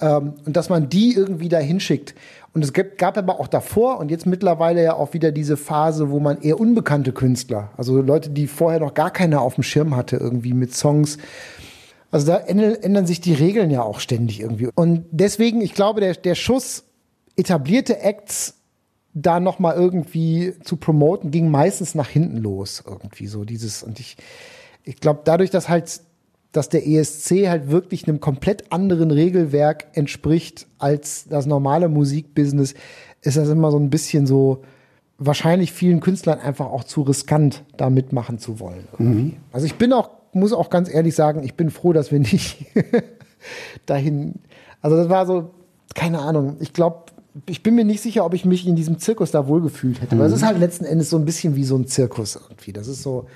Ähm, 0.00 0.34
und 0.44 0.56
dass 0.56 0.68
man 0.68 0.88
die 0.88 1.14
irgendwie 1.14 1.48
da 1.48 1.58
hinschickt. 1.58 2.14
Und 2.52 2.64
es 2.64 2.72
gab, 2.72 3.18
aber 3.18 3.40
auch 3.40 3.48
davor 3.48 3.98
und 3.98 4.10
jetzt 4.10 4.26
mittlerweile 4.26 4.82
ja 4.82 4.94
auch 4.94 5.12
wieder 5.12 5.32
diese 5.32 5.56
Phase, 5.56 6.10
wo 6.10 6.20
man 6.20 6.40
eher 6.40 6.60
unbekannte 6.60 7.12
Künstler, 7.12 7.70
also 7.76 8.00
Leute, 8.00 8.30
die 8.30 8.46
vorher 8.46 8.78
noch 8.78 8.94
gar 8.94 9.10
keiner 9.10 9.40
auf 9.40 9.56
dem 9.56 9.64
Schirm 9.64 9.96
hatte, 9.96 10.16
irgendwie 10.16 10.52
mit 10.52 10.72
Songs. 10.74 11.18
Also 12.12 12.28
da 12.28 12.36
ändern 12.36 13.06
sich 13.06 13.20
die 13.20 13.34
Regeln 13.34 13.70
ja 13.70 13.82
auch 13.82 13.98
ständig 13.98 14.40
irgendwie. 14.40 14.68
Und 14.76 15.04
deswegen, 15.10 15.60
ich 15.60 15.74
glaube, 15.74 16.00
der, 16.00 16.14
der 16.14 16.36
Schuss, 16.36 16.84
etablierte 17.36 17.98
Acts 17.98 18.54
da 19.14 19.40
nochmal 19.40 19.74
irgendwie 19.76 20.54
zu 20.62 20.76
promoten, 20.76 21.30
ging 21.30 21.50
meistens 21.50 21.94
nach 21.96 22.08
hinten 22.08 22.36
los 22.36 22.82
irgendwie 22.86 23.26
so 23.26 23.44
dieses 23.44 23.82
und 23.82 24.00
ich 24.00 24.16
ich 24.82 25.00
glaube 25.00 25.22
dadurch, 25.24 25.50
dass 25.50 25.68
halt 25.68 26.00
dass 26.54 26.68
der 26.68 26.86
ESC 26.86 27.48
halt 27.48 27.68
wirklich 27.68 28.06
einem 28.06 28.20
komplett 28.20 28.72
anderen 28.72 29.10
Regelwerk 29.10 29.86
entspricht 29.94 30.68
als 30.78 31.26
das 31.28 31.46
normale 31.46 31.88
Musikbusiness, 31.88 32.74
ist 33.22 33.36
das 33.36 33.48
immer 33.48 33.72
so 33.72 33.78
ein 33.78 33.90
bisschen 33.90 34.26
so 34.26 34.62
wahrscheinlich 35.18 35.72
vielen 35.72 35.98
Künstlern 35.98 36.38
einfach 36.38 36.66
auch 36.66 36.84
zu 36.84 37.02
riskant, 37.02 37.64
da 37.76 37.90
mitmachen 37.90 38.38
zu 38.38 38.60
wollen. 38.60 38.86
Mhm. 38.98 39.32
Also 39.52 39.66
ich 39.66 39.74
bin 39.74 39.92
auch, 39.92 40.10
muss 40.32 40.52
auch 40.52 40.70
ganz 40.70 40.88
ehrlich 40.88 41.16
sagen, 41.16 41.42
ich 41.42 41.54
bin 41.54 41.70
froh, 41.70 41.92
dass 41.92 42.12
wir 42.12 42.20
nicht 42.20 42.66
dahin. 43.86 44.34
Also 44.80 44.96
das 44.96 45.08
war 45.08 45.26
so, 45.26 45.50
keine 45.96 46.20
Ahnung. 46.20 46.56
Ich 46.60 46.72
glaube, 46.72 47.06
ich 47.46 47.64
bin 47.64 47.74
mir 47.74 47.84
nicht 47.84 48.00
sicher, 48.00 48.24
ob 48.24 48.32
ich 48.32 48.44
mich 48.44 48.64
in 48.64 48.76
diesem 48.76 48.98
Zirkus 49.00 49.32
da 49.32 49.48
wohlgefühlt 49.48 50.00
hätte. 50.00 50.14
Mhm. 50.14 50.20
Weil 50.20 50.28
es 50.28 50.34
ist 50.34 50.44
halt 50.44 50.60
letzten 50.60 50.84
Endes 50.84 51.10
so 51.10 51.16
ein 51.16 51.24
bisschen 51.24 51.56
wie 51.56 51.64
so 51.64 51.76
ein 51.76 51.88
Zirkus 51.88 52.36
irgendwie. 52.36 52.72
Das 52.72 52.86
ist 52.86 53.02
so, 53.02 53.26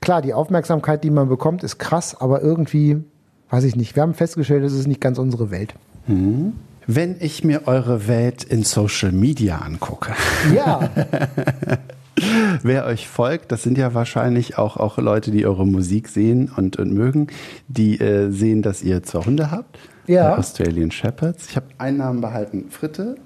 klar, 0.00 0.22
die 0.22 0.34
Aufmerksamkeit, 0.34 1.04
die 1.04 1.10
man 1.10 1.28
bekommt, 1.28 1.62
ist 1.62 1.78
krass, 1.78 2.16
aber 2.18 2.42
irgendwie, 2.42 3.02
weiß 3.50 3.64
ich 3.64 3.76
nicht. 3.76 3.96
Wir 3.96 4.02
haben 4.02 4.14
festgestellt, 4.14 4.64
es 4.64 4.72
ist 4.72 4.86
nicht 4.86 5.00
ganz 5.00 5.18
unsere 5.18 5.50
Welt. 5.50 5.74
Mhm. 6.06 6.54
Wenn 6.86 7.16
ich 7.20 7.44
mir 7.44 7.66
eure 7.66 8.08
Welt 8.08 8.42
in 8.42 8.64
Social 8.64 9.12
Media 9.12 9.58
angucke. 9.58 10.12
Ja. 10.54 10.90
Wer 12.62 12.86
euch 12.86 13.08
folgt, 13.08 13.52
das 13.52 13.62
sind 13.62 13.78
ja 13.78 13.94
wahrscheinlich 13.94 14.58
auch, 14.58 14.76
auch 14.76 14.98
Leute, 14.98 15.30
die 15.30 15.46
eure 15.46 15.66
Musik 15.66 16.08
sehen 16.08 16.50
und, 16.54 16.76
und 16.78 16.92
mögen, 16.92 17.28
die 17.68 17.98
äh, 18.00 18.30
sehen, 18.30 18.62
dass 18.62 18.82
ihr 18.82 19.02
zwei 19.02 19.24
Hunde 19.24 19.50
habt. 19.50 19.78
Ja. 20.06 20.34
Äh, 20.34 20.38
Australian 20.38 20.90
Shepherds. 20.90 21.46
Ich 21.50 21.56
habe 21.56 21.66
einen 21.78 21.98
Namen 21.98 22.20
behalten, 22.20 22.66
Fritte. 22.70 23.16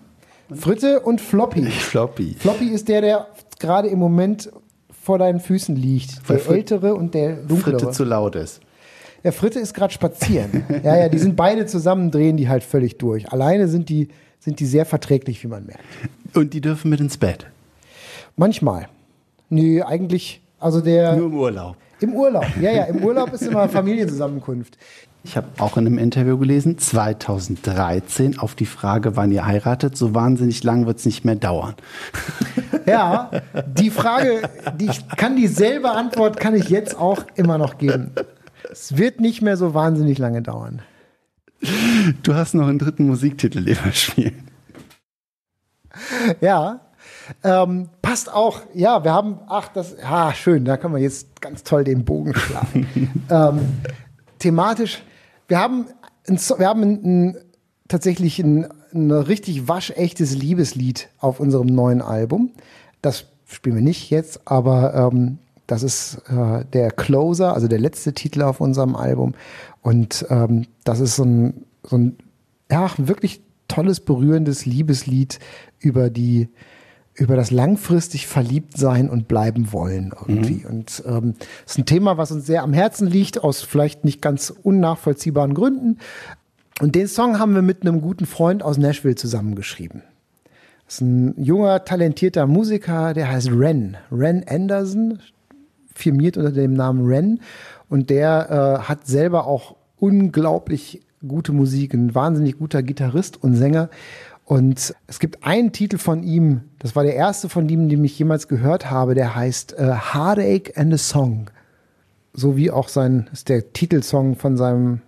Fritte 0.55 1.01
und 1.01 1.20
Floppy. 1.20 1.62
Floppy. 1.70 2.37
Floppy 2.39 2.68
ist 2.68 2.89
der, 2.89 3.01
der 3.01 3.27
gerade 3.59 3.89
im 3.89 3.99
Moment 3.99 4.51
vor 5.05 5.18
deinen 5.18 5.38
Füßen 5.38 5.76
liegt. 5.76 6.28
Der 6.30 6.38
Frit 6.38 6.57
ältere 6.57 6.94
und 6.94 7.12
der 7.12 7.36
dunklere. 7.36 7.78
Fritte 7.78 7.92
zu 7.92 8.05
laut 8.05 8.36
ist. 8.36 8.61
Der 9.22 9.32
Fritte 9.32 9.61
ist 9.61 9.74
gerade 9.74 9.92
spazieren. 9.92 10.64
ja, 10.82 10.96
ja, 10.96 11.09
die 11.11 11.18
sind 11.18 11.36
beide 11.36 11.66
zusammen, 11.66 12.11
drehen 12.11 12.38
die 12.38 12.48
halt 12.48 12.62
völlig 12.64 12.96
durch. 12.96 13.30
Alleine 13.30 13.68
sind 13.68 13.90
die, 13.90 14.09
sind 14.40 14.61
die 14.61 14.66
sehr 14.66 14.86
verträglich, 14.86 15.42
wie 15.42 15.48
man 15.48 15.66
merkt. 15.66 15.84
Und 16.34 16.55
die 16.55 16.62
dürfen 16.62 16.90
mit 16.90 17.00
ins 17.00 17.18
Bett. 17.18 17.46
Manchmal. 18.36 18.88
Nö, 19.50 19.82
eigentlich, 19.82 20.40
also 20.59 20.80
der. 20.80 21.16
Nur 21.16 21.26
im 21.26 21.34
Urlaub. 21.34 21.76
Im 22.00 22.14
Urlaub, 22.14 22.46
ja, 22.61 22.72
ja, 22.72 22.84
im 22.84 23.05
Urlaub 23.05 23.32
ist 23.32 23.42
immer 23.42 23.68
Familienzusammenkunft. 23.68 24.76
Ich 25.27 25.39
habe 25.39 25.49
auch 25.59 25.79
in 25.79 25.87
einem 25.87 25.97
Interview 25.97 26.37
gelesen, 26.37 26.77
2013 26.77 28.39
auf 28.39 28.55
die 28.55 28.66
Frage, 28.66 29.16
wann 29.16 29.33
ihr 29.33 29.47
heiratet, 29.47 29.97
so 29.97 30.14
wahnsinnig 30.14 30.62
lang 30.62 30.87
wird 30.87 30.99
es 30.99 31.07
nicht 31.07 31.25
mehr 31.25 31.37
dauern. 31.37 31.75
Ja, 32.87 33.31
die 33.66 33.89
Frage, 33.89 34.43
die 34.79 34.91
ich 34.91 35.09
kann 35.09 35.37
dieselbe 35.37 35.93
Antwort 35.93 36.39
kann 36.39 36.55
ich 36.55 36.68
jetzt 36.68 36.99
auch 36.99 37.25
immer 37.35 37.57
noch 37.57 37.79
geben. 37.79 38.11
Es 38.70 38.99
wird 38.99 39.20
nicht 39.20 39.41
mehr 39.41 39.57
so 39.57 39.72
wahnsinnig 39.72 40.18
lange 40.18 40.43
dauern. 40.43 40.83
Du 42.22 42.35
hast 42.35 42.53
noch 42.53 42.68
einen 42.68 42.79
dritten 42.79 43.07
Musiktitel, 43.07 43.64
den 43.64 43.79
wir 43.83 43.93
spielen. 43.93 44.51
Ja, 46.43 46.81
ähm, 47.43 47.89
passt 48.03 48.31
auch. 48.31 48.61
Ja, 48.75 49.03
wir 49.03 49.14
haben, 49.14 49.39
ach, 49.49 49.68
das, 49.68 49.97
ah, 50.05 50.35
schön, 50.35 50.66
da 50.66 50.77
können 50.77 50.95
wir 50.95 51.01
jetzt 51.01 51.41
ganz 51.41 51.62
toll 51.62 51.85
den 51.85 52.05
Bogen 52.05 52.35
schlagen. 52.35 52.87
ähm, 53.31 53.61
thematisch 54.39 55.03
wir 55.49 55.59
haben, 55.59 55.86
ein, 56.28 56.36
wir 56.36 56.66
haben 56.66 56.82
ein, 56.82 57.36
tatsächlich 57.88 58.38
ein, 58.38 58.66
ein 58.92 59.11
richtig 59.11 59.68
waschechtes 59.68 60.34
Liebeslied 60.34 61.09
auf 61.18 61.40
unserem 61.40 61.66
neuen 61.66 62.03
Album. 62.03 62.53
Das 63.03 63.26
spielen 63.47 63.76
wir 63.76 63.82
nicht 63.82 64.11
jetzt, 64.11 64.40
aber 64.47 64.95
ähm, 64.95 65.38
das 65.66 65.82
ist 65.82 66.22
äh, 66.28 66.64
der 66.72 66.90
Closer, 66.90 67.55
also 67.55 67.68
der 67.68 67.78
letzte 67.78 68.12
Titel 68.12 68.42
auf 68.42 68.61
unserem 68.61 68.97
Album. 68.97 69.34
Und 69.82 70.26
ähm, 70.30 70.66
das 70.84 71.01
ist 71.01 71.16
so 71.16 71.24
ein, 71.24 71.64
so 71.82 71.97
ein 71.97 72.16
ja, 72.70 72.90
wirklich 72.97 73.42
tolles, 73.68 74.01
berührendes 74.01 74.66
Liebeslied 74.66 75.38
über 75.78 76.11
die 76.11 76.49
über 77.14 77.36
das 77.36 77.50
langfristig 77.50 78.26
verliebt 78.26 78.76
sein 78.76 79.08
und 79.08 79.28
bleiben 79.28 79.72
wollen 79.72 80.12
irgendwie. 80.12 80.64
Mhm. 80.64 80.70
Und 80.70 81.02
ähm, 81.06 81.34
ist 81.64 81.78
ein 81.78 81.86
Thema, 81.86 82.18
was 82.18 82.32
uns 82.32 82.46
sehr 82.46 82.62
am 82.62 82.72
Herzen 82.72 83.06
liegt, 83.06 83.42
aus 83.42 83.62
vielleicht 83.62 84.04
nicht 84.04 84.20
ganz 84.20 84.50
unnachvollziehbaren 84.50 85.54
Gründen. 85.54 85.98
Und 86.80 86.96
den 86.96 87.06
Song 87.06 87.38
haben 87.38 87.54
wir 87.54 87.62
mit 87.62 87.82
einem 87.82 88.00
guten 88.00 88.26
Freund 88.26 88.62
aus 88.62 88.78
Nashville 88.78 89.14
zusammengeschrieben. 89.14 90.02
Das 90.86 90.96
ist 90.96 91.00
ein 91.02 91.42
junger, 91.42 91.84
talentierter 91.84 92.46
Musiker, 92.46 93.14
der 93.14 93.30
heißt 93.30 93.50
Ren. 93.52 93.96
Ren 94.10 94.44
Anderson, 94.46 95.20
firmiert 95.94 96.36
unter 96.36 96.52
dem 96.52 96.74
Namen 96.74 97.06
Ren. 97.06 97.40
Und 97.88 98.10
der 98.10 98.80
äh, 98.82 98.88
hat 98.88 99.06
selber 99.06 99.46
auch 99.46 99.76
unglaublich 99.98 101.00
gute 101.26 101.52
Musik, 101.52 101.94
ein 101.94 102.14
wahnsinnig 102.14 102.58
guter 102.58 102.82
Gitarrist 102.82 103.42
und 103.42 103.54
Sänger. 103.54 103.88
Und 104.45 104.95
es 105.07 105.20
gibt 105.20 105.45
einen 105.45 105.72
Titel 105.72 105.99
von 105.99 106.22
ihm, 106.22 106.62
das 106.78 106.95
war 106.95 107.03
der 107.03 107.14
erste 107.14 107.49
von 107.49 107.68
ihm, 107.68 107.88
den 107.88 108.05
ich 108.05 108.18
jemals 108.18 108.47
gehört 108.47 108.90
habe, 108.90 109.14
der 109.14 109.34
heißt 109.34 109.78
äh, 109.78 109.95
Heartache 110.12 110.76
and 110.76 110.92
a 110.92 110.99
Song. 110.99 111.51
So 112.34 112.57
wie 112.57 112.70
auch 112.70 112.88
sein, 112.88 113.30
ist 113.32 113.49
der 113.49 113.72
Titelsong 113.72 114.36
von 114.36 114.57
seinem 114.57 115.01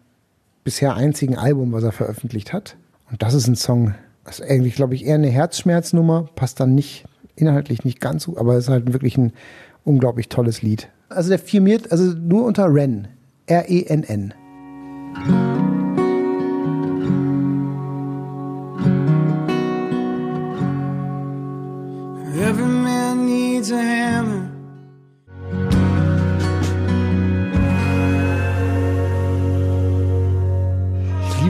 bisher 0.64 0.94
einzigen 0.94 1.36
Album, 1.36 1.72
was 1.72 1.84
er 1.84 1.92
veröffentlicht 1.92 2.52
hat. 2.52 2.76
Und 3.10 3.22
das 3.22 3.34
ist 3.34 3.46
ein 3.46 3.56
Song, 3.56 3.94
das 4.24 4.40
ist 4.40 4.50
eigentlich, 4.50 4.74
glaube 4.74 4.94
ich, 4.94 5.04
eher 5.04 5.16
eine 5.16 5.28
Herzschmerznummer, 5.28 6.28
passt 6.34 6.58
dann 6.60 6.74
nicht, 6.74 7.04
inhaltlich 7.36 7.84
nicht 7.84 8.00
ganz 8.00 8.22
so, 8.24 8.38
aber 8.38 8.54
es 8.54 8.64
ist 8.64 8.70
halt 8.70 8.92
wirklich 8.92 9.18
ein 9.18 9.32
unglaublich 9.84 10.28
tolles 10.28 10.62
Lied. 10.62 10.88
Also 11.10 11.28
der 11.28 11.38
firmiert, 11.38 11.92
also 11.92 12.04
nur 12.16 12.44
unter 12.46 12.72
Ren, 12.72 13.08
R-E-N-N. 13.46 14.32
-N. 14.32 14.46
needs 15.24 15.75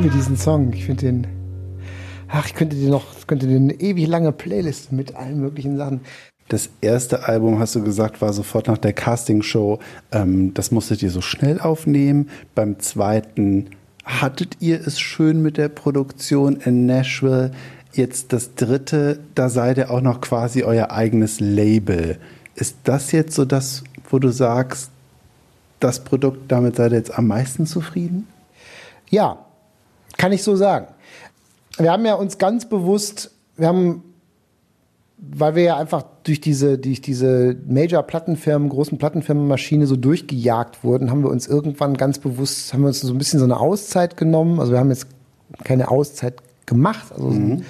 liebe 0.06 0.18
diesen 0.18 0.36
Song. 0.36 0.72
Ich 0.72 0.84
finde 0.84 1.06
den. 1.06 1.26
Ach, 2.28 2.46
ich 2.46 2.54
könnte 2.54 2.76
dir 2.76 2.90
noch, 2.90 3.26
könnte 3.26 3.48
dir 3.48 3.56
eine 3.56 3.74
ewig 3.74 4.06
lange 4.06 4.30
Playlist 4.30 4.92
mit 4.92 5.16
allen 5.16 5.40
möglichen 5.40 5.76
Sachen. 5.76 6.00
Das 6.48 6.68
erste 6.80 7.26
Album, 7.26 7.58
hast 7.58 7.74
du 7.74 7.82
gesagt, 7.82 8.22
war 8.22 8.32
sofort 8.32 8.68
nach 8.68 8.78
der 8.78 8.92
Castingshow. 8.92 9.80
Ähm, 10.12 10.54
das 10.54 10.70
musstet 10.70 11.02
ihr 11.02 11.10
so 11.10 11.22
schnell 11.22 11.60
aufnehmen. 11.60 12.30
Beim 12.54 12.78
zweiten 12.78 13.70
hattet 14.04 14.58
ihr 14.60 14.80
es 14.86 15.00
schön 15.00 15.42
mit 15.42 15.56
der 15.56 15.70
Produktion 15.70 16.54
in 16.64 16.86
Nashville. 16.86 17.50
Jetzt 17.92 18.32
das 18.32 18.54
dritte, 18.54 19.18
da 19.34 19.48
seid 19.48 19.78
ihr 19.78 19.90
auch 19.90 20.02
noch 20.02 20.20
quasi 20.20 20.62
euer 20.62 20.92
eigenes 20.92 21.40
Label. 21.40 22.18
Ist 22.54 22.76
das 22.84 23.10
jetzt 23.10 23.34
so 23.34 23.44
das, 23.44 23.82
wo 24.08 24.20
du 24.20 24.28
sagst, 24.28 24.90
das 25.80 26.04
Produkt, 26.04 26.52
damit 26.52 26.76
seid 26.76 26.92
ihr 26.92 26.98
jetzt 26.98 27.18
am 27.18 27.26
meisten 27.26 27.66
zufrieden? 27.66 28.28
Ja, 29.10 29.45
kann 30.16 30.32
ich 30.32 30.42
so 30.42 30.56
sagen. 30.56 30.88
Wir 31.78 31.92
haben 31.92 32.04
ja 32.06 32.14
uns 32.14 32.38
ganz 32.38 32.68
bewusst, 32.68 33.32
wir 33.56 33.68
haben, 33.68 34.02
weil 35.18 35.54
wir 35.54 35.62
ja 35.62 35.76
einfach 35.76 36.04
durch 36.24 36.40
diese, 36.40 36.78
durch 36.78 37.00
diese 37.00 37.56
Major-Plattenfirmen, 37.68 38.68
großen 38.68 38.98
Plattenfirmenmaschine 38.98 39.86
so 39.86 39.96
durchgejagt 39.96 40.84
wurden, 40.84 41.10
haben 41.10 41.22
wir 41.22 41.30
uns 41.30 41.46
irgendwann 41.46 41.96
ganz 41.96 42.18
bewusst, 42.18 42.72
haben 42.72 42.82
wir 42.82 42.88
uns 42.88 43.00
so 43.00 43.12
ein 43.12 43.18
bisschen 43.18 43.38
so 43.38 43.44
eine 43.44 43.58
Auszeit 43.58 44.16
genommen. 44.16 44.58
Also 44.58 44.72
wir 44.72 44.78
haben 44.78 44.90
jetzt 44.90 45.06
keine 45.64 45.90
Auszeit 45.90 46.42
gemacht. 46.64 47.12
Also 47.12 47.28
mhm. 47.28 47.58
so 47.58 47.64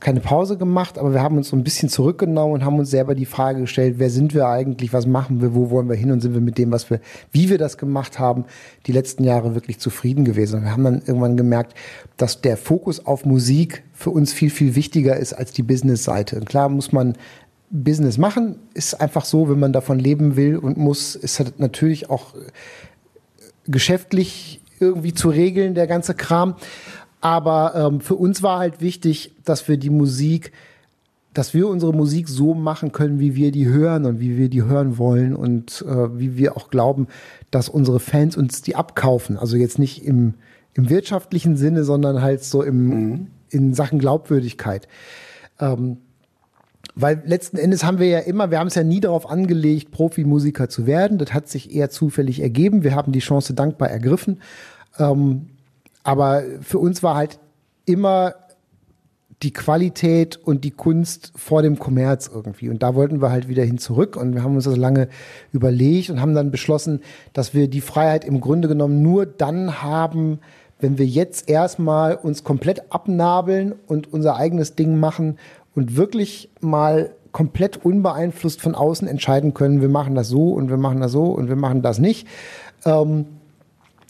keine 0.00 0.20
Pause 0.20 0.58
gemacht, 0.58 0.98
aber 0.98 1.14
wir 1.14 1.22
haben 1.22 1.38
uns 1.38 1.48
so 1.48 1.56
ein 1.56 1.64
bisschen 1.64 1.88
zurückgenommen 1.88 2.52
und 2.52 2.64
haben 2.64 2.78
uns 2.78 2.90
selber 2.90 3.14
die 3.14 3.24
Frage 3.24 3.62
gestellt, 3.62 3.94
wer 3.96 4.10
sind 4.10 4.34
wir 4.34 4.46
eigentlich, 4.46 4.92
was 4.92 5.06
machen 5.06 5.40
wir, 5.40 5.54
wo 5.54 5.70
wollen 5.70 5.88
wir 5.88 5.96
hin 5.96 6.12
und 6.12 6.20
sind 6.20 6.34
wir 6.34 6.42
mit 6.42 6.58
dem, 6.58 6.70
was 6.70 6.90
wir, 6.90 7.00
wie 7.32 7.48
wir 7.48 7.56
das 7.56 7.78
gemacht 7.78 8.18
haben, 8.18 8.44
die 8.86 8.92
letzten 8.92 9.24
Jahre 9.24 9.54
wirklich 9.54 9.78
zufrieden 9.78 10.26
gewesen. 10.26 10.56
Und 10.56 10.64
wir 10.64 10.72
haben 10.72 10.84
dann 10.84 11.02
irgendwann 11.06 11.38
gemerkt, 11.38 11.74
dass 12.18 12.42
der 12.42 12.58
Fokus 12.58 13.06
auf 13.06 13.24
Musik 13.24 13.82
für 13.94 14.10
uns 14.10 14.32
viel, 14.32 14.50
viel 14.50 14.74
wichtiger 14.74 15.16
ist 15.16 15.32
als 15.32 15.52
die 15.52 15.62
Business-Seite. 15.62 16.36
Und 16.36 16.46
klar 16.46 16.68
muss 16.68 16.92
man 16.92 17.14
Business 17.70 18.18
machen. 18.18 18.56
Ist 18.74 19.00
einfach 19.00 19.24
so, 19.24 19.48
wenn 19.48 19.58
man 19.58 19.72
davon 19.72 19.98
leben 19.98 20.36
will 20.36 20.56
und 20.56 20.76
muss, 20.76 21.14
ist 21.14 21.38
halt 21.38 21.60
natürlich 21.60 22.10
auch 22.10 22.34
äh, 22.34 22.38
geschäftlich 23.66 24.60
irgendwie 24.80 25.12
zu 25.12 25.28
regeln, 25.28 25.74
der 25.74 25.86
ganze 25.86 26.14
Kram. 26.14 26.54
Aber 27.20 27.74
ähm, 27.74 28.00
für 28.00 28.14
uns 28.14 28.42
war 28.42 28.58
halt 28.58 28.80
wichtig, 28.80 29.34
dass 29.44 29.66
wir 29.68 29.76
die 29.76 29.90
Musik, 29.90 30.52
dass 31.34 31.52
wir 31.52 31.68
unsere 31.68 31.92
Musik 31.92 32.28
so 32.28 32.54
machen 32.54 32.92
können, 32.92 33.18
wie 33.18 33.34
wir 33.34 33.50
die 33.50 33.66
hören 33.66 34.04
und 34.04 34.20
wie 34.20 34.36
wir 34.36 34.48
die 34.48 34.62
hören 34.62 34.98
wollen 34.98 35.34
und 35.34 35.84
äh, 35.86 36.18
wie 36.18 36.36
wir 36.36 36.56
auch 36.56 36.70
glauben, 36.70 37.08
dass 37.50 37.68
unsere 37.68 38.00
Fans 38.00 38.36
uns 38.36 38.62
die 38.62 38.76
abkaufen. 38.76 39.36
Also 39.36 39.56
jetzt 39.56 39.78
nicht 39.78 40.04
im, 40.04 40.34
im 40.74 40.90
wirtschaftlichen 40.90 41.56
Sinne, 41.56 41.84
sondern 41.84 42.22
halt 42.22 42.44
so 42.44 42.62
im, 42.62 42.86
mhm. 42.86 43.26
in 43.50 43.74
Sachen 43.74 43.98
Glaubwürdigkeit. 43.98 44.86
Ähm, 45.58 45.98
weil 46.94 47.22
letzten 47.26 47.58
Endes 47.58 47.84
haben 47.84 47.98
wir 48.00 48.08
ja 48.08 48.18
immer, 48.20 48.50
wir 48.50 48.58
haben 48.58 48.66
es 48.66 48.74
ja 48.74 48.82
nie 48.82 49.00
darauf 49.00 49.30
angelegt, 49.30 49.92
Profimusiker 49.92 50.68
zu 50.68 50.86
werden. 50.86 51.18
Das 51.18 51.32
hat 51.32 51.48
sich 51.48 51.72
eher 51.74 51.90
zufällig 51.90 52.40
ergeben. 52.40 52.82
Wir 52.82 52.94
haben 52.94 53.12
die 53.12 53.20
Chance 53.20 53.54
dankbar 53.54 53.88
ergriffen. 53.88 54.40
Ähm, 54.98 55.46
aber 56.08 56.42
für 56.62 56.78
uns 56.78 57.02
war 57.02 57.16
halt 57.16 57.38
immer 57.84 58.32
die 59.42 59.52
Qualität 59.52 60.38
und 60.42 60.64
die 60.64 60.70
Kunst 60.70 61.34
vor 61.36 61.60
dem 61.60 61.78
Kommerz 61.78 62.30
irgendwie. 62.32 62.70
Und 62.70 62.82
da 62.82 62.94
wollten 62.94 63.20
wir 63.20 63.30
halt 63.30 63.46
wieder 63.46 63.62
hin 63.62 63.76
zurück. 63.76 64.16
Und 64.16 64.34
wir 64.34 64.42
haben 64.42 64.54
uns 64.54 64.64
das 64.64 64.78
lange 64.78 65.08
überlegt 65.52 66.08
und 66.08 66.22
haben 66.22 66.34
dann 66.34 66.50
beschlossen, 66.50 67.02
dass 67.34 67.52
wir 67.52 67.68
die 67.68 67.82
Freiheit 67.82 68.24
im 68.24 68.40
Grunde 68.40 68.68
genommen 68.68 69.02
nur 69.02 69.26
dann 69.26 69.82
haben, 69.82 70.38
wenn 70.80 70.96
wir 70.96 71.04
jetzt 71.04 71.50
erstmal 71.50 72.14
uns 72.14 72.42
komplett 72.42 72.90
abnabeln 72.90 73.74
und 73.86 74.10
unser 74.10 74.36
eigenes 74.36 74.76
Ding 74.76 74.98
machen 74.98 75.38
und 75.74 75.94
wirklich 75.94 76.48
mal 76.62 77.10
komplett 77.32 77.84
unbeeinflusst 77.84 78.62
von 78.62 78.74
außen 78.74 79.06
entscheiden 79.06 79.52
können, 79.52 79.82
wir 79.82 79.90
machen 79.90 80.14
das 80.14 80.28
so 80.28 80.52
und 80.54 80.70
wir 80.70 80.78
machen 80.78 81.02
das 81.02 81.12
so 81.12 81.26
und 81.26 81.50
wir 81.50 81.56
machen 81.56 81.82
das 81.82 81.98
nicht. 81.98 82.26
Ähm, 82.86 83.26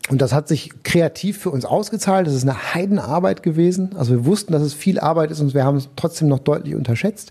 und 0.09 0.23
das 0.23 0.33
hat 0.33 0.49
sich 0.49 0.83
kreativ 0.83 1.39
für 1.39 1.51
uns 1.51 1.65
ausgezahlt. 1.65 2.27
Das 2.27 2.35
ist 2.35 2.45
eine 2.45 2.75
Heidenarbeit 2.75 3.43
gewesen. 3.43 3.91
Also 3.97 4.13
wir 4.13 4.25
wussten, 4.25 4.53
dass 4.53 4.63
es 4.63 4.75
viel 4.75 4.99
Arbeit 4.99 5.31
ist 5.31 5.41
und 5.41 5.55
wir 5.55 5.65
haben 5.65 5.77
es 5.77 5.89
trotzdem 5.97 6.29
noch 6.29 6.39
deutlich 6.39 6.75
unterschätzt, 6.75 7.31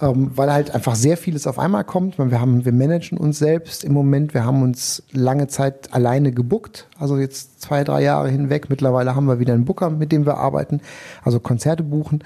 ähm, 0.00 0.30
weil 0.34 0.52
halt 0.52 0.70
einfach 0.72 0.94
sehr 0.94 1.16
vieles 1.16 1.46
auf 1.46 1.58
einmal 1.58 1.84
kommt. 1.84 2.18
Wir 2.18 2.40
haben, 2.40 2.64
wir 2.64 2.72
managen 2.72 3.18
uns 3.18 3.38
selbst 3.38 3.82
im 3.82 3.92
Moment. 3.92 4.34
Wir 4.34 4.44
haben 4.44 4.62
uns 4.62 5.02
lange 5.10 5.48
Zeit 5.48 5.92
alleine 5.92 6.32
gebuckt. 6.32 6.88
Also 6.98 7.18
jetzt 7.18 7.60
zwei, 7.60 7.82
drei 7.82 8.02
Jahre 8.02 8.28
hinweg. 8.28 8.70
Mittlerweile 8.70 9.16
haben 9.16 9.26
wir 9.26 9.40
wieder 9.40 9.54
einen 9.54 9.64
Booker, 9.64 9.90
mit 9.90 10.12
dem 10.12 10.26
wir 10.26 10.36
arbeiten. 10.36 10.80
Also 11.24 11.40
Konzerte 11.40 11.82
buchen. 11.82 12.22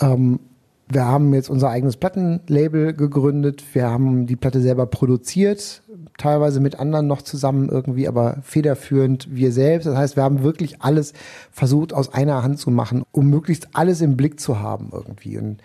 Ähm, 0.00 0.40
wir 0.88 1.06
haben 1.06 1.32
jetzt 1.32 1.48
unser 1.48 1.70
eigenes 1.70 1.96
Plattenlabel 1.96 2.92
gegründet. 2.92 3.64
Wir 3.72 3.86
haben 3.86 4.26
die 4.26 4.36
Platte 4.36 4.60
selber 4.60 4.86
produziert, 4.86 5.82
teilweise 6.18 6.60
mit 6.60 6.78
anderen 6.78 7.06
noch 7.06 7.22
zusammen 7.22 7.68
irgendwie, 7.68 8.06
aber 8.06 8.38
federführend 8.42 9.34
wir 9.34 9.52
selbst. 9.52 9.86
Das 9.86 9.96
heißt, 9.96 10.16
wir 10.16 10.22
haben 10.22 10.42
wirklich 10.42 10.82
alles 10.82 11.12
versucht 11.50 11.92
aus 11.92 12.12
einer 12.12 12.42
Hand 12.42 12.58
zu 12.58 12.70
machen, 12.70 13.02
um 13.10 13.28
möglichst 13.28 13.68
alles 13.72 14.00
im 14.00 14.16
Blick 14.16 14.38
zu 14.38 14.60
haben 14.60 14.90
irgendwie. 14.92 15.38
Und 15.38 15.60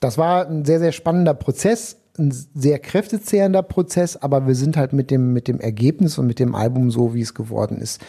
das 0.00 0.18
war 0.18 0.46
ein 0.46 0.64
sehr, 0.64 0.78
sehr 0.78 0.92
spannender 0.92 1.34
Prozess, 1.34 1.96
ein 2.18 2.32
sehr 2.54 2.78
kräftezehrender 2.78 3.62
Prozess, 3.62 4.16
aber 4.16 4.46
wir 4.46 4.54
sind 4.54 4.76
halt 4.76 4.92
mit 4.92 5.10
dem, 5.10 5.32
mit 5.32 5.48
dem 5.48 5.60
Ergebnis 5.60 6.18
und 6.18 6.26
mit 6.26 6.38
dem 6.38 6.54
Album 6.54 6.90
so, 6.90 7.14
wie 7.14 7.20
es 7.20 7.34
geworden 7.34 7.78
ist, 7.78 8.00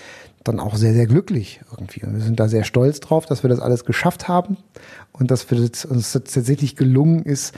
dann 0.44 0.60
auch 0.60 0.76
sehr, 0.76 0.94
sehr 0.94 1.08
glücklich 1.08 1.62
irgendwie. 1.72 2.06
Und 2.06 2.14
wir 2.16 2.22
sind 2.22 2.40
da 2.40 2.48
sehr 2.48 2.64
stolz 2.64 3.00
drauf, 3.00 3.26
dass 3.26 3.44
wir 3.44 3.50
das 3.50 3.60
alles 3.60 3.86
geschafft 3.86 4.28
haben 4.28 4.58
und 5.12 5.32
dass 5.32 5.50
wir 5.52 5.60
das, 5.60 5.86
uns 5.86 6.12
das 6.12 6.34
tatsächlich 6.34 6.76
gelungen 6.76 7.24
ist, 7.24 7.54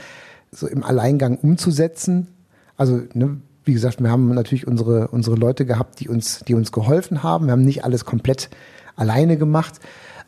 so 0.50 0.66
im 0.66 0.82
Alleingang 0.82 1.36
umzusetzen. 1.36 2.28
Also, 2.76 3.02
ne, 3.14 3.40
wie 3.70 3.74
gesagt, 3.74 4.02
wir 4.02 4.10
haben 4.10 4.34
natürlich 4.34 4.66
unsere, 4.66 5.06
unsere 5.08 5.36
Leute 5.36 5.64
gehabt, 5.64 6.00
die 6.00 6.08
uns, 6.08 6.40
die 6.40 6.54
uns 6.54 6.72
geholfen 6.72 7.22
haben. 7.22 7.46
Wir 7.46 7.52
haben 7.52 7.64
nicht 7.64 7.84
alles 7.84 8.04
komplett 8.04 8.50
alleine 8.96 9.36
gemacht, 9.36 9.78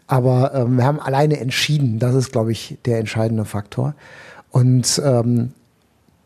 aber 0.07 0.55
ähm, 0.55 0.76
wir 0.76 0.84
haben 0.84 1.01
alleine 1.01 1.40
entschieden. 1.40 1.99
Das 1.99 2.14
ist, 2.14 2.30
glaube 2.30 2.53
ich, 2.53 2.78
der 2.84 3.01
entscheidende 3.01 3.45
Faktor. 3.45 3.97
Und 4.53 5.03
ähm, 5.05 5.55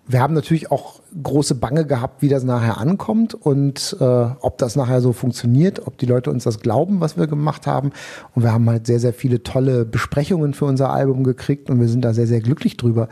wir 0.06 0.20
haben 0.20 0.34
natürlich 0.34 0.70
auch 0.70 1.00
große 1.22 1.54
Bange 1.54 1.86
gehabt, 1.86 2.20
wie 2.20 2.28
das 2.28 2.44
nachher 2.44 2.76
ankommt 2.76 3.32
und 3.32 3.96
äh, 3.98 4.04
ob 4.04 4.58
das 4.58 4.76
nachher 4.76 5.00
so 5.00 5.14
funktioniert, 5.14 5.86
ob 5.86 5.96
die 5.96 6.04
Leute 6.04 6.30
uns 6.30 6.44
das 6.44 6.60
glauben, 6.60 7.00
was 7.00 7.16
wir 7.16 7.28
gemacht 7.28 7.66
haben. 7.66 7.92
Und 8.34 8.42
wir 8.42 8.52
haben 8.52 8.68
halt 8.68 8.86
sehr, 8.86 9.00
sehr 9.00 9.14
viele 9.14 9.42
tolle 9.42 9.86
Besprechungen 9.86 10.52
für 10.52 10.66
unser 10.66 10.90
Album 10.90 11.24
gekriegt 11.24 11.70
und 11.70 11.80
wir 11.80 11.88
sind 11.88 12.04
da 12.04 12.12
sehr, 12.12 12.26
sehr 12.26 12.42
glücklich 12.42 12.76
drüber, 12.76 13.08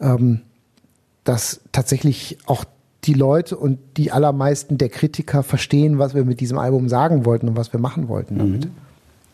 ähm, 0.00 0.40
dass 1.24 1.60
tatsächlich 1.72 2.38
auch 2.46 2.64
die 3.06 3.14
Leute 3.14 3.56
und 3.56 3.78
die 3.96 4.12
allermeisten 4.12 4.78
der 4.78 4.88
Kritiker 4.88 5.42
verstehen, 5.42 5.98
was 5.98 6.14
wir 6.14 6.24
mit 6.24 6.40
diesem 6.40 6.58
Album 6.58 6.88
sagen 6.88 7.24
wollten 7.24 7.48
und 7.48 7.56
was 7.56 7.72
wir 7.72 7.80
machen 7.80 8.08
wollten 8.08 8.38
damit. 8.38 8.64
Mhm. 8.66 8.70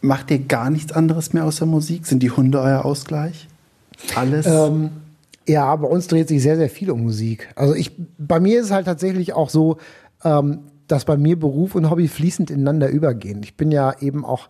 Macht 0.03 0.31
ihr 0.31 0.39
gar 0.39 0.71
nichts 0.71 0.93
anderes 0.93 1.33
mehr 1.33 1.45
außer 1.45 1.67
Musik? 1.67 2.07
Sind 2.07 2.23
die 2.23 2.31
Hunde 2.31 2.61
euer 2.61 2.85
Ausgleich? 2.85 3.49
Alles? 4.15 4.47
Ähm, 4.47 4.91
ja, 5.47 5.75
bei 5.77 5.87
uns 5.87 6.07
dreht 6.07 6.29
sich 6.29 6.43
sehr, 6.43 6.57
sehr 6.57 6.71
viel 6.71 6.91
um 6.91 7.03
Musik. 7.03 7.49
Also 7.55 7.75
ich, 7.75 7.93
bei 8.19 8.41
mir 8.41 8.61
ist 8.61 8.67
es 8.67 8.71
halt 8.73 8.87
tatsächlich 8.87 9.35
auch 9.35 9.51
so, 9.51 9.77
ähm, 10.25 10.61
dass 10.89 11.05
bei 11.05 11.17
mir 11.17 11.39
Beruf 11.39 11.75
und 11.75 11.91
Hobby 11.91 12.09
fließend 12.09 12.51
ineinander 12.51 12.89
übergehen. 12.89 13.43
Ich 13.43 13.57
bin 13.57 13.71
ja 13.71 13.95
eben 14.01 14.25
auch 14.25 14.49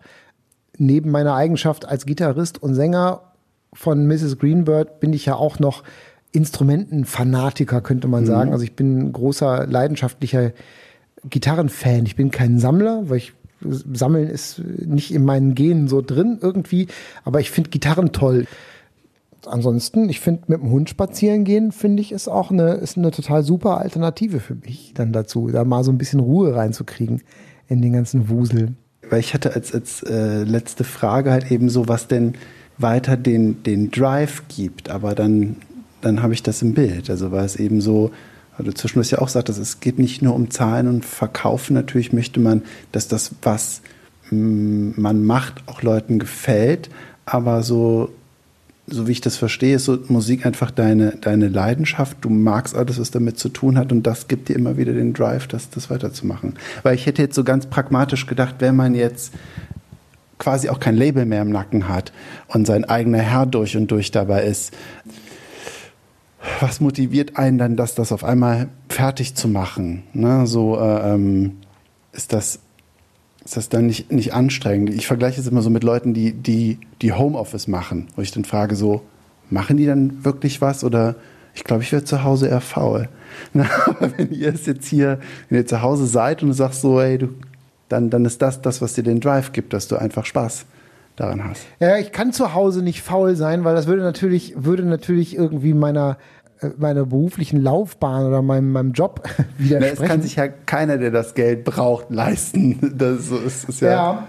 neben 0.77 1.11
meiner 1.11 1.35
Eigenschaft 1.35 1.85
als 1.85 2.05
Gitarrist 2.05 2.61
und 2.63 2.73
Sänger 2.73 3.21
von 3.73 4.07
Mrs. 4.07 4.37
Greenbird 4.37 4.99
bin 4.99 5.13
ich 5.13 5.25
ja 5.25 5.35
auch 5.35 5.59
noch 5.59 5.83
Instrumentenfanatiker, 6.31 7.81
könnte 7.81 8.07
man 8.07 8.23
mhm. 8.23 8.27
sagen. 8.27 8.51
Also 8.51 8.63
ich 8.63 8.75
bin 8.75 8.97
ein 8.97 9.13
großer 9.13 9.67
leidenschaftlicher 9.67 10.51
Gitarrenfan. 11.29 12.05
Ich 12.05 12.15
bin 12.15 12.31
kein 12.31 12.59
Sammler, 12.59 13.09
weil 13.09 13.17
ich 13.17 13.33
Sammeln 13.63 14.27
ist 14.27 14.59
nicht 14.59 15.13
in 15.13 15.23
meinen 15.23 15.53
Genen 15.53 15.87
so 15.87 16.01
drin 16.01 16.39
irgendwie, 16.41 16.87
aber 17.23 17.41
ich 17.41 17.51
finde 17.51 17.69
Gitarren 17.69 18.11
toll 18.11 18.47
ansonsten, 19.47 20.09
ich 20.09 20.19
finde, 20.19 20.43
mit 20.47 20.61
dem 20.61 20.71
Hund 20.71 20.89
spazieren 20.89 21.43
gehen, 21.43 21.71
finde 21.71 22.01
ich, 22.01 22.11
ist 22.11 22.27
auch 22.27 22.51
eine, 22.51 22.73
ist 22.73 22.97
eine 22.97 23.11
total 23.11 23.43
super 23.43 23.79
Alternative 23.79 24.39
für 24.39 24.55
mich 24.55 24.93
dann 24.93 25.11
dazu, 25.11 25.49
da 25.49 25.63
mal 25.63 25.83
so 25.83 25.91
ein 25.91 25.97
bisschen 25.97 26.19
Ruhe 26.19 26.55
reinzukriegen 26.55 27.21
in 27.67 27.81
den 27.81 27.93
ganzen 27.93 28.29
Wusel. 28.29 28.73
Weil 29.09 29.19
ich 29.19 29.33
hatte 29.33 29.53
als, 29.55 29.73
als 29.73 30.03
äh, 30.03 30.43
letzte 30.43 30.83
Frage 30.83 31.31
halt 31.31 31.51
eben 31.51 31.69
so, 31.69 31.87
was 31.87 32.07
denn 32.07 32.35
weiter 32.77 33.17
den, 33.17 33.63
den 33.63 33.91
Drive 33.91 34.43
gibt, 34.47 34.89
aber 34.89 35.15
dann, 35.15 35.57
dann 36.01 36.21
habe 36.21 36.33
ich 36.33 36.43
das 36.43 36.61
im 36.61 36.73
Bild. 36.73 37.09
Also 37.09 37.31
war 37.31 37.43
es 37.43 37.55
eben 37.55 37.81
so, 37.81 38.11
weil 38.57 38.65
du 38.65 38.73
zwischendurch 38.73 39.11
ja 39.11 39.19
auch 39.19 39.29
sagtest, 39.29 39.59
es 39.59 39.79
geht 39.79 39.99
nicht 39.99 40.21
nur 40.21 40.35
um 40.35 40.49
Zahlen 40.49 40.87
und 40.87 41.05
Verkaufen. 41.05 41.73
Natürlich 41.73 42.13
möchte 42.13 42.39
man, 42.39 42.63
dass 42.91 43.07
das, 43.07 43.31
was 43.41 43.81
mm, 44.29 44.91
man 44.95 45.23
macht, 45.23 45.63
auch 45.67 45.81
Leuten 45.81 46.19
gefällt. 46.19 46.89
Aber 47.25 47.63
so 47.63 48.11
so 48.91 49.07
wie 49.07 49.13
ich 49.13 49.21
das 49.21 49.37
verstehe, 49.37 49.75
ist 49.75 49.85
so 49.85 49.97
Musik 50.07 50.45
einfach 50.45 50.69
deine, 50.69 51.15
deine 51.21 51.47
Leidenschaft. 51.47 52.17
Du 52.21 52.29
magst 52.29 52.75
alles, 52.75 52.99
was 52.99 53.11
damit 53.11 53.39
zu 53.39 53.49
tun 53.49 53.77
hat 53.77 53.91
und 53.91 54.03
das 54.03 54.27
gibt 54.27 54.49
dir 54.49 54.55
immer 54.55 54.77
wieder 54.77 54.93
den 54.93 55.13
Drive, 55.13 55.47
das, 55.47 55.69
das 55.69 55.89
weiterzumachen. 55.89 56.55
Weil 56.83 56.95
ich 56.95 57.05
hätte 57.05 57.21
jetzt 57.21 57.35
so 57.35 57.43
ganz 57.43 57.67
pragmatisch 57.67 58.25
gedacht, 58.25 58.55
wenn 58.59 58.75
man 58.75 58.93
jetzt 58.93 59.33
quasi 60.39 60.69
auch 60.69 60.79
kein 60.79 60.95
Label 60.95 61.25
mehr 61.25 61.43
im 61.43 61.51
Nacken 61.51 61.87
hat 61.87 62.11
und 62.47 62.65
sein 62.65 62.83
eigener 62.85 63.19
Herr 63.19 63.45
durch 63.45 63.77
und 63.77 63.89
durch 63.91 64.11
dabei 64.11 64.43
ist, 64.43 64.73
was 66.59 66.81
motiviert 66.81 67.37
einen 67.37 67.57
dann, 67.57 67.75
das, 67.75 67.95
das 67.95 68.11
auf 68.11 68.23
einmal 68.23 68.69
fertig 68.89 69.35
zu 69.35 69.47
machen? 69.47 70.03
Ne? 70.13 70.47
So 70.47 70.79
äh, 70.79 71.13
ähm, 71.13 71.57
ist 72.13 72.33
das 72.33 72.59
ist 73.43 73.57
das 73.57 73.69
dann 73.69 73.87
nicht, 73.87 74.11
nicht 74.11 74.33
anstrengend? 74.33 74.91
Ich 74.91 75.07
vergleiche 75.07 75.41
es 75.41 75.47
immer 75.47 75.61
so 75.61 75.69
mit 75.69 75.83
Leuten, 75.83 76.13
die, 76.13 76.31
die, 76.33 76.77
die 77.01 77.13
Homeoffice 77.13 77.67
machen, 77.67 78.07
wo 78.15 78.21
ich 78.21 78.31
dann 78.31 78.45
frage 78.45 78.75
so, 78.75 79.01
machen 79.49 79.77
die 79.77 79.85
dann 79.85 80.23
wirklich 80.23 80.61
was 80.61 80.83
oder 80.83 81.15
ich 81.53 81.63
glaube, 81.63 81.83
ich 81.83 81.91
werde 81.91 82.05
zu 82.05 82.23
Hause 82.23 82.47
eher 82.47 82.61
faul. 82.61 83.09
Na, 83.53 83.67
aber 83.87 84.17
wenn 84.17 84.31
ihr 84.31 84.53
es 84.53 84.65
jetzt 84.65 84.87
hier, 84.87 85.19
wenn 85.49 85.57
ihr 85.57 85.65
zu 85.65 85.81
Hause 85.81 86.05
seid 86.05 86.43
und 86.43 86.49
du 86.49 86.53
sagst 86.53 86.81
so, 86.81 87.01
ey, 87.01 87.17
du, 87.17 87.29
dann, 87.89 88.09
dann 88.09 88.25
ist 88.25 88.41
das 88.41 88.61
das, 88.61 88.81
was 88.81 88.93
dir 88.93 89.03
den 89.03 89.19
Drive 89.19 89.51
gibt, 89.51 89.73
dass 89.73 89.87
du 89.87 89.97
einfach 89.97 90.25
Spaß 90.25 90.65
daran 91.21 91.43
hast. 91.43 91.65
Ja, 91.79 91.97
ich 91.97 92.11
kann 92.11 92.33
zu 92.33 92.53
Hause 92.53 92.81
nicht 92.81 93.01
faul 93.01 93.35
sein, 93.35 93.63
weil 93.63 93.75
das 93.75 93.87
würde 93.87 94.01
natürlich, 94.01 94.53
würde 94.57 94.83
natürlich 94.83 95.35
irgendwie 95.35 95.73
meiner, 95.73 96.17
meiner 96.77 97.05
beruflichen 97.05 97.61
Laufbahn 97.61 98.25
oder 98.25 98.41
meinem, 98.41 98.71
meinem 98.71 98.91
Job 98.91 99.27
widersprechen. 99.57 99.95
Na, 99.97 100.03
es 100.03 100.09
kann 100.09 100.21
sich 100.21 100.35
ja 100.35 100.47
keiner, 100.47 100.97
der 100.97 101.11
das 101.11 101.33
Geld 101.33 101.63
braucht, 101.63 102.11
leisten. 102.11 102.79
Das 102.97 103.29
ist, 103.29 103.69
ist 103.69 103.81
ja, 103.81 103.89
ja. 103.89 104.27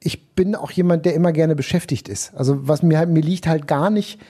Ich 0.00 0.34
bin 0.34 0.54
auch 0.54 0.70
jemand, 0.70 1.04
der 1.04 1.14
immer 1.14 1.32
gerne 1.32 1.56
beschäftigt 1.56 2.08
ist. 2.08 2.34
Also 2.34 2.68
was 2.68 2.82
mir 2.82 2.98
halt, 2.98 3.10
mir 3.10 3.20
liegt 3.20 3.46
halt 3.46 3.66
gar 3.66 3.90
nicht 3.90 4.20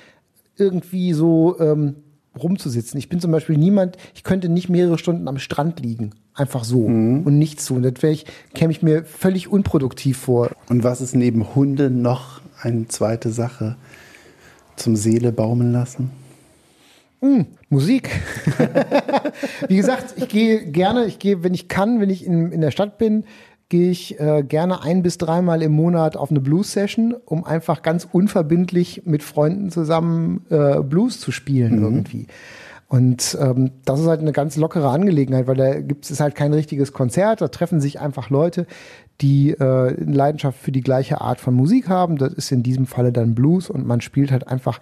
irgendwie 0.56 1.12
so 1.12 1.58
ähm, 1.60 1.96
rumzusitzen. 2.38 2.98
Ich 2.98 3.08
bin 3.08 3.20
zum 3.20 3.30
Beispiel 3.30 3.56
niemand, 3.56 3.96
ich 4.14 4.24
könnte 4.24 4.48
nicht 4.48 4.68
mehrere 4.68 4.98
Stunden 4.98 5.28
am 5.28 5.38
Strand 5.38 5.80
liegen. 5.80 6.14
Einfach 6.39 6.62
so 6.62 6.89
mhm. 6.89 7.22
und 7.24 7.36
nichts 7.36 7.66
tun. 7.66 7.82
Das 7.82 7.95
wäre 8.01 8.12
ich, 8.12 8.24
käme 8.55 8.70
ich 8.70 8.80
mir 8.80 9.05
völlig 9.05 9.49
unproduktiv 9.49 10.18
vor. 10.18 10.51
Und 10.68 10.84
was 10.84 11.01
ist 11.01 11.16
neben 11.16 11.55
Hunde 11.55 11.91
noch 11.91 12.41
eine 12.62 12.86
zweite 12.86 13.30
Sache 13.30 13.76
zum 14.76 14.95
Seele 14.95 15.32
baumeln 15.32 15.72
lassen? 15.72 16.11
Hm, 17.20 17.47
Musik. 17.68 18.11
Wie 19.68 19.76
gesagt, 19.76 20.14
ich 20.16 20.28
gehe 20.28 20.70
gerne, 20.70 21.07
ich 21.07 21.18
gehe, 21.18 21.43
wenn 21.43 21.55
ich 21.55 21.66
kann, 21.66 22.01
wenn 22.01 22.11
ich 22.11 22.24
in, 22.24 22.53
in 22.53 22.61
der 22.61 22.70
Stadt 22.70 22.99
bin, 22.99 23.24
gehe 23.68 23.91
ich 23.91 24.18
äh, 24.20 24.45
gerne 24.45 24.82
ein 24.82 25.03
bis 25.03 25.18
dreimal 25.18 25.61
im 25.62 25.72
Monat 25.72 26.16
auf 26.16 26.30
eine 26.30 26.41
Blues-Session, 26.41 27.14
um 27.24 27.45
einfach 27.45 27.82
ganz 27.82 28.09
unverbindlich 28.11 29.03
mit 29.05 29.24
Freunden 29.24 29.70
zusammen 29.70 30.47
äh, 30.51 30.80
Blues 30.82 31.18
zu 31.18 31.32
spielen 31.32 31.82
irgendwie. 31.82 32.28
Und 32.89 33.36
ähm, 33.39 33.72
das 33.84 34.01
ist 34.01 34.07
halt 34.07 34.20
eine 34.20 34.32
ganz 34.32 34.57
lockere 34.57 34.89
Angelegenheit, 34.89 35.47
weil 35.47 35.57
da 35.57 35.78
gibt 35.80 36.11
es 36.11 36.20
halt 36.20 36.34
kein 36.34 36.55
richtiges 36.55 36.95
Konzert, 36.95 37.43
da 37.43 37.49
treffen 37.49 37.82
sich 37.82 38.01
einfach 38.01 38.30
Leute, 38.30 38.66
die 39.20 39.51
äh, 39.51 39.62
eine 39.62 40.14
Leidenschaft 40.14 40.59
für 40.59 40.72
die 40.72 40.80
gleiche 40.80 41.20
Art 41.20 41.39
von 41.39 41.53
Musik 41.55 41.89
haben. 41.91 42.16
Das 42.16 42.32
ist 42.32 42.51
in 42.51 42.62
diesem 42.62 42.86
Falle 42.86 43.12
dann 43.12 43.34
Blues 43.34 43.68
und 43.68 43.86
man 43.86 44.01
spielt 44.01 44.32
halt 44.32 44.49
einfach 44.49 44.80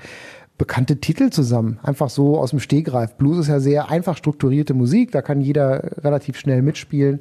bekannte 0.57 1.01
Titel 1.01 1.31
zusammen. 1.31 1.81
Einfach 1.83 2.09
so 2.09 2.39
aus 2.39 2.51
dem 2.51 2.61
Stegreif. 2.61 3.15
Blues 3.15 3.39
ist 3.39 3.49
ja 3.49 3.59
sehr 3.59 3.91
einfach 3.91 4.17
strukturierte 4.17 4.73
Musik, 4.73 5.11
da 5.11 5.21
kann 5.21 5.41
jeder 5.41 6.05
relativ 6.05 6.39
schnell 6.39 6.63
mitspielen. 6.63 7.21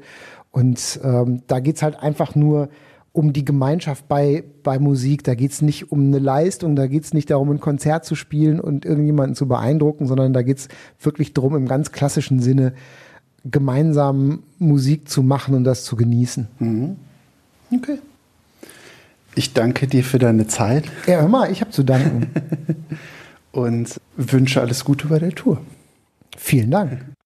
Und 0.52 1.00
ähm, 1.04 1.42
da 1.48 1.60
geht's 1.60 1.82
halt 1.82 2.00
einfach 2.00 2.36
nur 2.36 2.70
um 3.16 3.32
die 3.32 3.46
Gemeinschaft 3.46 4.08
bei, 4.10 4.44
bei 4.62 4.78
Musik. 4.78 5.24
Da 5.24 5.36
geht's 5.36 5.62
nicht 5.62 5.92
um 5.92 6.08
eine 6.08 6.20
Leistung, 6.20 6.76
da 6.76 6.88
geht's 6.88 7.14
nicht 7.14 7.30
darum, 7.30 7.50
ein 7.50 7.62
Konzert 7.62 8.04
zu 8.04 8.14
spielen 8.16 8.60
und 8.60 8.86
irgendjemanden 8.86 9.36
zu 9.36 9.48
beeindrucken, 9.48 10.06
sondern 10.06 10.34
da 10.34 10.42
geht's 10.42 10.68
wirklich 11.00 11.34
darum, 11.34 11.56
im 11.56 11.68
ganz 11.68 11.94
klassischen 11.94 12.42
Sinne 12.42 12.74
gemeinsam 13.46 14.44
Musik 14.60 15.08
zu 15.08 15.24
machen 15.24 15.56
und 15.56 15.64
das 15.64 15.86
zu 15.86 15.96
genießen. 15.96 16.48
Okay. 17.74 18.00
Ich 19.36 19.54
danke 19.54 19.88
dir 19.88 20.04
für 20.04 20.20
deine 20.20 20.48
Zeit 20.48 20.86
Ja, 21.08 21.22
hör 21.22 21.30
mal, 21.30 21.52
ich 21.52 21.62
habe 21.62 21.72
zu 21.72 21.84
danken. 21.84 22.28
und 23.52 24.00
wünsche 24.18 24.60
alles 24.60 24.84
Gute 24.84 25.08
bei 25.08 25.20
der 25.20 25.32
Tour. 25.32 25.62
Vielen 26.38 26.72
Dank. 26.72 27.06